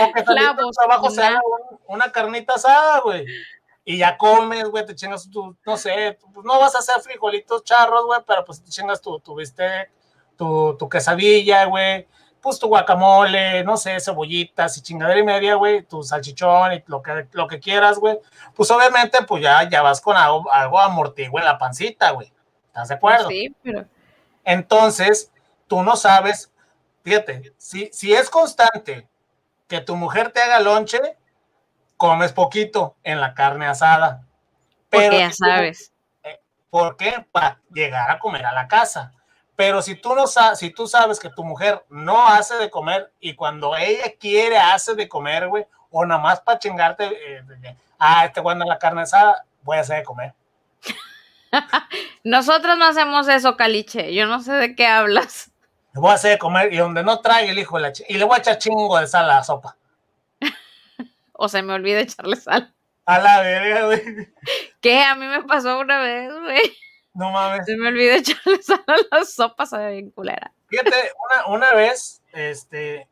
O 0.00 0.12
que 0.12 0.20
la 0.20 0.54
trabajo 0.76 1.10
sea 1.10 1.40
una 1.86 2.12
carnita 2.12 2.54
asada, 2.54 3.00
güey. 3.00 3.24
Y 3.84 3.96
ya 3.96 4.18
comes, 4.18 4.64
güey, 4.64 4.84
te 4.84 4.94
chingas 4.94 5.30
tu, 5.30 5.56
no 5.64 5.76
sé, 5.78 6.18
pues 6.34 6.44
no 6.44 6.60
vas 6.60 6.74
a 6.74 6.80
hacer 6.80 7.00
frijolitos 7.00 7.64
charros, 7.64 8.04
güey, 8.04 8.20
pero 8.26 8.44
pues 8.44 8.62
te 8.62 8.70
chingas 8.70 9.00
tu, 9.00 9.18
tu 9.20 9.34
bistec, 9.34 9.90
tu, 10.36 10.76
tu 10.78 10.88
quesadilla, 10.90 11.64
güey. 11.64 12.06
pues 12.42 12.58
tu 12.58 12.68
guacamole, 12.68 13.64
no 13.64 13.78
sé, 13.78 13.98
cebollitas 13.98 14.76
y 14.76 14.82
chingadera 14.82 15.20
y 15.20 15.24
media, 15.24 15.54
güey, 15.54 15.82
tu 15.84 16.02
salchichón 16.02 16.74
y 16.74 16.84
lo 16.86 17.00
que, 17.02 17.26
lo 17.32 17.48
que 17.48 17.58
quieras, 17.58 17.98
güey, 17.98 18.18
pues 18.54 18.70
obviamente, 18.70 19.22
pues 19.26 19.42
ya, 19.42 19.66
ya 19.68 19.80
vas 19.80 20.02
con 20.02 20.16
algo, 20.16 20.52
algo 20.52 20.78
amortiguo 20.78 21.38
en 21.38 21.46
la 21.46 21.56
pancita, 21.58 22.10
güey. 22.10 22.30
¿Estás 22.78 22.88
de 22.90 22.94
acuerdo? 22.94 23.28
Sí, 23.28 23.52
pero. 23.60 23.84
Entonces, 24.44 25.32
tú 25.66 25.82
no 25.82 25.96
sabes, 25.96 26.52
fíjate, 27.02 27.52
si, 27.58 27.90
si 27.92 28.14
es 28.14 28.30
constante 28.30 29.08
que 29.66 29.80
tu 29.80 29.96
mujer 29.96 30.30
te 30.30 30.40
haga 30.40 30.60
lonche, 30.60 31.00
comes 31.96 32.32
poquito 32.32 32.94
en 33.02 33.20
la 33.20 33.34
carne 33.34 33.66
asada. 33.66 34.24
Pero 34.90 35.18
ya 35.18 35.32
sabes. 35.32 35.92
Eh, 36.22 36.40
¿Por 36.70 36.96
qué? 36.96 37.26
Para 37.32 37.60
llegar 37.72 38.12
a 38.12 38.20
comer 38.20 38.46
a 38.46 38.52
la 38.52 38.68
casa. 38.68 39.12
Pero 39.56 39.82
si 39.82 39.96
tú 39.96 40.14
no 40.14 40.28
sabes, 40.28 40.60
si 40.60 40.70
tú 40.70 40.86
sabes 40.86 41.18
que 41.18 41.30
tu 41.30 41.42
mujer 41.42 41.84
no 41.88 42.28
hace 42.28 42.54
de 42.58 42.70
comer 42.70 43.12
y 43.18 43.34
cuando 43.34 43.76
ella 43.76 44.14
quiere 44.20 44.56
hace 44.56 44.94
de 44.94 45.08
comer, 45.08 45.48
güey, 45.48 45.66
o 45.90 46.06
nada 46.06 46.20
más 46.20 46.40
para 46.40 46.60
chingarte, 46.60 47.06
eh, 47.06 47.76
ah, 47.98 48.24
este 48.24 48.40
güey 48.40 48.56
la 48.56 48.78
carne 48.78 49.02
asada, 49.02 49.44
voy 49.62 49.78
a 49.78 49.80
hacer 49.80 49.98
de 49.98 50.04
comer. 50.04 50.34
Nosotros 52.24 52.78
no 52.78 52.86
hacemos 52.86 53.28
eso, 53.28 53.56
Caliche. 53.56 54.14
Yo 54.14 54.26
no 54.26 54.40
sé 54.40 54.52
de 54.52 54.74
qué 54.74 54.86
hablas. 54.86 55.50
Le 55.94 56.00
voy 56.00 56.10
a 56.10 56.14
hacer 56.14 56.32
de 56.32 56.38
comer 56.38 56.72
y 56.72 56.78
donde 56.78 57.02
no 57.02 57.20
traiga 57.20 57.50
el 57.50 57.58
hijo 57.58 57.76
de 57.76 57.82
la 57.82 57.92
ch 57.92 58.04
y 58.08 58.18
le 58.18 58.24
voy 58.24 58.36
a 58.36 58.38
echar 58.38 58.58
chingo 58.58 58.98
de 58.98 59.06
sal 59.06 59.24
a 59.24 59.36
la 59.36 59.44
sopa. 59.44 59.76
o 61.32 61.48
se 61.48 61.62
me 61.62 61.72
olvida 61.72 62.00
echarle 62.00 62.36
sal. 62.36 62.72
A 63.06 63.18
la 63.18 63.40
verga, 63.40 63.86
güey. 63.86 64.28
¿Qué? 64.80 65.02
A 65.02 65.14
mí 65.14 65.26
me 65.26 65.42
pasó 65.44 65.78
una 65.78 65.98
vez, 65.98 66.30
güey. 66.40 66.76
No 67.14 67.30
mames. 67.30 67.64
Se 67.64 67.76
me 67.76 67.88
olvidó 67.88 68.14
echarle 68.14 68.62
sal 68.62 68.84
a 68.86 69.16
las 69.16 69.32
sopas, 69.32 69.72
a 69.72 69.88
bien 69.88 70.10
culera. 70.10 70.52
Fíjate, 70.68 71.12
una, 71.24 71.56
una 71.56 71.74
vez, 71.74 72.22
este, 72.32 73.08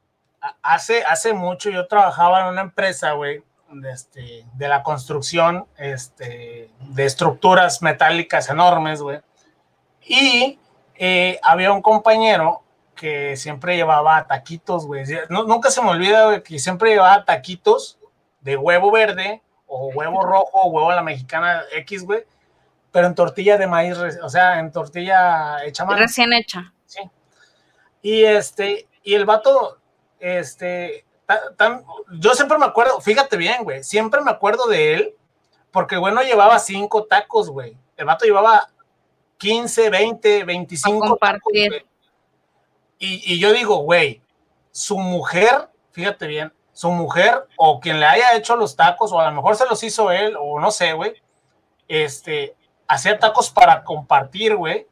hace, 0.62 1.02
hace 1.04 1.32
mucho 1.32 1.70
yo 1.70 1.86
trabajaba 1.86 2.42
en 2.42 2.48
una 2.48 2.60
empresa, 2.60 3.12
güey, 3.12 3.42
de, 3.70 3.90
este, 3.90 4.46
de 4.54 4.68
la 4.68 4.82
construcción, 4.82 5.66
este, 5.76 6.70
de 6.80 7.04
estructuras 7.04 7.82
metálicas 7.82 8.48
enormes, 8.50 9.02
güey. 9.02 9.20
Y 10.02 10.58
eh, 10.94 11.38
había 11.42 11.72
un 11.72 11.82
compañero 11.82 12.62
que 12.94 13.36
siempre 13.36 13.76
llevaba 13.76 14.26
taquitos, 14.26 14.86
güey. 14.86 15.04
nunca 15.28 15.70
se 15.70 15.82
me 15.82 15.90
olvida, 15.90 16.26
güey, 16.26 16.42
que 16.42 16.58
siempre 16.58 16.90
llevaba 16.90 17.24
taquitos 17.24 17.98
de 18.40 18.56
huevo 18.56 18.90
verde 18.90 19.42
o 19.66 19.88
huevo 19.88 20.22
rojo 20.22 20.60
o 20.60 20.70
huevo 20.70 20.90
a 20.90 20.94
la 20.94 21.02
mexicana 21.02 21.62
X, 21.72 22.04
güey 22.04 22.24
pero 22.96 23.08
en 23.08 23.14
tortilla 23.14 23.58
de 23.58 23.66
maíz, 23.66 23.98
o 24.22 24.30
sea, 24.30 24.58
en 24.58 24.72
tortilla 24.72 25.62
hecha 25.66 25.84
más. 25.84 25.98
Recién 25.98 26.32
hecha. 26.32 26.72
Sí. 26.86 27.00
Y 28.00 28.24
este, 28.24 28.88
y 29.02 29.12
el 29.12 29.26
vato, 29.26 29.76
este, 30.18 31.04
tan, 31.56 31.84
yo 32.18 32.34
siempre 32.34 32.58
me 32.58 32.66
acuerdo, 32.66 33.00
fíjate 33.00 33.36
bien, 33.36 33.64
güey, 33.64 33.82
siempre 33.82 34.20
me 34.20 34.30
acuerdo 34.30 34.66
de 34.66 34.94
él, 34.94 35.14
porque 35.70 35.96
güey 35.96 36.14
no 36.14 36.22
llevaba 36.22 36.58
cinco 36.58 37.04
tacos, 37.04 37.50
güey. 37.50 37.76
El 37.96 38.06
vato 38.06 38.24
llevaba 38.24 38.68
15, 39.38 39.90
20, 39.90 40.44
25 40.44 41.16
tacos, 41.16 41.52
y, 42.98 43.34
y 43.34 43.38
yo 43.38 43.52
digo, 43.52 43.76
güey, 43.78 44.22
su 44.70 44.98
mujer, 44.98 45.68
fíjate 45.92 46.26
bien, 46.26 46.52
su 46.72 46.90
mujer 46.90 47.46
o 47.56 47.80
quien 47.80 48.00
le 48.00 48.06
haya 48.06 48.36
hecho 48.36 48.54
los 48.54 48.76
tacos, 48.76 49.10
o 49.12 49.20
a 49.20 49.30
lo 49.30 49.36
mejor 49.36 49.56
se 49.56 49.66
los 49.66 49.82
hizo 49.82 50.10
él, 50.10 50.36
o 50.38 50.60
no 50.60 50.70
sé, 50.70 50.92
güey, 50.92 51.14
este, 51.88 52.54
hacía 52.86 53.18
tacos 53.18 53.50
para 53.50 53.82
compartir, 53.82 54.56
güey. 54.56 54.86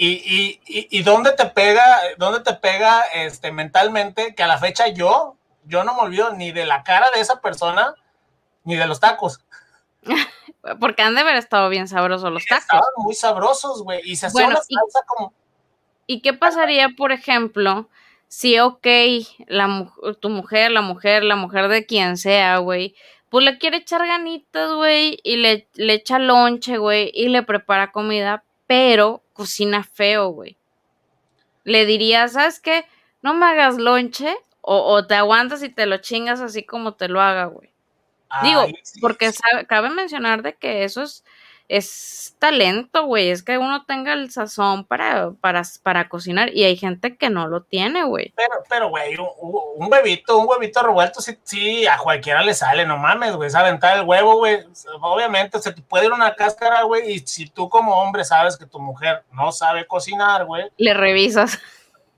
Y, 0.00 0.60
y, 0.64 0.88
y, 0.96 1.02
dónde 1.02 1.32
te 1.32 1.46
pega, 1.46 1.98
dónde 2.18 2.38
te 2.38 2.54
pega 2.54 3.02
este, 3.14 3.50
mentalmente 3.50 4.32
que 4.36 4.44
a 4.44 4.46
la 4.46 4.56
fecha 4.56 4.86
yo, 4.86 5.36
yo 5.64 5.82
no 5.82 5.94
me 5.94 6.02
olvido 6.02 6.32
ni 6.34 6.52
de 6.52 6.66
la 6.66 6.84
cara 6.84 7.08
de 7.12 7.20
esa 7.20 7.40
persona, 7.40 7.94
ni 8.62 8.76
de 8.76 8.86
los 8.86 9.00
tacos. 9.00 9.40
Porque 10.80 11.02
han 11.02 11.16
de 11.16 11.22
haber 11.22 11.34
estado 11.34 11.68
bien 11.68 11.88
sabrosos 11.88 12.30
los 12.30 12.46
tacos. 12.46 12.62
Estaban 12.62 12.92
muy 12.98 13.14
sabrosos, 13.16 13.82
güey. 13.82 14.00
Y 14.04 14.14
se 14.14 14.26
hacía 14.26 14.46
una 14.46 14.56
salsa 14.56 15.04
como. 15.04 15.32
¿Y 16.06 16.22
qué 16.22 16.32
pasaría, 16.32 16.90
por 16.96 17.10
ejemplo, 17.10 17.88
si, 18.28 18.56
ok, 18.60 18.86
la, 19.48 19.90
tu 20.20 20.30
mujer, 20.30 20.70
la 20.70 20.80
mujer, 20.80 21.24
la 21.24 21.34
mujer 21.34 21.66
de 21.66 21.86
quien 21.86 22.16
sea, 22.18 22.58
güey, 22.58 22.94
pues 23.30 23.44
le 23.44 23.58
quiere 23.58 23.78
echar 23.78 24.06
ganitas, 24.06 24.72
güey, 24.72 25.18
y 25.24 25.36
le, 25.38 25.66
le 25.74 25.94
echa 25.94 26.20
lonche, 26.20 26.78
güey, 26.78 27.10
y 27.12 27.28
le 27.28 27.42
prepara 27.42 27.90
comida, 27.90 28.44
pero 28.68 29.24
cocina 29.32 29.82
feo, 29.82 30.28
güey. 30.28 30.56
Le 31.64 31.86
diría, 31.86 32.28
¿sabes 32.28 32.60
qué? 32.60 32.84
No 33.22 33.34
me 33.34 33.46
hagas 33.46 33.78
lonche, 33.78 34.36
o, 34.60 35.06
te 35.06 35.14
aguantas 35.14 35.62
y 35.62 35.70
te 35.70 35.86
lo 35.86 35.96
chingas 35.96 36.42
así 36.42 36.62
como 36.62 36.92
te 36.92 37.08
lo 37.08 37.22
haga, 37.22 37.46
güey. 37.46 37.72
Digo, 38.42 38.66
porque 39.00 39.30
cabe 39.66 39.88
mencionar 39.88 40.42
de 40.42 40.54
que 40.54 40.84
eso 40.84 41.02
es 41.02 41.24
es 41.68 42.34
talento, 42.38 43.04
güey. 43.04 43.30
Es 43.30 43.42
que 43.42 43.58
uno 43.58 43.84
tenga 43.84 44.14
el 44.14 44.30
sazón 44.30 44.84
para, 44.84 45.32
para, 45.40 45.62
para 45.82 46.08
cocinar 46.08 46.50
y 46.54 46.64
hay 46.64 46.76
gente 46.76 47.16
que 47.16 47.28
no 47.28 47.46
lo 47.46 47.62
tiene, 47.62 48.04
güey. 48.04 48.32
Pero, 48.36 48.54
pero, 48.68 48.88
güey, 48.88 49.16
un, 49.16 49.28
un, 49.76 49.92
huevito, 49.92 50.38
un 50.38 50.48
huevito 50.48 50.82
revuelto, 50.82 51.20
sí, 51.20 51.38
sí, 51.42 51.86
a 51.86 51.98
cualquiera 51.98 52.42
le 52.42 52.54
sale, 52.54 52.86
no 52.86 52.96
mames, 52.96 53.36
güey. 53.36 53.48
Es 53.48 53.54
aventar 53.54 53.98
el 53.98 54.04
huevo, 54.04 54.38
güey. 54.38 54.64
Obviamente 55.00 55.58
se 55.60 55.72
te 55.72 55.82
puede 55.82 56.06
ir 56.06 56.12
una 56.12 56.34
cáscara, 56.34 56.82
güey. 56.82 57.12
Y 57.12 57.18
si 57.20 57.48
tú 57.50 57.68
como 57.68 58.00
hombre 58.00 58.24
sabes 58.24 58.56
que 58.56 58.66
tu 58.66 58.80
mujer 58.80 59.24
no 59.30 59.52
sabe 59.52 59.86
cocinar, 59.86 60.46
güey. 60.46 60.68
Le 60.78 60.94
revisas. 60.94 61.58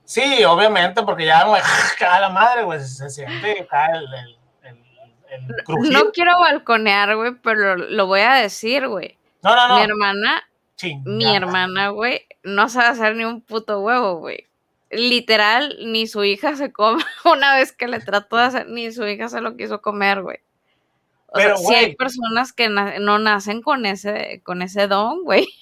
Sí, 0.03 0.43
obviamente, 0.43 1.03
porque 1.03 1.25
ya, 1.25 1.45
güey, 1.45 1.61
cada 1.97 2.19
la 2.19 2.29
madre, 2.29 2.63
güey, 2.63 2.81
se, 2.81 3.09
siente 3.09 3.65
cae 3.69 3.95
el, 3.95 4.13
el, 4.13 4.37
el, 5.29 5.89
No 5.89 6.11
quiero 6.11 6.37
balconear, 6.37 7.15
güey, 7.15 7.35
pero 7.41 7.77
lo 7.77 8.07
voy 8.07 8.19
a 8.19 8.33
decir, 8.33 8.89
güey 8.89 9.20
no, 9.43 9.55
no, 9.55 9.67
no. 9.67 9.75
Mi 9.75 9.81
hermana, 9.83 10.43
mi 11.05 11.35
hermana, 11.35 11.89
güey, 11.89 12.25
no 12.43 12.69
sabe 12.69 12.87
hacer 12.87 13.15
ni 13.15 13.25
un 13.25 13.41
puto 13.41 13.79
huevo, 13.81 14.17
güey. 14.17 14.47
Literal, 14.89 15.77
ni 15.85 16.07
su 16.07 16.23
hija 16.23 16.55
se 16.55 16.71
come. 16.71 17.03
Una 17.25 17.55
vez 17.55 17.71
que 17.71 17.87
le 17.87 17.99
trató 17.99 18.37
de 18.37 18.43
hacer, 18.43 18.67
ni 18.67 18.91
su 18.91 19.05
hija 19.07 19.29
se 19.29 19.41
lo 19.41 19.55
quiso 19.55 19.81
comer, 19.81 20.21
güey. 20.21 20.37
O 21.27 21.33
Pero, 21.35 21.57
sea, 21.57 21.67
sí 21.67 21.75
hay 21.75 21.95
personas 21.95 22.51
que 22.51 22.67
no 22.67 23.19
nacen 23.19 23.61
con 23.61 23.85
ese, 23.85 24.41
con 24.43 24.61
ese 24.61 24.87
don, 24.87 25.23
güey. 25.23 25.47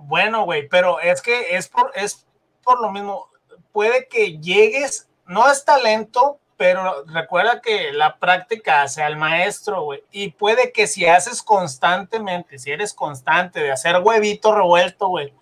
Bueno, 0.00 0.44
güey, 0.44 0.68
pero 0.68 1.00
es 1.00 1.20
que 1.20 1.56
es 1.56 1.68
por, 1.68 1.90
es 1.96 2.24
por 2.62 2.80
lo 2.80 2.92
mismo. 2.92 3.28
Puede 3.72 4.06
que 4.06 4.38
llegues, 4.38 5.08
no 5.26 5.50
es 5.50 5.64
talento, 5.64 6.38
pero 6.58 7.04
recuerda 7.06 7.60
que 7.62 7.92
la 7.92 8.16
práctica 8.16 8.82
hace 8.82 9.00
al 9.00 9.16
maestro, 9.16 9.84
güey. 9.84 10.02
Y 10.10 10.32
puede 10.32 10.72
que 10.72 10.88
si 10.88 11.06
haces 11.06 11.40
constantemente, 11.40 12.58
si 12.58 12.72
eres 12.72 12.92
constante 12.92 13.60
de 13.60 13.70
hacer 13.70 13.96
huevito 14.02 14.52
revuelto, 14.52 15.06
güey, 15.06 15.32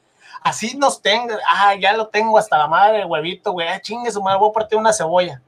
así 0.42 0.76
nos 0.76 1.00
tenga, 1.00 1.38
ah, 1.48 1.74
ya 1.74 1.94
lo 1.94 2.08
tengo 2.08 2.38
hasta 2.38 2.58
la 2.58 2.68
madre 2.68 3.00
el 3.00 3.06
huevito, 3.06 3.52
güey, 3.52 3.66
ah, 3.66 3.80
chingue 3.80 4.10
su 4.10 4.22
madre, 4.22 4.38
voy 4.38 4.50
a 4.50 4.52
partir 4.52 4.78
una 4.78 4.92
cebolla. 4.92 5.40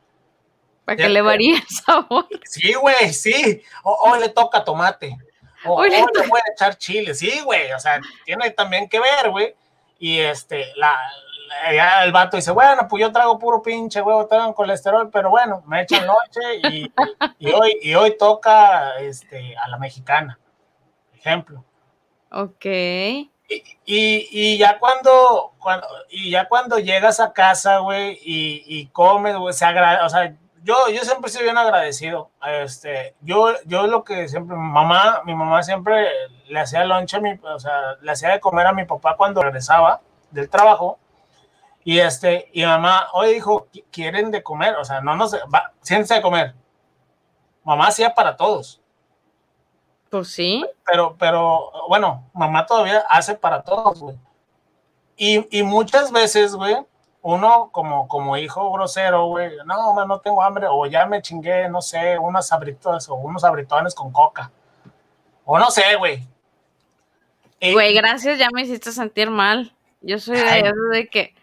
Para 0.86 0.96
que 0.96 1.08
le 1.10 1.20
varíe 1.20 1.56
el 1.56 1.68
sabor. 1.68 2.26
Sí, 2.44 2.72
güey, 2.72 3.12
sí. 3.12 3.62
O, 3.82 4.16
le 4.16 4.30
toca 4.30 4.64
tomate. 4.64 5.18
O, 5.66 5.74
o 5.74 5.84
le 5.84 6.02
puede 6.02 6.44
echar 6.54 6.78
chile, 6.78 7.14
sí, 7.14 7.40
güey. 7.44 7.72
O 7.72 7.78
sea, 7.78 8.00
tiene 8.24 8.50
también 8.52 8.88
que 8.88 8.98
ver, 8.98 9.28
güey. 9.28 9.54
Y 9.98 10.18
este, 10.20 10.64
la, 10.76 10.98
ya 11.74 12.04
el 12.04 12.12
vato 12.12 12.36
dice, 12.36 12.50
bueno, 12.50 12.86
pues 12.88 13.00
yo 13.00 13.12
trago 13.12 13.38
puro 13.38 13.62
pinche 13.62 14.02
huevo, 14.02 14.26
traigo 14.26 14.54
colesterol, 14.54 15.10
pero 15.10 15.30
bueno, 15.30 15.62
me 15.66 15.82
echan 15.82 16.06
noche 16.06 16.40
y, 16.70 16.92
y, 17.38 17.52
hoy, 17.52 17.78
y 17.82 17.94
hoy 17.94 18.16
toca 18.16 18.98
este, 18.98 19.56
a 19.56 19.68
la 19.68 19.78
mexicana, 19.78 20.38
ejemplo. 21.14 21.64
Ok. 22.30 22.64
Y, 22.64 23.30
y, 23.86 24.58
ya 24.58 24.78
cuando, 24.78 25.54
cuando, 25.58 25.86
y 26.10 26.30
ya 26.30 26.48
cuando 26.48 26.78
llegas 26.78 27.18
a 27.20 27.32
casa, 27.32 27.78
güey, 27.78 28.18
y, 28.22 28.86
comes, 28.88 29.36
güey, 29.36 29.54
se 29.54 29.64
agrada, 29.64 30.04
o 30.04 30.08
sea, 30.10 30.34
yo, 30.62 30.74
yo 30.90 31.02
siempre 31.02 31.30
soy 31.30 31.44
bien 31.44 31.56
agradecido. 31.56 32.30
Este, 32.46 33.14
yo, 33.22 33.54
yo 33.64 33.86
lo 33.86 34.04
que 34.04 34.28
siempre, 34.28 34.54
mi 34.54 34.68
mamá, 34.68 35.22
mi 35.24 35.34
mamá 35.34 35.62
siempre 35.62 36.08
le 36.48 36.60
hacía 36.60 36.84
lonche 36.84 37.18
o 37.42 37.58
sea, 37.58 37.96
le 38.02 38.12
hacía 38.12 38.30
de 38.30 38.40
comer 38.40 38.66
a 38.66 38.72
mi 38.74 38.84
papá 38.84 39.16
cuando 39.16 39.40
regresaba 39.40 40.02
del 40.30 40.50
trabajo 40.50 40.98
y 41.84 42.00
este, 42.00 42.50
y 42.52 42.64
mamá, 42.64 43.08
hoy 43.12 43.34
dijo, 43.34 43.68
quieren 43.90 44.30
de 44.30 44.42
comer, 44.42 44.76
o 44.76 44.84
sea, 44.84 45.00
no 45.00 45.16
nos, 45.16 45.34
va, 45.34 45.72
siéntense 45.80 46.14
de 46.14 46.22
comer. 46.22 46.54
Mamá 47.64 47.88
hacía 47.88 48.14
para 48.14 48.36
todos. 48.36 48.80
Pues 50.10 50.28
sí. 50.28 50.64
Pero, 50.84 51.16
pero, 51.18 51.70
bueno, 51.88 52.28
mamá 52.32 52.66
todavía 52.66 53.04
hace 53.08 53.34
para 53.34 53.62
todos, 53.62 54.00
güey. 54.00 54.16
Y, 55.16 55.58
y, 55.58 55.62
muchas 55.62 56.12
veces, 56.12 56.54
güey, 56.54 56.76
uno 57.22 57.70
como, 57.72 58.06
como 58.06 58.36
hijo 58.36 58.70
grosero, 58.72 59.26
güey, 59.26 59.50
no, 59.64 60.06
no 60.06 60.20
tengo 60.20 60.42
hambre, 60.42 60.66
o 60.70 60.86
ya 60.86 61.06
me 61.06 61.20
chingué, 61.20 61.68
no 61.68 61.82
sé, 61.82 62.18
unas 62.18 62.52
abritas 62.52 63.08
o 63.08 63.14
unos 63.16 63.44
abritones 63.44 63.94
con 63.94 64.12
coca. 64.12 64.50
O 65.44 65.58
no 65.58 65.70
sé, 65.70 65.96
güey. 65.96 66.26
Güey, 67.60 67.94
gracias, 67.94 68.38
ya 68.38 68.48
me 68.52 68.62
hiciste 68.62 68.92
sentir 68.92 69.30
mal. 69.30 69.74
Yo 70.00 70.18
soy 70.18 70.36
de 70.36 70.60
eso 70.60 70.82
de 70.92 71.08
que 71.08 71.34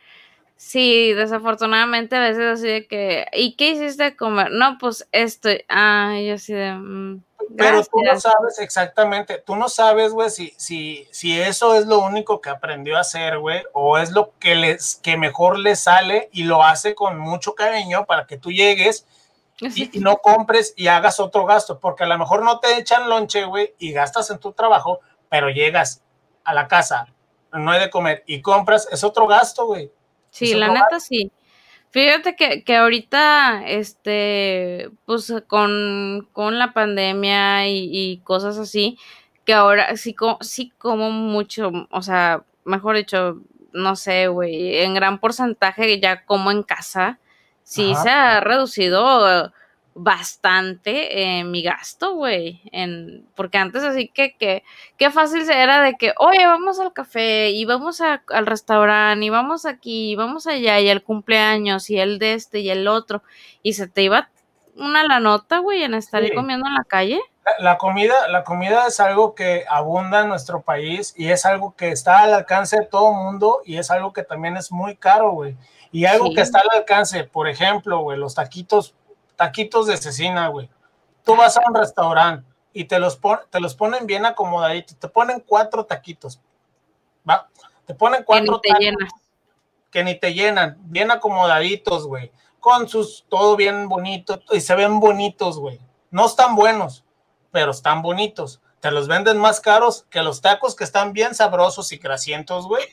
Sí, 0.66 1.14
desafortunadamente 1.14 2.16
a 2.16 2.22
veces 2.22 2.58
así 2.58 2.68
de 2.68 2.88
que, 2.88 3.28
¿y 3.34 3.56
qué 3.56 3.70
hiciste 3.70 4.04
de 4.04 4.16
comer? 4.16 4.50
No, 4.50 4.80
pues 4.80 5.08
esto, 5.12 5.50
ah, 5.70 6.16
yo 6.20 6.34
así 6.34 6.54
de... 6.54 6.74
Mm, 6.74 7.24
Pero 7.56 7.84
tú 7.84 8.02
no 8.02 8.20
sabes 8.20 8.58
exactamente, 8.58 9.44
tú 9.46 9.56
no 9.56 9.70
sabes, 9.70 10.12
güey, 10.12 10.32
si, 10.32 10.56
si, 10.58 11.08
si 11.12 11.40
eso 11.40 11.76
es 11.76 11.86
lo 11.86 12.00
único 12.00 12.42
que 12.42 12.50
aprendió 12.50 12.98
a 12.98 13.02
hacer, 13.02 13.38
güey, 13.38 13.62
o 13.74 14.00
es 14.00 14.10
lo 14.10 14.34
que, 14.40 14.56
les, 14.56 14.96
que 14.96 15.18
mejor 15.18 15.60
le 15.60 15.76
sale 15.76 16.30
y 16.32 16.46
lo 16.46 16.64
hace 16.64 16.96
con 16.96 17.20
mucho 17.20 17.54
cariño 17.54 18.08
para 18.08 18.26
que 18.26 18.40
tú 18.40 18.52
llegues 18.52 19.06
y, 19.60 19.96
y, 19.96 20.00
no 20.00 20.18
compres 20.24 20.74
y 20.76 20.88
hagas 20.88 21.20
otro 21.20 21.46
gasto, 21.46 21.80
porque 21.80 22.06
a 22.06 22.08
lo 22.08 22.18
mejor 22.18 22.42
no 22.42 22.60
te 22.60 22.76
echan 22.80 23.08
lonche, 23.08 23.46
güey, 23.46 23.76
y 23.78 23.92
gastas 23.92 24.32
en 24.32 24.40
tu 24.40 24.52
trabajo, 24.52 25.00
pero 25.30 25.52
llegas 25.52 26.02
a 26.44 26.56
la 26.56 26.68
casa, 26.68 27.06
no 27.54 27.70
hay 27.70 27.82
de 27.82 27.92
comer 27.92 28.24
y 28.26 28.42
compras, 28.42 28.88
es 28.92 29.04
otro 29.04 29.28
gasto, 29.28 29.68
güey. 29.68 29.92
Sí, 30.36 30.54
la 30.54 30.68
neta 30.68 31.00
sí. 31.00 31.32
Fíjate 31.92 32.36
que, 32.36 32.66
que 32.66 32.76
ahorita, 32.76 33.64
este, 33.68 34.92
pues 35.06 35.34
con, 35.48 36.28
la 36.36 36.74
pandemia 36.74 37.70
y, 37.70 38.20
cosas 38.26 38.58
así, 38.58 38.98
que 39.46 39.54
ahora 39.54 39.96
sí, 39.96 40.14
sí 40.42 40.74
como 40.78 41.10
mucho, 41.10 41.72
o 41.90 42.02
sea, 42.02 42.44
mejor 42.66 42.98
dicho, 42.98 43.42
no 43.72 43.96
sé, 43.96 44.28
güey, 44.28 44.80
en 44.80 44.94
gran 44.94 45.20
porcentaje 45.22 46.02
ya 46.02 46.26
como 46.26 46.52
en 46.52 46.64
casa, 46.64 47.20
sí 47.64 47.94
se 48.04 48.10
ha 48.10 48.42
reducido 48.42 49.54
bastante 49.96 51.40
eh, 51.40 51.44
mi 51.46 51.64
gasto, 51.64 52.16
güey. 52.16 52.62
En, 52.72 53.28
porque 53.34 53.58
antes 53.58 53.82
así 53.84 54.10
que, 54.10 54.36
que, 54.36 54.64
qué 54.98 55.10
fácil 55.10 55.50
era 55.50 55.82
de 55.82 55.96
que, 55.96 56.14
oye, 56.18 56.46
vamos 56.46 56.80
al 56.80 56.94
café 56.94 57.50
y 57.50 57.64
vamos 57.66 58.02
al 58.02 58.46
restaurante 58.46 59.26
y 59.26 59.30
vamos 59.30 59.66
aquí 59.66 60.12
y 60.12 60.16
vamos 60.16 60.48
allá 60.48 60.80
y 60.82 60.90
el 60.90 61.02
cumpleaños 61.02 61.90
y 61.90 61.98
el 61.98 62.20
de 62.20 62.34
este 62.34 62.60
y 62.60 62.70
el 62.70 62.88
otro. 62.88 63.24
Y 63.64 63.74
se 63.74 63.88
te 63.88 64.04
iba 64.04 64.30
una 64.76 65.06
la 65.06 65.22
nota, 65.22 65.60
güey, 65.60 65.84
en 65.84 65.94
estar 65.94 66.22
comiendo 66.34 66.68
en 66.68 66.74
la 66.74 66.84
calle. 66.84 67.22
La, 67.60 67.78
comida, 67.78 68.28
la 68.28 68.44
comida 68.44 68.88
es 68.88 69.00
algo 69.00 69.34
que 69.34 69.64
abunda 69.70 70.22
en 70.22 70.28
nuestro 70.28 70.62
país 70.62 71.14
y 71.16 71.30
es 71.30 71.46
algo 71.46 71.74
que 71.76 71.92
está 71.92 72.20
al 72.20 72.34
alcance 72.34 72.80
de 72.80 72.86
todo 72.86 73.14
mundo 73.14 73.62
y 73.64 73.78
es 73.78 73.92
algo 73.92 74.12
que 74.12 74.24
también 74.24 74.58
es 74.58 74.74
muy 74.74 74.98
caro, 74.98 75.32
güey. 75.32 75.56
Y 75.92 76.06
algo 76.06 76.34
que 76.34 76.42
está 76.42 76.60
al 76.60 76.80
alcance, 76.80 77.24
por 77.24 77.48
ejemplo, 77.48 78.00
güey, 78.00 78.18
los 78.18 78.36
taquitos 78.36 78.94
taquitos 79.36 79.88
de 79.88 79.98
cecina, 79.98 80.48
güey. 80.48 80.70
Tú 81.24 81.36
vas 81.36 81.58
a 81.58 81.62
un 81.68 81.76
restaurante 81.76 82.48
y 82.74 82.86
te 82.86 83.00
los, 83.00 83.20
te 83.50 83.60
los 83.60 83.76
ponen 83.76 84.06
bien 84.06 84.26
acomodaditos, 84.26 84.98
te 84.98 85.08
ponen 85.08 85.40
cuatro 85.40 85.86
taquitos, 85.86 86.40
¿va? 87.28 87.50
Te 87.86 87.94
ponen 87.94 88.24
cuatro 88.24 88.60
que 88.62 88.74
ni 88.74 88.80
te 88.80 89.06
que 89.92 90.04
ni 90.04 90.20
te 90.20 90.34
llenan, 90.34 90.78
bien 90.82 91.10
acomodaditos, 91.10 92.06
güey, 92.06 92.32
con 92.60 92.90
sus, 92.90 93.26
todo 93.30 93.56
bien 93.56 93.88
bonito, 93.88 94.42
y 94.52 94.60
se 94.60 94.76
ven 94.76 95.00
bonitos, 95.00 95.58
güey. 95.58 95.80
No 96.12 96.26
están 96.26 96.56
buenos, 96.56 97.06
pero 97.52 97.72
están 97.72 98.02
bonitos. 98.02 98.62
Te 98.82 98.92
los 98.92 99.08
venden 99.08 99.38
más 99.38 99.62
caros 99.62 100.06
que 100.10 100.22
los 100.22 100.42
tacos 100.42 100.76
que 100.76 100.84
están 100.84 101.14
bien 101.14 101.34
sabrosos 101.34 101.94
y 101.94 102.00
crasientos, 102.00 102.68
güey, 102.68 102.84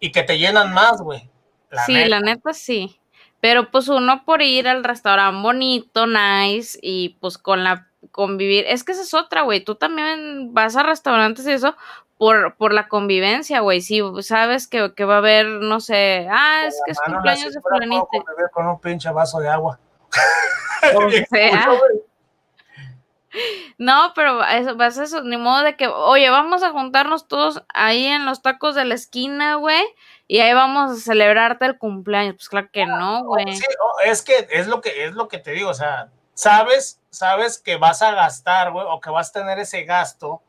y 0.00 0.10
que 0.10 0.24
te 0.24 0.36
llenan 0.36 0.74
más, 0.74 1.00
güey. 1.00 1.30
sí, 1.86 2.04
la 2.06 2.20
neta 2.20 2.52
sí. 2.52 2.99
Pero 3.40 3.70
pues 3.70 3.88
uno 3.88 4.24
por 4.24 4.42
ir 4.42 4.68
al 4.68 4.84
restaurante 4.84 5.42
bonito, 5.42 6.06
nice, 6.06 6.78
y 6.82 7.16
pues 7.20 7.38
con 7.38 7.64
la 7.64 7.88
convivir, 8.12 8.64
es 8.66 8.84
que 8.84 8.92
esa 8.92 9.02
es 9.02 9.14
otra, 9.14 9.42
güey, 9.42 9.62
tú 9.62 9.74
también 9.74 10.52
vas 10.52 10.76
a 10.76 10.82
restaurantes 10.82 11.46
y 11.46 11.52
eso 11.52 11.76
por, 12.18 12.56
por 12.56 12.74
la 12.74 12.88
convivencia, 12.88 13.60
güey, 13.60 13.80
si 13.80 14.02
sabes 14.22 14.68
que, 14.68 14.92
que, 14.94 15.04
va 15.04 15.14
a 15.14 15.18
haber, 15.18 15.46
no 15.46 15.80
sé, 15.80 16.28
ah, 16.30 16.64
es 16.66 16.80
que 16.84 16.92
es 16.92 17.00
cumpleaños 17.00 17.54
de 17.54 17.60
fulanito. 17.60 18.08
Con 18.52 18.66
un 18.66 18.80
pinche 18.80 19.10
vaso 19.10 19.40
de 19.40 19.48
agua. 19.48 19.78
No, 23.78 24.12
pero 24.14 24.44
eso, 24.44 24.76
vas 24.76 24.98
a 24.98 25.04
eso, 25.04 25.22
ni 25.22 25.36
modo 25.36 25.62
de 25.62 25.76
que, 25.76 25.86
oye, 25.86 26.30
vamos 26.30 26.62
a 26.62 26.70
juntarnos 26.70 27.28
todos 27.28 27.62
ahí 27.72 28.06
en 28.06 28.26
los 28.26 28.42
tacos 28.42 28.74
de 28.74 28.84
la 28.84 28.94
esquina, 28.94 29.54
güey, 29.54 29.82
y 30.30 30.38
ahí 30.38 30.54
vamos 30.54 30.92
a 30.92 30.94
celebrarte 30.94 31.66
el 31.66 31.76
cumpleaños. 31.76 32.36
Pues 32.36 32.48
claro 32.48 32.68
que 32.72 32.86
no, 32.86 33.24
güey. 33.24 33.52
Sí, 33.52 33.66
es 34.04 34.22
que 34.22 34.46
es 34.48 34.68
lo 34.68 34.80
que 34.80 35.04
es 35.04 35.14
lo 35.14 35.26
que 35.26 35.38
te 35.38 35.50
digo, 35.50 35.70
o 35.70 35.74
sea, 35.74 36.08
sabes, 36.34 37.00
sabes 37.10 37.58
que 37.58 37.74
vas 37.76 38.00
a 38.00 38.12
gastar, 38.12 38.70
güey, 38.70 38.86
o 38.88 39.00
que 39.00 39.10
vas 39.10 39.30
a 39.30 39.40
tener 39.40 39.58
ese 39.58 39.82
gasto 39.82 40.40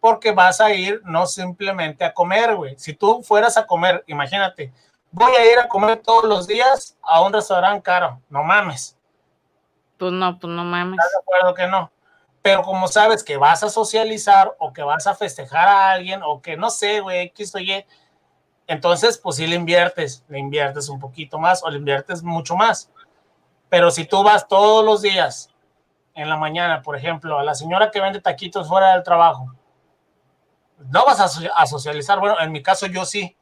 porque 0.00 0.32
vas 0.32 0.60
a 0.60 0.72
ir 0.72 1.00
no 1.04 1.24
simplemente 1.26 2.04
a 2.04 2.12
comer, 2.12 2.56
güey. 2.56 2.76
Si 2.78 2.94
tú 2.94 3.22
fueras 3.22 3.56
a 3.56 3.64
comer, 3.64 4.02
imagínate, 4.08 4.72
voy 5.12 5.30
a 5.36 5.52
ir 5.52 5.60
a 5.60 5.68
comer 5.68 5.98
todos 5.98 6.24
los 6.24 6.48
días 6.48 6.98
a 7.00 7.22
un 7.22 7.32
restaurante 7.32 7.82
caro, 7.84 8.20
no 8.28 8.42
mames. 8.42 8.98
Pues 9.98 10.10
no, 10.10 10.36
pues 10.36 10.52
no 10.52 10.64
mames. 10.64 10.98
¿Estás 10.98 11.12
de 11.12 11.18
acuerdo 11.20 11.54
que 11.54 11.66
no? 11.68 11.92
Pero 12.42 12.62
como 12.62 12.88
sabes 12.88 13.22
que 13.22 13.36
vas 13.36 13.62
a 13.62 13.70
socializar 13.70 14.52
o 14.58 14.72
que 14.72 14.82
vas 14.82 15.06
a 15.06 15.14
festejar 15.14 15.68
a 15.68 15.92
alguien 15.92 16.22
o 16.24 16.42
que 16.42 16.56
no 16.56 16.70
sé, 16.70 16.98
güey, 16.98 17.20
X 17.26 17.54
o 17.54 17.60
Y, 17.60 17.86
entonces, 18.68 19.16
pues 19.16 19.36
sí 19.36 19.46
le 19.46 19.56
inviertes, 19.56 20.22
le 20.28 20.38
inviertes 20.38 20.90
un 20.90 21.00
poquito 21.00 21.38
más 21.38 21.64
o 21.64 21.70
le 21.70 21.78
inviertes 21.78 22.22
mucho 22.22 22.54
más. 22.54 22.90
Pero 23.70 23.90
si 23.90 24.04
tú 24.04 24.22
vas 24.22 24.46
todos 24.46 24.84
los 24.84 25.00
días 25.00 25.48
en 26.14 26.28
la 26.28 26.36
mañana, 26.36 26.82
por 26.82 26.94
ejemplo, 26.94 27.38
a 27.38 27.42
la 27.42 27.54
señora 27.54 27.90
que 27.90 28.00
vende 28.00 28.20
taquitos 28.20 28.68
fuera 28.68 28.92
del 28.92 29.02
trabajo, 29.02 29.54
no 30.90 31.06
vas 31.06 31.18
a, 31.18 31.66
socializar. 31.66 32.20
Bueno, 32.20 32.38
en 32.40 32.52
mi 32.52 32.62
caso 32.62 32.86
yo 32.86 33.06
sí. 33.06 33.34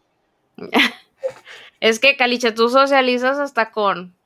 es 1.80 1.98
que, 1.98 2.16
Caliche, 2.16 2.52
tú 2.52 2.68
socializas 2.68 3.40
hasta 3.40 3.72
con, 3.72 4.16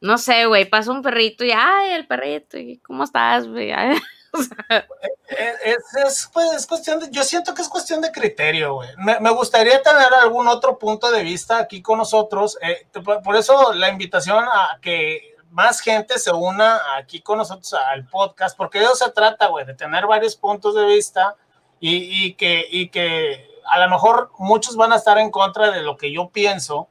no 0.00 0.18
sé, 0.18 0.46
güey, 0.46 0.68
pasa 0.68 0.90
un 0.90 1.02
perrito 1.02 1.44
y, 1.44 1.52
ay, 1.52 1.92
el 1.92 2.06
perrito, 2.08 2.58
¿cómo 2.82 3.04
estás, 3.04 3.46
güey? 3.46 3.72
es, 5.28 6.30
pues, 6.32 6.52
es, 6.52 6.66
cuestión 6.66 7.00
de, 7.00 7.10
yo 7.10 7.24
siento 7.24 7.54
que 7.54 7.62
es 7.62 7.68
cuestión 7.68 8.00
de 8.00 8.12
criterio, 8.12 8.74
güey. 8.74 8.88
Me, 8.96 9.30
gustaría 9.30 9.82
tener 9.82 10.12
algún 10.14 10.48
otro 10.48 10.78
punto 10.78 11.10
de 11.10 11.22
vista 11.22 11.58
aquí 11.58 11.82
con 11.82 11.98
nosotros. 11.98 12.58
Eh, 12.62 12.86
por 13.22 13.36
eso 13.36 13.72
la 13.72 13.88
invitación 13.88 14.44
a 14.44 14.78
que 14.80 15.36
más 15.50 15.80
gente 15.80 16.18
se 16.18 16.30
una 16.32 16.96
aquí 16.96 17.22
con 17.22 17.38
nosotros 17.38 17.72
al 17.72 18.06
podcast, 18.06 18.56
porque 18.56 18.78
de 18.78 18.84
eso 18.84 18.94
se 18.94 19.10
trata, 19.10 19.46
güey, 19.46 19.64
de 19.64 19.72
tener 19.72 20.06
varios 20.06 20.36
puntos 20.36 20.74
de 20.74 20.84
vista 20.84 21.34
y, 21.80 22.34
que, 22.34 22.66
y 22.70 22.90
que 22.90 23.48
a 23.64 23.80
lo 23.80 23.88
mejor 23.88 24.30
muchos 24.38 24.76
van 24.76 24.92
a 24.92 24.96
estar 24.96 25.16
en 25.16 25.30
contra 25.30 25.70
de 25.70 25.80
lo 25.80 25.96
que 25.96 26.12
yo 26.12 26.28
pienso, 26.28 26.88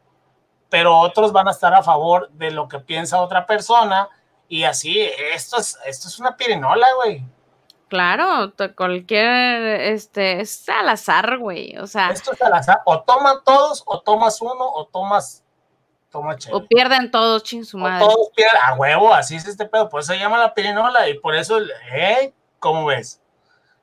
pero 0.70 0.98
otros 0.98 1.32
van 1.32 1.48
a 1.48 1.52
estar 1.52 1.76
a 1.76 1.84
favor 1.84 2.30
de 2.32 2.50
lo 2.50 2.68
que 2.68 2.80
piensa 2.80 3.22
otra 3.22 3.46
persona. 3.46 4.10
Y 4.48 4.64
así, 4.64 5.00
esto 5.34 5.58
es, 5.58 5.78
esto 5.86 6.08
es 6.08 6.20
una 6.20 6.36
pirinola, 6.36 6.88
güey. 6.96 7.24
Claro, 7.96 8.54
cualquier, 8.76 9.80
este, 9.80 10.42
es 10.42 10.68
al 10.68 10.90
azar, 10.90 11.38
güey, 11.38 11.78
o 11.78 11.88
sea. 11.88 12.10
Esto 12.10 12.34
es 12.34 12.42
al 12.42 12.52
azar, 12.52 12.82
o 12.84 13.04
toman 13.04 13.38
todos, 13.46 13.84
o 13.86 14.02
tomas 14.02 14.42
uno, 14.42 14.66
o 14.70 14.86
tomas, 14.88 15.46
toma 16.12 16.36
O 16.52 16.66
pierden 16.66 17.10
todos, 17.10 17.44
ching 17.44 17.64
su 17.64 17.78
madre. 17.78 18.04
O 18.04 18.10
todos 18.10 18.30
pierden, 18.36 18.60
a 18.66 18.74
huevo, 18.74 19.14
así 19.14 19.38
es 19.38 19.48
este 19.48 19.64
pedo, 19.66 19.88
por 19.88 20.02
eso 20.02 20.12
se 20.12 20.20
llama 20.20 20.38
la 20.38 20.54
pirinola, 20.54 21.08
y 21.08 21.18
por 21.20 21.36
eso, 21.36 21.62
¿eh? 21.94 22.34
¿Cómo 22.60 22.86
ves? 22.86 23.22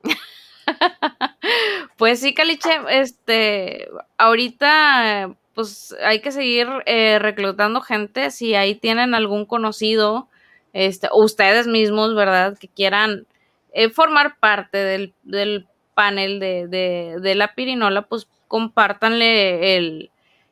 pues 1.97 2.19
sí, 2.19 2.35
Caliche, 2.35 2.81
este, 2.89 3.89
ahorita, 4.19 5.31
pues 5.55 5.95
hay 6.05 6.21
que 6.21 6.31
seguir 6.31 6.67
eh, 6.85 7.17
reclutando 7.17 7.81
gente, 7.81 8.29
si 8.29 8.53
ahí 8.53 8.75
tienen 8.75 9.15
algún 9.15 9.47
conocido, 9.47 10.27
este, 10.71 11.09
ustedes 11.11 11.65
mismos, 11.65 12.13
¿verdad? 12.13 12.59
Que 12.59 12.67
quieran 12.67 13.25
eh, 13.73 13.89
formar 13.89 14.37
parte 14.39 14.77
del, 14.77 15.15
del 15.23 15.67
panel 15.95 16.39
de, 16.39 16.67
de, 16.67 17.17
de, 17.19 17.35
la 17.35 17.53
pirinola, 17.55 18.03
pues 18.03 18.27
compártanle 18.47 19.77
el, 19.77 20.11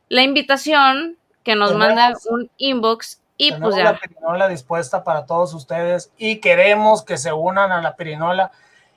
la 0.10 0.24
invitación, 0.24 1.18
que 1.44 1.56
nos 1.56 1.76
manda 1.76 2.14
un 2.30 2.50
inbox 2.58 3.22
y 3.38 3.52
pues 3.54 3.76
ya. 3.76 3.84
la 3.84 4.00
pirinola 4.00 4.48
dispuesta 4.48 5.04
para 5.04 5.26
todos 5.26 5.54
ustedes 5.54 6.12
y 6.18 6.40
queremos 6.40 7.04
que 7.04 7.18
se 7.18 7.34
unan 7.34 7.72
a 7.72 7.82
la 7.82 7.96
pirinola. 7.96 8.52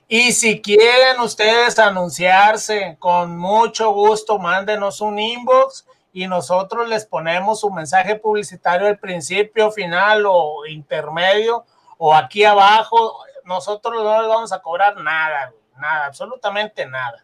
Y 0.07 0.33
si 0.33 0.61
quieren 0.61 1.19
ustedes 1.19 1.79
anunciarse, 1.79 2.95
con 2.99 3.37
mucho 3.37 3.91
gusto, 3.91 4.37
mándenos 4.37 5.01
un 5.01 5.17
inbox 5.17 5.87
y 6.13 6.27
nosotros 6.27 6.87
les 6.87 7.05
ponemos 7.05 7.61
su 7.61 7.71
mensaje 7.71 8.15
publicitario 8.15 8.87
al 8.87 8.99
principio, 8.99 9.71
final 9.71 10.25
o 10.27 10.65
intermedio 10.67 11.65
o 11.97 12.13
aquí 12.13 12.43
abajo 12.43 13.17
nosotros 13.45 14.03
no 14.03 14.21
les 14.21 14.29
vamos 14.29 14.51
a 14.51 14.61
cobrar 14.61 14.97
nada, 14.97 15.53
nada, 15.77 16.05
absolutamente 16.05 16.85
nada. 16.85 17.23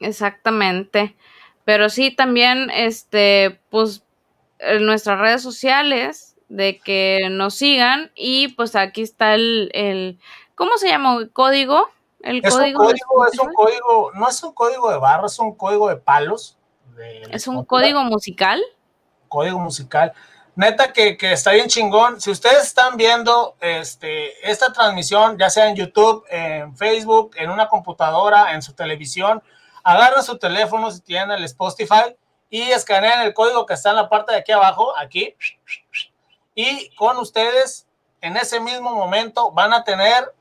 Exactamente. 0.00 1.16
Pero 1.64 1.88
sí, 1.88 2.10
también, 2.10 2.70
este, 2.70 3.60
pues, 3.70 4.04
en 4.58 4.84
nuestras 4.84 5.18
redes 5.18 5.42
sociales, 5.42 6.36
de 6.48 6.78
que 6.80 7.28
nos 7.30 7.54
sigan 7.54 8.12
y 8.14 8.48
pues 8.48 8.76
aquí 8.76 9.00
está 9.00 9.34
el, 9.34 9.70
el 9.72 10.18
¿cómo 10.54 10.76
se 10.76 10.88
llama? 10.88 11.16
¿El 11.16 11.32
código? 11.32 11.88
El 12.20 12.42
código, 12.42 12.90
es 12.92 13.38
un 13.38 13.52
código, 13.54 14.12
no 14.14 14.28
es 14.28 14.42
un 14.42 14.52
código 14.52 14.90
de 14.90 14.98
barra, 14.98 15.26
es 15.26 15.38
un 15.38 15.54
código 15.56 15.88
de 15.88 15.96
palos. 15.96 16.58
¿Es 17.30 17.48
un 17.48 17.64
código 17.64 18.04
musical? 18.04 18.62
código 19.32 19.58
musical. 19.58 20.12
Neta 20.54 20.92
que, 20.92 21.16
que, 21.16 21.32
está 21.32 21.52
bien 21.52 21.68
chingón. 21.68 22.20
Si 22.20 22.30
ustedes 22.30 22.64
están 22.64 22.96
viendo 22.96 23.56
este, 23.60 24.50
esta 24.50 24.72
transmisión, 24.72 25.38
ya 25.38 25.48
sea 25.48 25.68
en 25.68 25.76
YouTube, 25.76 26.24
en 26.28 26.76
Facebook, 26.76 27.32
en 27.36 27.50
una 27.50 27.68
computadora, 27.68 28.52
en 28.52 28.60
su 28.60 28.74
televisión, 28.74 29.42
agarren 29.82 30.22
su 30.22 30.36
teléfono 30.38 30.90
si 30.90 31.00
tienen 31.00 31.30
el 31.30 31.44
Spotify 31.44 32.14
y 32.50 32.60
escanean 32.70 33.22
el 33.22 33.32
código 33.32 33.64
que 33.64 33.74
está 33.74 33.90
en 33.90 33.96
la 33.96 34.10
parte 34.10 34.32
de 34.32 34.38
aquí 34.38 34.52
abajo, 34.52 34.92
aquí, 34.98 35.34
y 36.54 36.94
con 36.96 37.16
ustedes 37.16 37.86
en 38.20 38.36
ese 38.36 38.60
mismo 38.60 38.94
momento 38.94 39.50
van 39.52 39.72
a 39.72 39.84
tener 39.84 40.32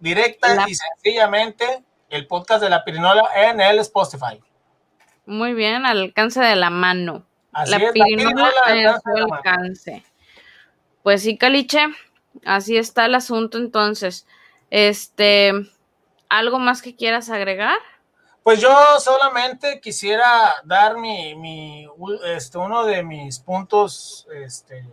directa 0.00 0.64
y 0.66 0.74
sencillamente 0.74 1.84
el 2.08 2.26
podcast 2.26 2.62
de 2.62 2.70
la 2.70 2.84
pirinola 2.84 3.28
en 3.36 3.60
el 3.60 3.78
Spotify. 3.78 4.40
Muy 5.26 5.54
bien, 5.54 5.86
al 5.86 6.00
alcance 6.00 6.40
de 6.40 6.56
la 6.56 6.70
mano. 6.70 7.24
La, 7.52 7.92
pirinola 7.92 8.50
a 8.66 9.00
su 9.00 9.34
alcance. 9.34 10.04
Pues 11.02 11.22
sí, 11.22 11.36
Caliche, 11.36 11.86
así 12.44 12.76
está 12.76 13.06
el 13.06 13.14
asunto 13.14 13.58
entonces. 13.58 14.26
Este, 14.70 15.52
¿algo 16.28 16.58
más 16.58 16.82
que 16.82 16.94
quieras 16.94 17.30
agregar? 17.30 17.78
Pues 18.42 18.60
yo 18.60 18.74
solamente 19.00 19.80
quisiera 19.80 20.54
dar 20.64 20.96
mi, 20.96 21.34
mi 21.34 21.86
este, 22.24 22.58
uno 22.58 22.84
de 22.84 23.02
mis 23.02 23.38
puntos 23.38 24.26
este, 24.32 24.86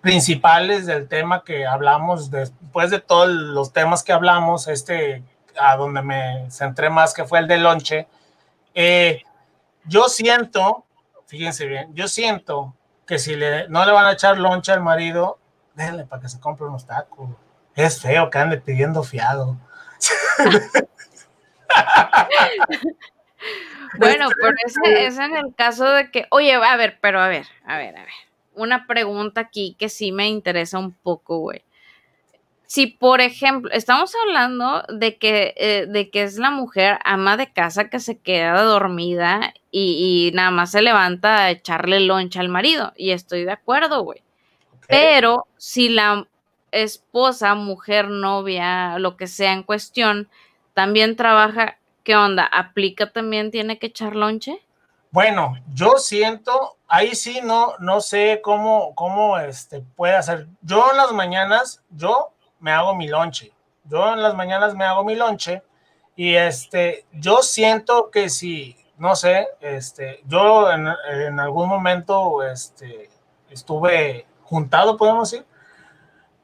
principales 0.00 0.86
del 0.86 1.08
tema 1.08 1.44
que 1.44 1.66
hablamos, 1.66 2.30
después 2.30 2.90
de 2.90 3.00
todos 3.00 3.28
los 3.28 3.72
temas 3.72 4.02
que 4.02 4.12
hablamos, 4.12 4.68
este, 4.68 5.22
a 5.58 5.76
donde 5.76 6.02
me 6.02 6.50
centré 6.50 6.90
más, 6.90 7.14
que 7.14 7.24
fue 7.24 7.38
el 7.38 7.48
de 7.48 7.58
lonche, 7.58 8.06
eh, 8.74 9.22
yo 9.84 10.08
siento, 10.08 10.84
fíjense 11.30 11.66
bien, 11.66 11.94
yo 11.94 12.08
siento 12.08 12.74
que 13.06 13.20
si 13.20 13.36
le, 13.36 13.68
no 13.68 13.84
le 13.86 13.92
van 13.92 14.06
a 14.06 14.12
echar 14.12 14.36
lonche 14.36 14.72
al 14.72 14.82
marido, 14.82 15.38
déjenle 15.74 16.04
para 16.04 16.22
que 16.22 16.28
se 16.28 16.40
compre 16.40 16.66
unos 16.66 16.86
tacos. 16.86 17.30
Es 17.76 18.02
feo 18.02 18.28
que 18.30 18.38
ande 18.38 18.58
pidiendo 18.58 19.04
fiado. 19.04 19.56
bueno, 23.98 24.28
pero 24.40 24.54
ese 24.66 25.06
es 25.06 25.18
en 25.18 25.36
el 25.36 25.54
caso 25.54 25.88
de 25.90 26.10
que, 26.10 26.26
oye, 26.30 26.52
a 26.52 26.76
ver, 26.76 26.98
pero 27.00 27.20
a 27.20 27.28
ver, 27.28 27.46
a 27.64 27.76
ver, 27.78 27.96
a 27.96 28.00
ver 28.00 28.30
una 28.54 28.86
pregunta 28.86 29.40
aquí 29.40 29.76
que 29.78 29.88
sí 29.88 30.12
me 30.12 30.28
interesa 30.28 30.78
un 30.78 30.92
poco, 30.92 31.38
güey. 31.38 31.64
Si, 32.70 32.86
por 32.86 33.20
ejemplo, 33.20 33.68
estamos 33.72 34.12
hablando 34.24 34.84
de 34.88 35.18
que, 35.18 35.54
eh, 35.56 35.86
de 35.88 36.08
que 36.08 36.22
es 36.22 36.38
la 36.38 36.52
mujer 36.52 37.00
ama 37.04 37.36
de 37.36 37.52
casa 37.52 37.90
que 37.90 37.98
se 37.98 38.20
queda 38.20 38.62
dormida 38.62 39.54
y, 39.72 40.30
nada 40.34 40.52
más 40.52 40.70
se 40.70 40.80
levanta 40.80 41.38
a 41.38 41.50
echarle 41.50 41.98
loncha 41.98 42.38
al 42.38 42.48
marido. 42.48 42.92
Y 42.94 43.10
estoy 43.10 43.44
de 43.44 43.50
acuerdo, 43.50 44.04
güey. 44.04 44.22
Pero 44.86 45.48
si 45.56 45.88
la 45.88 46.28
esposa, 46.70 47.56
mujer, 47.56 48.08
novia, 48.08 49.00
lo 49.00 49.16
que 49.16 49.26
sea 49.26 49.52
en 49.52 49.64
cuestión, 49.64 50.28
también 50.72 51.16
trabaja, 51.16 51.76
¿qué 52.04 52.14
onda? 52.14 52.44
¿Aplica 52.44 53.10
también, 53.10 53.50
tiene 53.50 53.80
que 53.80 53.88
echar 53.88 54.14
lonche? 54.14 54.62
Bueno, 55.10 55.56
yo 55.74 55.94
siento, 55.96 56.76
ahí 56.86 57.16
sí 57.16 57.40
no, 57.42 57.74
no 57.80 58.00
sé 58.00 58.40
cómo, 58.40 58.94
cómo 58.94 59.40
este, 59.40 59.80
puede 59.96 60.14
hacer. 60.14 60.46
Yo 60.62 60.88
en 60.92 60.98
las 60.98 61.10
mañanas, 61.10 61.82
yo 61.90 62.32
me 62.60 62.72
hago 62.72 62.94
mi 62.94 63.08
lonche. 63.08 63.52
Yo 63.84 64.12
en 64.12 64.22
las 64.22 64.34
mañanas 64.34 64.74
me 64.74 64.84
hago 64.84 65.04
mi 65.04 65.16
lonche 65.16 65.62
y 66.14 66.34
este, 66.34 67.06
yo 67.12 67.42
siento 67.42 68.10
que 68.10 68.28
si, 68.28 68.76
no 68.98 69.16
sé, 69.16 69.48
este, 69.60 70.22
yo 70.26 70.70
en, 70.70 70.88
en 71.08 71.40
algún 71.40 71.68
momento 71.68 72.42
este, 72.42 73.10
estuve 73.48 74.26
juntado, 74.44 74.96
podemos 74.96 75.30
decir, 75.30 75.46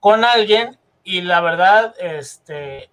con 0.00 0.24
alguien 0.24 0.78
y 1.04 1.20
la 1.20 1.40
verdad, 1.40 1.94
este, 1.98 2.90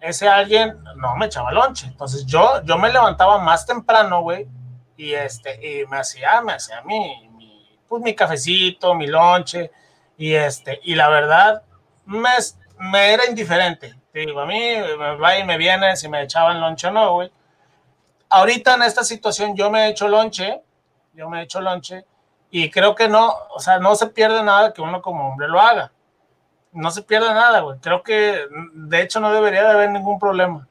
ese 0.00 0.28
alguien 0.28 0.82
no 0.96 1.16
me 1.16 1.26
echaba 1.26 1.52
lonche. 1.52 1.86
Entonces 1.86 2.26
yo, 2.26 2.62
yo 2.64 2.78
me 2.78 2.92
levantaba 2.92 3.38
más 3.38 3.66
temprano, 3.66 4.22
güey, 4.22 4.48
y 4.96 5.12
este, 5.12 5.60
y 5.64 5.86
me 5.86 5.98
hacía, 5.98 6.40
me 6.40 6.54
hacía 6.54 6.82
mi, 6.82 7.28
mi, 7.30 7.78
pues 7.88 8.02
mi 8.02 8.14
cafecito, 8.14 8.94
mi 8.94 9.06
lonche, 9.06 9.70
y 10.16 10.34
este, 10.34 10.80
y 10.82 10.94
la 10.94 11.08
verdad, 11.08 11.62
me, 12.06 12.30
me 12.78 13.12
era 13.12 13.26
indiferente. 13.26 13.94
Te 14.12 14.20
digo, 14.20 14.40
a 14.40 14.46
mí 14.46 14.58
me 14.98 15.16
va 15.16 15.38
y 15.38 15.44
me 15.44 15.58
viene 15.58 15.96
si 15.96 16.08
me 16.08 16.22
echaban 16.22 16.60
lonche 16.60 16.86
o 16.86 16.90
no, 16.90 17.14
güey. 17.14 17.30
Ahorita 18.28 18.74
en 18.74 18.82
esta 18.82 19.04
situación 19.04 19.54
yo 19.54 19.70
me 19.70 19.86
he 19.86 19.90
hecho 19.90 20.08
lonche, 20.08 20.62
yo 21.12 21.28
me 21.28 21.40
he 21.40 21.42
hecho 21.44 21.60
lonche, 21.60 22.04
y 22.50 22.70
creo 22.70 22.94
que 22.94 23.08
no, 23.08 23.34
o 23.50 23.60
sea, 23.60 23.78
no 23.78 23.94
se 23.94 24.06
pierde 24.06 24.42
nada 24.42 24.72
que 24.72 24.80
uno 24.80 25.02
como 25.02 25.28
hombre 25.28 25.48
lo 25.48 25.60
haga. 25.60 25.92
No 26.72 26.90
se 26.90 27.02
pierde 27.02 27.28
nada, 27.32 27.60
güey. 27.60 27.78
Creo 27.80 28.02
que 28.02 28.46
de 28.72 29.02
hecho 29.02 29.20
no 29.20 29.32
debería 29.32 29.62
de 29.62 29.70
haber 29.70 29.90
ningún 29.90 30.18
problema. 30.18 30.68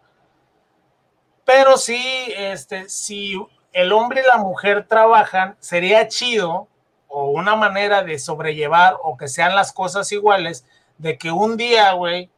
Pero 1.46 1.78
sí, 1.78 2.34
este, 2.36 2.90
si 2.90 3.36
el 3.72 3.92
hombre 3.92 4.22
y 4.22 4.28
la 4.28 4.38
mujer 4.38 4.88
trabajan, 4.88 5.56
sería 5.60 6.08
chido 6.08 6.68
o 7.08 7.30
una 7.30 7.56
manera 7.56 8.04
de 8.04 8.18
sobrellevar 8.20 8.98
o 9.04 9.16
que 9.18 9.28
sean 9.28 9.56
las 9.56 9.72
cosas 9.72 10.12
iguales, 10.12 10.66
de 10.98 11.18
que 11.18 11.32
un 11.32 11.58
día, 11.58 11.94
güey, 11.94 12.30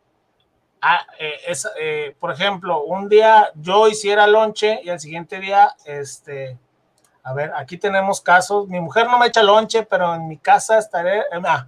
ah, 0.81 1.05
eh, 1.19 1.39
es, 1.47 1.67
eh, 1.79 2.15
por 2.19 2.31
ejemplo, 2.31 2.83
un 2.83 3.09
día 3.09 3.51
yo 3.55 3.87
hiciera 3.87 4.27
lonche 4.27 4.79
y 4.83 4.89
al 4.89 4.99
siguiente 4.99 5.39
día, 5.39 5.75
este, 5.85 6.57
a 7.23 7.33
ver, 7.33 7.51
aquí 7.55 7.77
tenemos 7.77 8.21
casos, 8.21 8.67
mi 8.67 8.79
mujer 8.79 9.07
no 9.07 9.17
me 9.17 9.27
echa 9.27 9.43
lonche, 9.43 9.83
pero 9.83 10.15
en 10.15 10.27
mi 10.27 10.37
casa 10.37 10.77
estaré, 10.77 11.23
ah, 11.43 11.67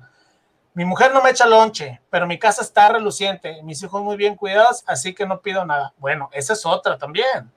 mi 0.73 0.85
mujer 0.85 1.13
no 1.13 1.21
me 1.21 1.31
echa 1.31 1.45
lonche, 1.45 1.99
pero 2.09 2.25
mi 2.25 2.39
casa 2.39 2.61
está 2.61 2.89
reluciente, 2.89 3.61
mis 3.63 3.81
hijos 3.83 4.01
muy 4.01 4.15
bien 4.15 4.35
cuidados, 4.35 4.83
así 4.87 5.13
que 5.13 5.25
no 5.25 5.41
pido 5.41 5.65
nada. 5.65 5.93
Bueno, 5.97 6.29
esa 6.31 6.53
es 6.53 6.65
otra 6.65 6.97
también. 6.97 7.51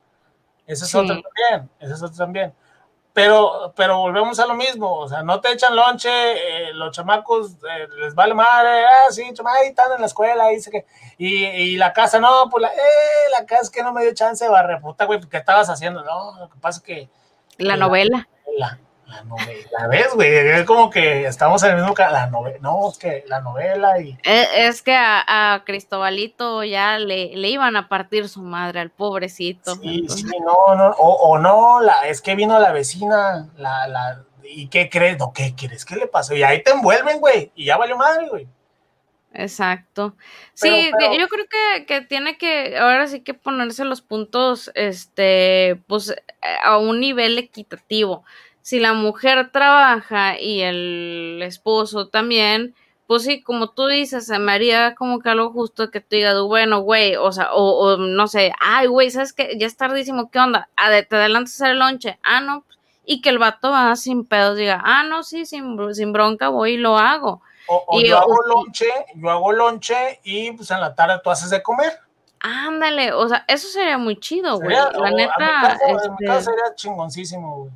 Ese 0.67 0.85
es 0.85 0.95
otro 0.95 1.21
también, 1.21 1.71
ese 1.81 1.93
es 1.93 2.03
otro 2.03 2.17
también. 2.17 2.55
Pero, 3.15 3.75
pero 3.77 3.99
volvemos 3.99 4.41
a 4.41 4.47
lo 4.47 4.55
mismo, 4.55 4.95
o 4.95 5.07
sea, 5.07 5.23
no 5.23 5.39
te 5.41 5.53
echan 5.53 5.77
lonche, 5.77 6.09
eh, 6.09 6.73
los 6.73 6.97
chamacos 6.97 7.53
eh, 7.57 7.87
les 7.99 8.15
vale 8.15 8.33
madre, 8.33 8.87
ah, 8.87 9.11
sí, 9.11 9.23
ahí 9.23 9.69
están 9.69 9.93
en 9.93 10.01
la 10.01 10.07
escuela, 10.07 10.49
dice 10.49 10.71
que, 10.71 10.87
y, 11.19 11.45
y, 11.45 11.77
la 11.77 11.93
casa, 11.93 12.19
no, 12.21 12.49
pues 12.51 12.63
la, 12.63 12.69
eh, 12.69 13.31
la 13.39 13.45
casa 13.45 13.65
es 13.65 13.71
que 13.71 13.83
no 13.83 13.93
me 13.93 14.03
dio 14.03 14.15
chance 14.15 14.43
de 14.43 14.51
barrer, 14.51 14.81
puta, 14.81 15.05
güey, 15.05 15.21
¿qué 15.29 15.37
estabas 15.37 15.69
haciendo? 15.69 16.03
No, 16.03 16.39
lo 16.39 16.49
que 16.49 16.59
pasa 16.59 16.79
es 16.79 16.85
que... 16.85 17.11
La 17.59 17.77
novela. 17.77 18.29
La, 18.57 18.79
la 19.13 19.25
novela, 19.25 19.89
¿ves, 19.91 20.15
güey? 20.15 20.33
Es 20.33 20.65
como 20.65 20.89
que 20.89 21.27
estamos 21.27 21.63
en 21.63 21.71
el 21.71 21.77
mismo... 21.77 21.95
La 21.97 22.27
novela, 22.29 22.59
no, 22.61 22.89
es 22.91 22.99
que 22.99 23.25
la 23.29 23.41
novela 23.41 24.01
y... 24.01 24.19
E, 24.25 24.67
es, 24.67 24.83
que 24.83 24.95
a, 24.97 25.63
Cristobalito 25.67 26.65
ya 26.65 26.99
le, 26.99 27.37
le, 27.37 27.49
iban 27.49 27.77
a 27.77 27.89
partir 27.89 28.29
su 28.29 28.43
madre 28.43 28.81
al 28.81 28.91
pobrecito. 28.91 29.77
Sí, 29.77 30.07
sí, 30.09 30.25
no, 30.45 30.75
no, 30.75 30.91
o, 30.99 31.39
no, 31.39 31.81
la, 31.81 32.09
es 32.09 32.23
que 32.23 32.35
vino 32.35 32.59
la 32.59 32.73
vecina, 32.73 33.49
la, 33.57 33.87
la, 33.87 34.25
¿y 34.45 34.69
qué 34.69 34.89
crees? 34.89 35.19
No, 35.19 35.33
¿qué 35.33 35.55
crees? 35.55 35.85
¿Qué 35.85 35.97
le 35.97 36.07
pasó? 36.07 36.35
Y 36.35 36.43
ahí 36.43 36.63
te 36.63 36.71
envuelven, 36.71 37.21
güey, 37.21 37.53
y 37.55 37.67
ya 37.67 37.77
valió 37.77 37.97
madre, 37.97 38.29
güey. 38.29 38.49
Exacto. 39.35 40.15
Sí, 40.55 40.91
yo 41.19 41.29
creo 41.29 41.47
que, 41.49 41.87
que, 41.87 42.01
tiene 42.03 42.37
que, 42.37 42.77
ahora 42.79 43.07
sí 43.07 43.21
que 43.21 43.35
ponerse 43.35 43.85
los 43.85 44.03
puntos, 44.03 44.71
este, 44.75 45.81
pues, 45.87 46.15
a 46.63 46.77
un 46.79 47.01
nivel 47.01 47.39
equitativo 47.39 48.25
si 48.63 48.79
la 48.79 48.95
mujer 48.95 49.51
trabaja 49.51 50.41
y 50.41 50.63
el 50.63 51.41
esposo 51.43 52.09
también, 52.09 52.75
pues 53.07 53.25
sí, 53.25 53.43
como 53.43 53.71
tú 53.71 53.89
dices, 53.89 54.27
se 54.27 54.39
me 54.39 54.53
haría 54.53 54.95
como 54.95 55.19
que 55.19 55.29
algo 55.29 55.51
justo 55.51 55.91
que 55.91 56.01
tú 56.01 56.07
digas, 56.11 56.41
bueno, 56.41 56.81
güey, 56.81 57.17
o 57.17 57.31
sea, 57.33 57.53
o, 57.53 57.97
no 57.97 58.29
sé, 58.29 58.53
ay, 58.61 58.87
güey, 58.87 59.11
¿sabes 59.11 59.33
qué? 59.33 59.57
Ya 59.59 59.67
es 59.67 59.77
tardísimo, 59.77 60.31
¿qué 60.31 60.39
onda? 60.39 60.71
te 61.09 61.17
adelantas 61.17 61.61
el 61.61 61.79
lonche, 61.79 62.19
ah, 62.23 62.41
no, 62.41 62.65
y 63.05 63.21
que 63.21 63.29
el 63.29 63.39
vato 63.39 63.71
va 63.71 63.95
sin 63.97 64.25
pedos, 64.25 64.57
diga, 64.57 64.81
ah, 64.85 65.03
no, 65.05 65.25
sí, 65.25 65.45
sin, 65.45 65.77
sin 65.95 66.13
bronca 66.13 66.49
voy 66.49 66.73
y 66.73 66.77
lo 66.77 66.97
hago. 66.97 67.43
O, 67.69 68.01
yo 68.01 68.19
hago 68.19 68.43
lonche, 68.47 68.89
yo 69.15 69.31
hago 69.31 69.53
lonche 69.53 70.21
y 70.25 70.53
pues 70.53 70.71
en 70.71 70.81
la 70.81 70.95
tarde 70.95 71.21
tú 71.23 71.31
haces 71.31 71.51
de 71.51 71.63
comer. 71.63 71.93
Ándale, 72.41 73.13
o 73.13 73.29
sea, 73.29 73.45
eso 73.47 73.69
sería 73.69 73.99
muy 73.99 74.17
chido, 74.19 74.57
güey. 74.59 74.75
La 74.75 75.11
neta. 75.11 75.79
Este 75.87 76.43
sería 76.43 76.75
chingoncísimo, 76.75 77.57
güey. 77.57 77.73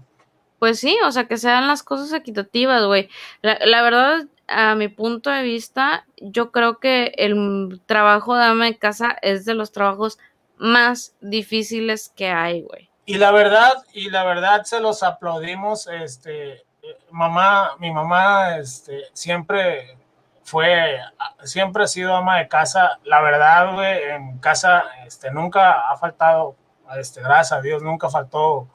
Pues 0.58 0.80
sí, 0.80 0.96
o 1.04 1.12
sea, 1.12 1.26
que 1.26 1.36
sean 1.36 1.68
las 1.68 1.82
cosas 1.82 2.12
equitativas, 2.12 2.84
güey. 2.84 3.08
La, 3.42 3.82
verdad, 3.82 4.26
a 4.48 4.74
mi 4.74 4.88
punto 4.88 5.30
de 5.30 5.42
vista, 5.42 6.06
yo 6.16 6.50
creo 6.50 6.78
que 6.78 7.12
el 7.16 7.80
trabajo 7.86 8.36
de 8.36 8.44
ama 8.44 8.64
de 8.64 8.78
casa 8.78 9.16
es 9.20 9.44
de 9.44 9.54
los 9.54 9.72
trabajos 9.72 10.18
más 10.56 11.14
difíciles 11.20 12.10
que 12.16 12.28
hay, 12.28 12.62
güey. 12.62 12.88
Y 13.04 13.18
la 13.18 13.30
verdad, 13.32 13.84
y 13.92 14.10
la 14.10 14.24
verdad 14.24 14.64
se 14.64 14.80
los 14.80 15.02
aplaudimos, 15.02 15.86
este, 15.86 16.64
mamá, 17.10 17.76
mi 17.78 17.92
mamá, 17.92 18.56
este, 18.56 19.02
siempre 19.12 19.96
fue, 20.42 20.98
siempre 21.44 21.84
ha 21.84 21.86
sido 21.86 22.14
ama 22.14 22.38
de 22.38 22.48
casa. 22.48 22.98
La 23.04 23.20
verdad, 23.20 23.74
güey, 23.74 24.02
en 24.10 24.38
casa, 24.38 24.84
este, 25.06 25.30
nunca 25.30 25.90
ha 25.90 25.96
faltado, 25.98 26.56
este, 26.98 27.20
gracias 27.20 27.52
a 27.52 27.60
Dios, 27.60 27.82
nunca 27.82 28.08
faltó 28.08 28.68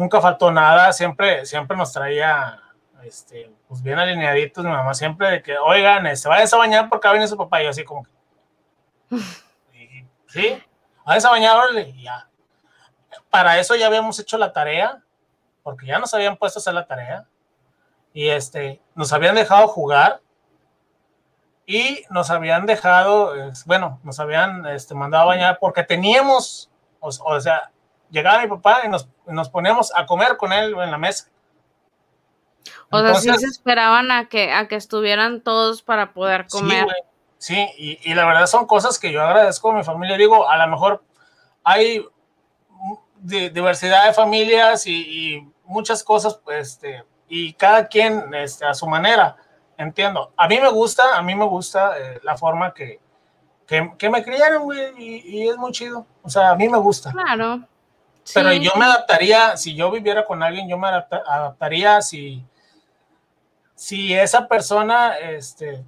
nunca 0.00 0.18
faltó 0.18 0.50
nada, 0.50 0.94
siempre, 0.94 1.44
siempre 1.44 1.76
nos 1.76 1.92
traía 1.92 2.58
este, 3.02 3.52
pues 3.68 3.82
bien 3.82 3.98
alineaditos, 3.98 4.64
mi 4.64 4.70
mamá 4.70 4.94
siempre 4.94 5.30
de 5.30 5.42
que, 5.42 5.58
oigan, 5.58 6.04
se 6.04 6.12
este, 6.12 6.28
vayan 6.30 6.48
a 6.50 6.56
bañar 6.56 6.88
porque 6.88 7.08
venir 7.08 7.28
su 7.28 7.36
papá, 7.36 7.60
y 7.60 7.64
yo 7.64 7.70
así 7.70 7.84
como 7.84 8.04
que, 8.04 8.10
sí, 10.26 10.62
vayan 11.04 11.26
a 11.26 11.30
bañar, 11.30 11.58
y 11.86 12.02
ya. 12.02 12.28
Para 13.28 13.58
eso 13.58 13.76
ya 13.76 13.88
habíamos 13.88 14.18
hecho 14.18 14.38
la 14.38 14.54
tarea, 14.54 15.02
porque 15.62 15.86
ya 15.86 15.98
nos 15.98 16.14
habían 16.14 16.38
puesto 16.38 16.58
a 16.58 16.60
hacer 16.60 16.72
la 16.72 16.86
tarea, 16.86 17.26
y 18.14 18.30
este, 18.30 18.80
nos 18.94 19.12
habían 19.12 19.34
dejado 19.34 19.68
jugar, 19.68 20.22
y 21.66 22.04
nos 22.08 22.30
habían 22.30 22.64
dejado, 22.64 23.34
bueno, 23.66 24.00
nos 24.02 24.18
habían 24.18 24.64
este, 24.64 24.94
mandado 24.94 25.24
a 25.24 25.26
bañar 25.26 25.58
porque 25.60 25.84
teníamos, 25.84 26.70
o, 27.00 27.38
sea, 27.38 27.70
llegaba 28.10 28.42
mi 28.42 28.48
papá 28.48 28.82
y 28.84 28.88
nos, 28.88 29.08
nos 29.26 29.48
poníamos 29.48 29.92
a 29.94 30.06
comer 30.06 30.36
con 30.36 30.52
él 30.52 30.74
en 30.78 30.90
la 30.90 30.98
mesa. 30.98 31.28
O 32.90 33.00
sea, 33.00 33.14
sí 33.14 33.32
se 33.38 33.46
esperaban 33.46 34.10
a 34.10 34.28
que, 34.28 34.52
a 34.52 34.68
que 34.68 34.76
estuvieran 34.76 35.40
todos 35.42 35.82
para 35.82 36.12
poder 36.12 36.46
comer. 36.48 36.86
Sí, 37.38 37.66
y, 37.78 38.14
la 38.14 38.26
verdad 38.26 38.46
son 38.46 38.66
cosas 38.66 38.98
que 38.98 39.12
yo 39.12 39.22
agradezco 39.22 39.70
a 39.70 39.74
mi 39.74 39.82
familia. 39.82 40.16
Digo, 40.16 40.48
a 40.48 40.58
lo 40.58 40.70
mejor 40.70 41.02
hay 41.64 42.04
diversidad 43.22 44.06
de 44.06 44.12
familias 44.12 44.86
y, 44.86 45.46
muchas 45.64 46.02
cosas, 46.02 46.34
pues, 46.44 46.72
este, 46.72 47.04
y 47.28 47.52
cada 47.52 47.86
quien 47.86 48.34
este, 48.34 48.64
a 48.66 48.74
su 48.74 48.88
manera 48.88 49.36
entiendo. 49.78 50.32
A 50.36 50.48
mí 50.48 50.58
me 50.58 50.68
gusta, 50.68 51.16
a 51.16 51.22
mí 51.22 51.36
me 51.36 51.44
gusta 51.44 51.96
eh, 51.96 52.20
la 52.24 52.36
forma 52.36 52.74
que, 52.74 52.98
que, 53.66 54.10
me 54.10 54.24
criaron, 54.24 54.64
güey, 54.64 54.92
y, 54.98 55.48
es 55.48 55.56
muy 55.56 55.70
chido. 55.70 56.04
O 56.22 56.28
sea, 56.28 56.50
a 56.50 56.56
mí 56.56 56.68
me 56.68 56.78
gusta. 56.78 57.12
Claro. 57.12 57.62
Pero 58.34 58.52
yo 58.52 58.72
me 58.76 58.84
adaptaría, 58.84 59.56
si 59.56 59.74
yo 59.74 59.90
viviera 59.90 60.24
con 60.24 60.42
alguien, 60.42 60.68
yo 60.68 60.78
me 60.78 60.88
adaptaría 60.88 62.00
si, 62.02 62.44
si 63.74 64.14
esa 64.14 64.46
persona 64.46 65.18
este, 65.18 65.84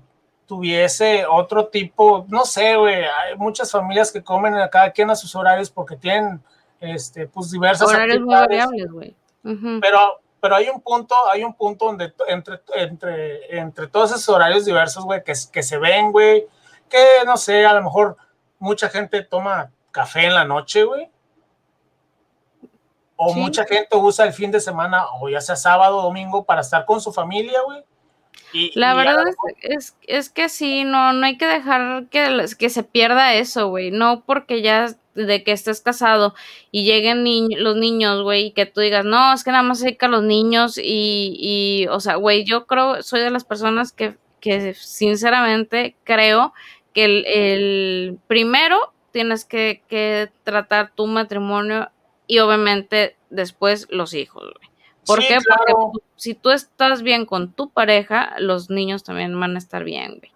tuviese 0.47 1.25
otro 1.27 1.69
tipo, 1.69 2.27
no 2.29 2.45
sé, 2.45 2.77
güey, 2.77 3.05
hay 3.05 3.37
muchas 3.37 3.71
familias 3.71 4.11
que 4.11 4.23
comen 4.23 4.55
a 4.55 4.69
cada 4.69 4.91
quien 4.91 5.11
a 5.11 5.15
sus 5.17 5.35
horarios 5.35 5.71
porque 5.71 5.97
tienen, 5.97 6.43
este, 6.81 7.29
pues 7.29 7.51
diversas 7.51 7.89
horarios 7.89 8.21
muy 8.21 8.35
variables, 8.35 8.91
güey. 8.91 9.17
Pero 9.81 10.23
pero 10.43 10.57
hay 10.57 10.69
un 10.69 10.81
punto, 10.81 11.15
hay 11.31 11.45
un 11.45 11.55
punto 11.55 11.85
donde 11.85 12.13
entre, 12.27 12.61
entre, 12.75 13.61
entre 13.61 13.87
todos 13.87 14.11
esos 14.11 14.29
horarios 14.29 14.65
diversos, 14.65 15.05
güey, 15.05 15.23
que, 15.23 15.35
que 15.53 15.63
se 15.63 15.79
ven, 15.79 16.11
güey, 16.11 16.49
que 16.89 16.99
no 17.25 17.37
sé, 17.37 17.65
a 17.65 17.75
lo 17.75 17.83
mejor 17.85 18.17
mucha 18.59 18.89
gente 18.89 19.23
toma 19.23 19.71
café 19.93 20.27
en 20.27 20.35
la 20.35 20.45
noche, 20.45 20.83
güey. 20.83 21.09
O 23.25 23.35
mucha 23.35 23.65
gente 23.65 23.97
usa 23.97 24.27
el 24.27 24.33
fin 24.33 24.51
de 24.51 24.61
semana, 24.61 25.05
o 25.21 25.29
ya 25.29 25.41
sea 25.41 25.57
sábado 25.57 25.99
o 25.99 26.03
domingo, 26.03 26.45
para 26.45 26.61
estar 26.61 26.85
con 26.85 27.01
su 27.01 27.13
familia, 27.13 27.61
güey. 27.65 27.83
Y, 28.53 28.79
la 28.79 28.95
verdad 28.95 29.25
es, 29.63 29.97
es, 30.03 30.29
que 30.29 30.49
sí, 30.49 30.85
no, 30.85 31.13
no 31.13 31.25
hay 31.25 31.39
que 31.39 31.47
dejar 31.47 32.07
que, 32.11 32.47
que 32.59 32.69
se 32.69 32.83
pierda 32.83 33.35
eso, 33.35 33.69
güey. 33.69 33.91
No 33.91 34.23
porque 34.27 34.61
ya 34.61 34.95
de 35.15 35.45
que 35.45 35.53
estés 35.53 35.81
casado 35.81 36.35
y 36.71 36.85
lleguen 36.85 37.25
los 37.63 37.77
niños, 37.77 38.23
güey, 38.23 38.47
y 38.47 38.51
que 38.53 38.67
tú 38.67 38.81
digas, 38.81 39.05
no, 39.05 39.33
es 39.33 39.45
que 39.45 39.51
nada 39.51 39.63
más 39.63 39.79
se 39.79 39.87
dedica 39.87 40.07
a 40.07 40.11
los 40.11 40.23
niños 40.23 40.79
y, 40.79 41.37
y 41.39 41.87
o 41.89 42.01
sea, 42.01 42.17
güey, 42.17 42.45
yo 42.45 42.67
creo, 42.67 43.03
soy 43.03 43.21
de 43.21 43.31
las 43.31 43.45
personas 43.45 43.93
que, 43.93 44.17
que 44.41 44.75
sinceramente 44.75 45.97
creo 46.05 46.53
que 46.93 47.05
el, 47.05 47.27
el 47.27 48.19
primero 48.27 48.93
tienes 49.13 49.45
que, 49.45 49.83
que, 49.89 50.31
tratar 50.45 50.93
tu 50.95 51.07
matrimonio 51.07 51.91
y 52.27 52.39
obviamente 52.39 53.17
después 53.31 53.87
los 53.91 54.15
hijos, 54.15 54.43
güey. 54.43 54.73
¿Por 55.07 55.19
qué? 55.21 55.39
Porque 55.47 56.01
si 56.17 56.35
tú 56.35 56.51
estás 56.51 57.03
bien 57.03 57.27
con 57.27 57.53
tu 57.53 57.71
pareja, 57.71 58.35
los 58.39 58.71
niños 58.71 59.03
también 59.03 59.39
van 59.39 59.57
a 59.57 59.59
estar 59.59 59.85
bien, 59.85 60.19
güey. 60.19 60.33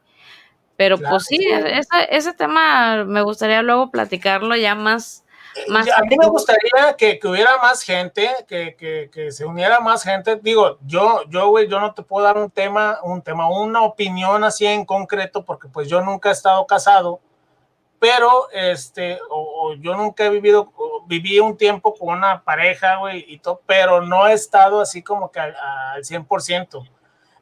Pero 0.77 0.99
pues 0.99 1.25
sí, 1.25 1.39
ese, 1.47 1.89
ese 2.11 2.33
tema 2.35 3.05
me 3.05 3.23
gustaría 3.23 3.63
luego 3.63 3.91
platicarlo 3.91 4.55
ya 4.57 4.75
más. 4.75 5.25
más 5.69 5.89
a 5.89 6.03
mí 6.03 6.17
me 6.19 6.27
gustaría 6.27 6.95
que, 6.99 7.19
que 7.19 7.29
hubiera 7.29 7.57
más 7.59 7.83
gente, 7.83 8.29
que, 8.47 8.77
que, 8.77 9.09
que, 9.11 9.33
se 9.33 9.47
uniera 9.47 9.81
más 9.81 10.03
gente. 10.03 10.37
Digo, 10.37 10.79
yo, 10.85 11.23
yo, 11.31 11.49
güey, 11.49 11.67
yo 11.69 11.81
no 11.81 11.95
te 11.95 12.03
puedo 12.03 12.27
dar 12.27 12.37
un 12.37 12.51
tema, 12.51 12.99
un 13.03 13.23
tema, 13.23 13.49
una 13.49 13.83
opinión 13.83 14.45
así 14.45 14.67
en 14.67 14.85
concreto, 14.85 15.47
porque 15.47 15.69
pues 15.69 15.89
yo 15.89 16.03
nunca 16.03 16.29
he 16.29 16.33
estado 16.33 16.67
casado, 16.67 17.21
pero 18.07 18.49
este, 18.53 19.19
o, 19.31 19.75
yo 19.75 19.97
nunca 19.97 20.25
he 20.25 20.31
vivido, 20.31 20.73
viví 21.07 21.41
un 21.41 21.57
tiempo 21.57 21.95
con 21.95 22.17
una 22.17 22.45
pareja, 22.45 22.97
güey, 22.97 23.25
y 23.27 23.39
todo, 23.39 23.63
pero 23.67 24.01
no 24.01 24.29
he 24.29 24.33
estado 24.33 24.81
así 24.81 25.03
como 25.03 25.31
que 25.33 25.41
al, 25.41 25.57
al 25.57 26.05
100%. 26.05 26.89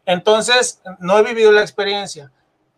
Entonces, 0.06 0.80
no 1.00 1.18
he 1.18 1.22
vivido 1.22 1.52
la 1.52 1.60
experiencia 1.60 2.30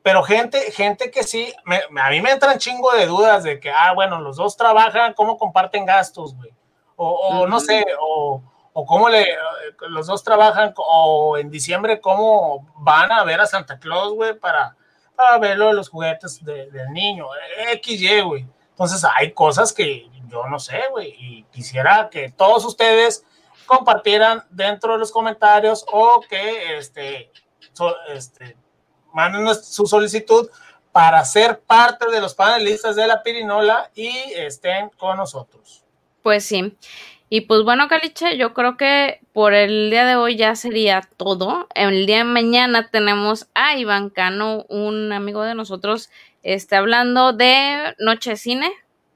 pero 0.07 0.23
gente, 0.23 0.71
gente 0.71 1.11
que 1.11 1.25
sí, 1.25 1.53
a 2.01 2.11
mí 2.11 2.21
me 2.21 2.31
entran 2.31 2.59
chingo 2.59 2.93
de 2.93 3.07
dudas 3.07 3.43
de 3.43 3.59
que, 3.59 3.73
ah, 3.73 3.93
bueno, 3.93 4.21
los 4.21 4.37
dos 4.37 4.57
trabajan, 4.57 5.15
¿cómo 5.15 5.37
comparten 5.37 5.85
gastos, 5.85 6.33
güey? 6.37 6.53
O, 6.95 7.45
no 7.49 7.59
sé, 7.59 7.85
o, 8.01 8.41
o, 8.73 8.87
cómo 8.87 9.09
le, 9.09 9.27
los 9.89 10.07
dos 10.07 10.23
trabajan, 10.23 10.73
o 10.77 11.39
en 11.39 11.51
diciembre, 11.51 12.01
¿cómo 12.01 12.69
van 12.77 13.11
a 13.11 13.25
ver 13.25 13.41
a 13.41 13.47
Santa 13.47 13.81
Claus, 13.81 14.15
güey, 14.15 14.39
para, 14.39 14.77
para 15.17 15.39
ver 15.39 15.59
lo 15.59 15.69
de 15.69 15.75
los 15.75 15.89
juguetes 15.89 16.45
del 16.45 16.93
niño? 16.93 17.27
XY, 17.83 18.21
güey. 18.21 18.47
Entonces, 18.71 19.05
hay 19.17 19.33
cosas 19.33 19.73
que 19.73 20.09
yo 20.29 20.47
no 20.47 20.59
sé, 20.59 20.83
güey, 20.91 21.15
y 21.19 21.43
quisiera 21.45 22.09
que 22.11 22.31
todos 22.31 22.65
ustedes 22.65 23.25
compartieran 23.67 24.45
dentro 24.51 24.93
de 24.93 24.99
los 24.99 25.11
comentarios 25.11 25.85
o 25.91 26.21
que, 26.29 26.79
este, 26.79 27.31
este 28.09 28.57
manden 29.13 29.55
su 29.55 29.87
solicitud 29.87 30.51
para 30.93 31.25
ser 31.25 31.61
parte 31.61 32.11
de 32.11 32.21
los 32.21 32.35
panelistas 32.35 32.97
de 32.97 33.07
la 33.07 33.23
Pirinola 33.23 33.91
y 33.95 34.09
estén 34.35 34.91
con 34.91 35.17
nosotros. 35.17 35.85
Pues 36.23 36.45
sí. 36.45 36.77
Y 37.29 37.43
pues 37.43 37.65
bueno, 37.65 37.89
Caliche, 37.89 38.37
yo 38.37 38.55
creo 38.55 38.77
que 38.77 39.21
por 39.33 39.53
el 39.53 39.91
día 39.91 40.07
de 40.07 40.15
hoy 40.15 40.37
ya 40.37 40.55
sería 40.55 41.09
todo. 41.17 41.67
El 41.75 42.07
día 42.07 42.19
de 42.19 42.25
mañana 42.25 42.89
tenemos 42.91 43.49
a 43.55 43.77
Iván 43.77 44.11
Cano, 44.11 44.65
un 44.69 45.13
amigo 45.13 45.43
de 45.43 45.57
nosotros, 45.57 46.09
este, 46.45 46.77
hablando 46.77 47.33
de 47.33 47.97
Noche 47.99 48.31
de 48.31 48.37
Cine. 48.37 48.73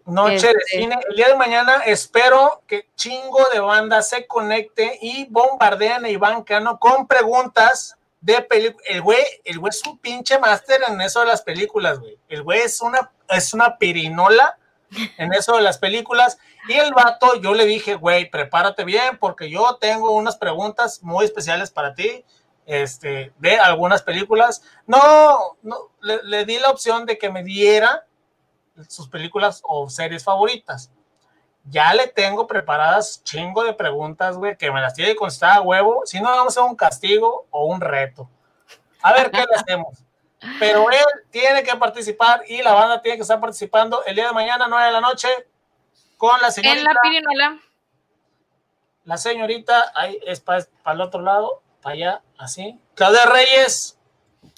Noche 0.07 0.49
de 0.49 0.55
este, 0.59 0.79
Cine. 0.79 0.99
El 1.09 1.17
día 1.17 1.29
de 1.29 1.37
mañana 1.37 1.85
espero 1.87 2.63
que 2.67 2.89
chingo 2.97 3.47
de 3.53 3.61
banda 3.61 4.03
se 4.03 4.27
conecte 4.27 4.99
y 5.01 5.27
bombardean 5.31 6.05
a 6.05 6.11
Iván 6.11 6.43
Cano 6.43 6.81
con 6.81 7.07
preguntas 7.07 7.97
de 8.21 8.43
película. 8.43 8.85
El 8.89 9.03
güey, 9.03 9.23
el 9.45 9.61
güey 9.61 9.71
es 9.71 9.87
un 9.87 9.99
pinche 9.99 10.37
máster 10.41 10.81
en 10.89 11.01
eso 11.01 11.21
de 11.21 11.27
las 11.27 11.43
películas, 11.43 12.01
güey. 12.01 12.19
El 12.29 12.43
güey 12.43 12.61
es 12.61 12.81
una, 12.81 13.13
es 13.29 13.55
una 13.55 13.79
pirinola 13.79 14.59
en 15.17 15.33
eso 15.33 15.55
de 15.55 15.63
las 15.63 15.79
películas. 15.79 16.39
Y 16.69 16.75
el 16.75 16.93
vato, 16.93 17.41
yo 17.41 17.55
le 17.55 17.65
dije, 17.65 17.95
güey, 17.95 18.31
prepárate 18.31 18.85
bien, 18.85 19.19
porque 19.19 19.51
yo 19.51 19.77
tengo 19.77 20.13
unas 20.13 20.37
preguntas 20.37 21.03
muy 21.03 21.25
especiales 21.25 21.71
para 21.71 21.95
ti, 21.95 22.25
este, 22.67 23.33
de 23.39 23.59
algunas 23.59 24.03
películas. 24.03 24.63
No, 24.87 25.57
no, 25.63 25.91
le, 26.01 26.23
le 26.25 26.45
di 26.45 26.59
la 26.59 26.71
opción 26.71 27.07
de 27.07 27.19
que 27.19 27.31
me 27.31 27.43
diera 27.43 28.07
sus 28.89 29.09
películas 29.09 29.63
o 29.65 29.91
series 29.91 30.25
favoritas 30.25 30.91
ya 31.65 31.93
le 31.95 32.07
tengo 32.09 32.47
preparadas 32.47 33.23
chingo 33.25 33.65
de 33.65 33.75
preguntas, 33.75 34.37
güey, 34.37 34.57
que 34.57 34.71
me 34.71 34.81
las 34.81 34.95
tiene 34.95 35.13
que 35.13 35.17
contestar 35.17 35.59
a 35.59 35.61
huevo. 35.61 36.03
Si 36.05 36.21
no, 36.21 36.29
vamos 36.31 36.57
a 36.57 36.63
un 36.63 36.75
castigo 36.75 37.47
o 37.51 37.67
un 37.67 37.81
reto. 37.81 38.29
A 39.03 39.13
ver 39.13 39.31
qué 39.31 39.39
le 39.39 39.55
hacemos. 39.55 39.99
Pero 40.59 40.91
él 40.91 41.05
tiene 41.31 41.63
que 41.63 41.77
participar 41.77 42.43
y 42.49 42.63
la 42.63 42.73
banda 42.73 43.03
tiene 43.03 43.19
que 43.19 43.23
estar 43.23 43.41
participando 43.41 44.03
el 44.05 44.15
día 44.15 44.29
de 44.29 44.33
mañana, 44.33 44.67
9 44.69 44.87
de 44.87 44.93
la 44.93 45.01
noche, 45.01 45.29
con 46.21 46.39
la 46.43 46.51
señorita. 46.51 46.79
En 46.79 46.85
la 46.85 47.01
pirinola. 47.03 47.59
La 49.05 49.17
señorita, 49.17 49.91
ahí 49.95 50.21
es 50.27 50.41
para, 50.41 50.67
el 50.93 51.01
otro 51.01 51.23
lado, 51.23 51.63
para 51.81 51.95
allá, 51.95 52.23
así. 52.37 52.79
Claudia 52.95 53.25
Reyes. 53.25 53.99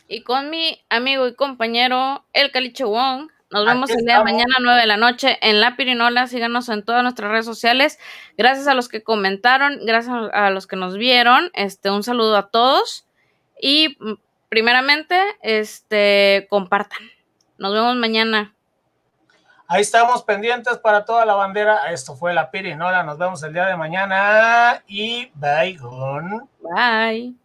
Y 0.09 0.25
con 0.25 0.51
mi 0.51 0.85
amigo 0.91 1.29
y 1.29 1.37
compañero, 1.37 2.25
el 2.33 2.51
Caliche 2.51 2.83
Wong. 2.83 3.31
Nos 3.53 3.65
vemos 3.65 3.91
el 3.91 4.05
día 4.05 4.19
de 4.19 4.25
mañana, 4.25 4.57
9 4.61 4.81
de 4.81 4.87
la 4.87 4.97
noche, 4.97 5.39
en 5.41 5.61
La 5.61 5.77
Pirinola. 5.77 6.27
Síganos 6.27 6.69
en 6.69 6.85
todas 6.85 7.05
nuestras 7.05 7.31
redes 7.31 7.47
sociales. 7.47 8.01
Gracias 8.37 8.67
a 8.67 8.75
los 8.75 8.89
que 8.89 9.05
comentaron, 9.05 9.87
gracias 9.87 10.17
a 10.33 10.51
los 10.51 10.67
que 10.67 10.75
nos 10.75 10.97
vieron. 10.97 11.51
Este, 11.55 11.91
un 11.91 12.03
saludo 12.03 12.37
a 12.37 12.51
todos. 12.51 13.07
Y 13.61 13.97
mm, 14.01 14.15
primeramente, 14.49 15.21
este, 15.43 16.49
compartan. 16.51 17.03
Nos 17.59 17.73
vemos 17.73 17.95
mañana. 17.95 18.57
Ahí 19.73 19.81
estamos 19.81 20.23
pendientes 20.23 20.77
para 20.77 21.03
toda 21.07 21.25
la 21.25 21.33
bandera. 21.33 21.91
Esto 21.91 22.15
fue 22.15 22.35
La 22.35 22.51
Pirinola. 22.51 23.05
Nos 23.05 23.17
vemos 23.17 23.43
el 23.43 23.55
día 23.55 23.65
de 23.65 23.75
mañana. 23.75 24.85
Y 24.87 25.31
bye. 25.35 25.79
Bye. 26.61 27.42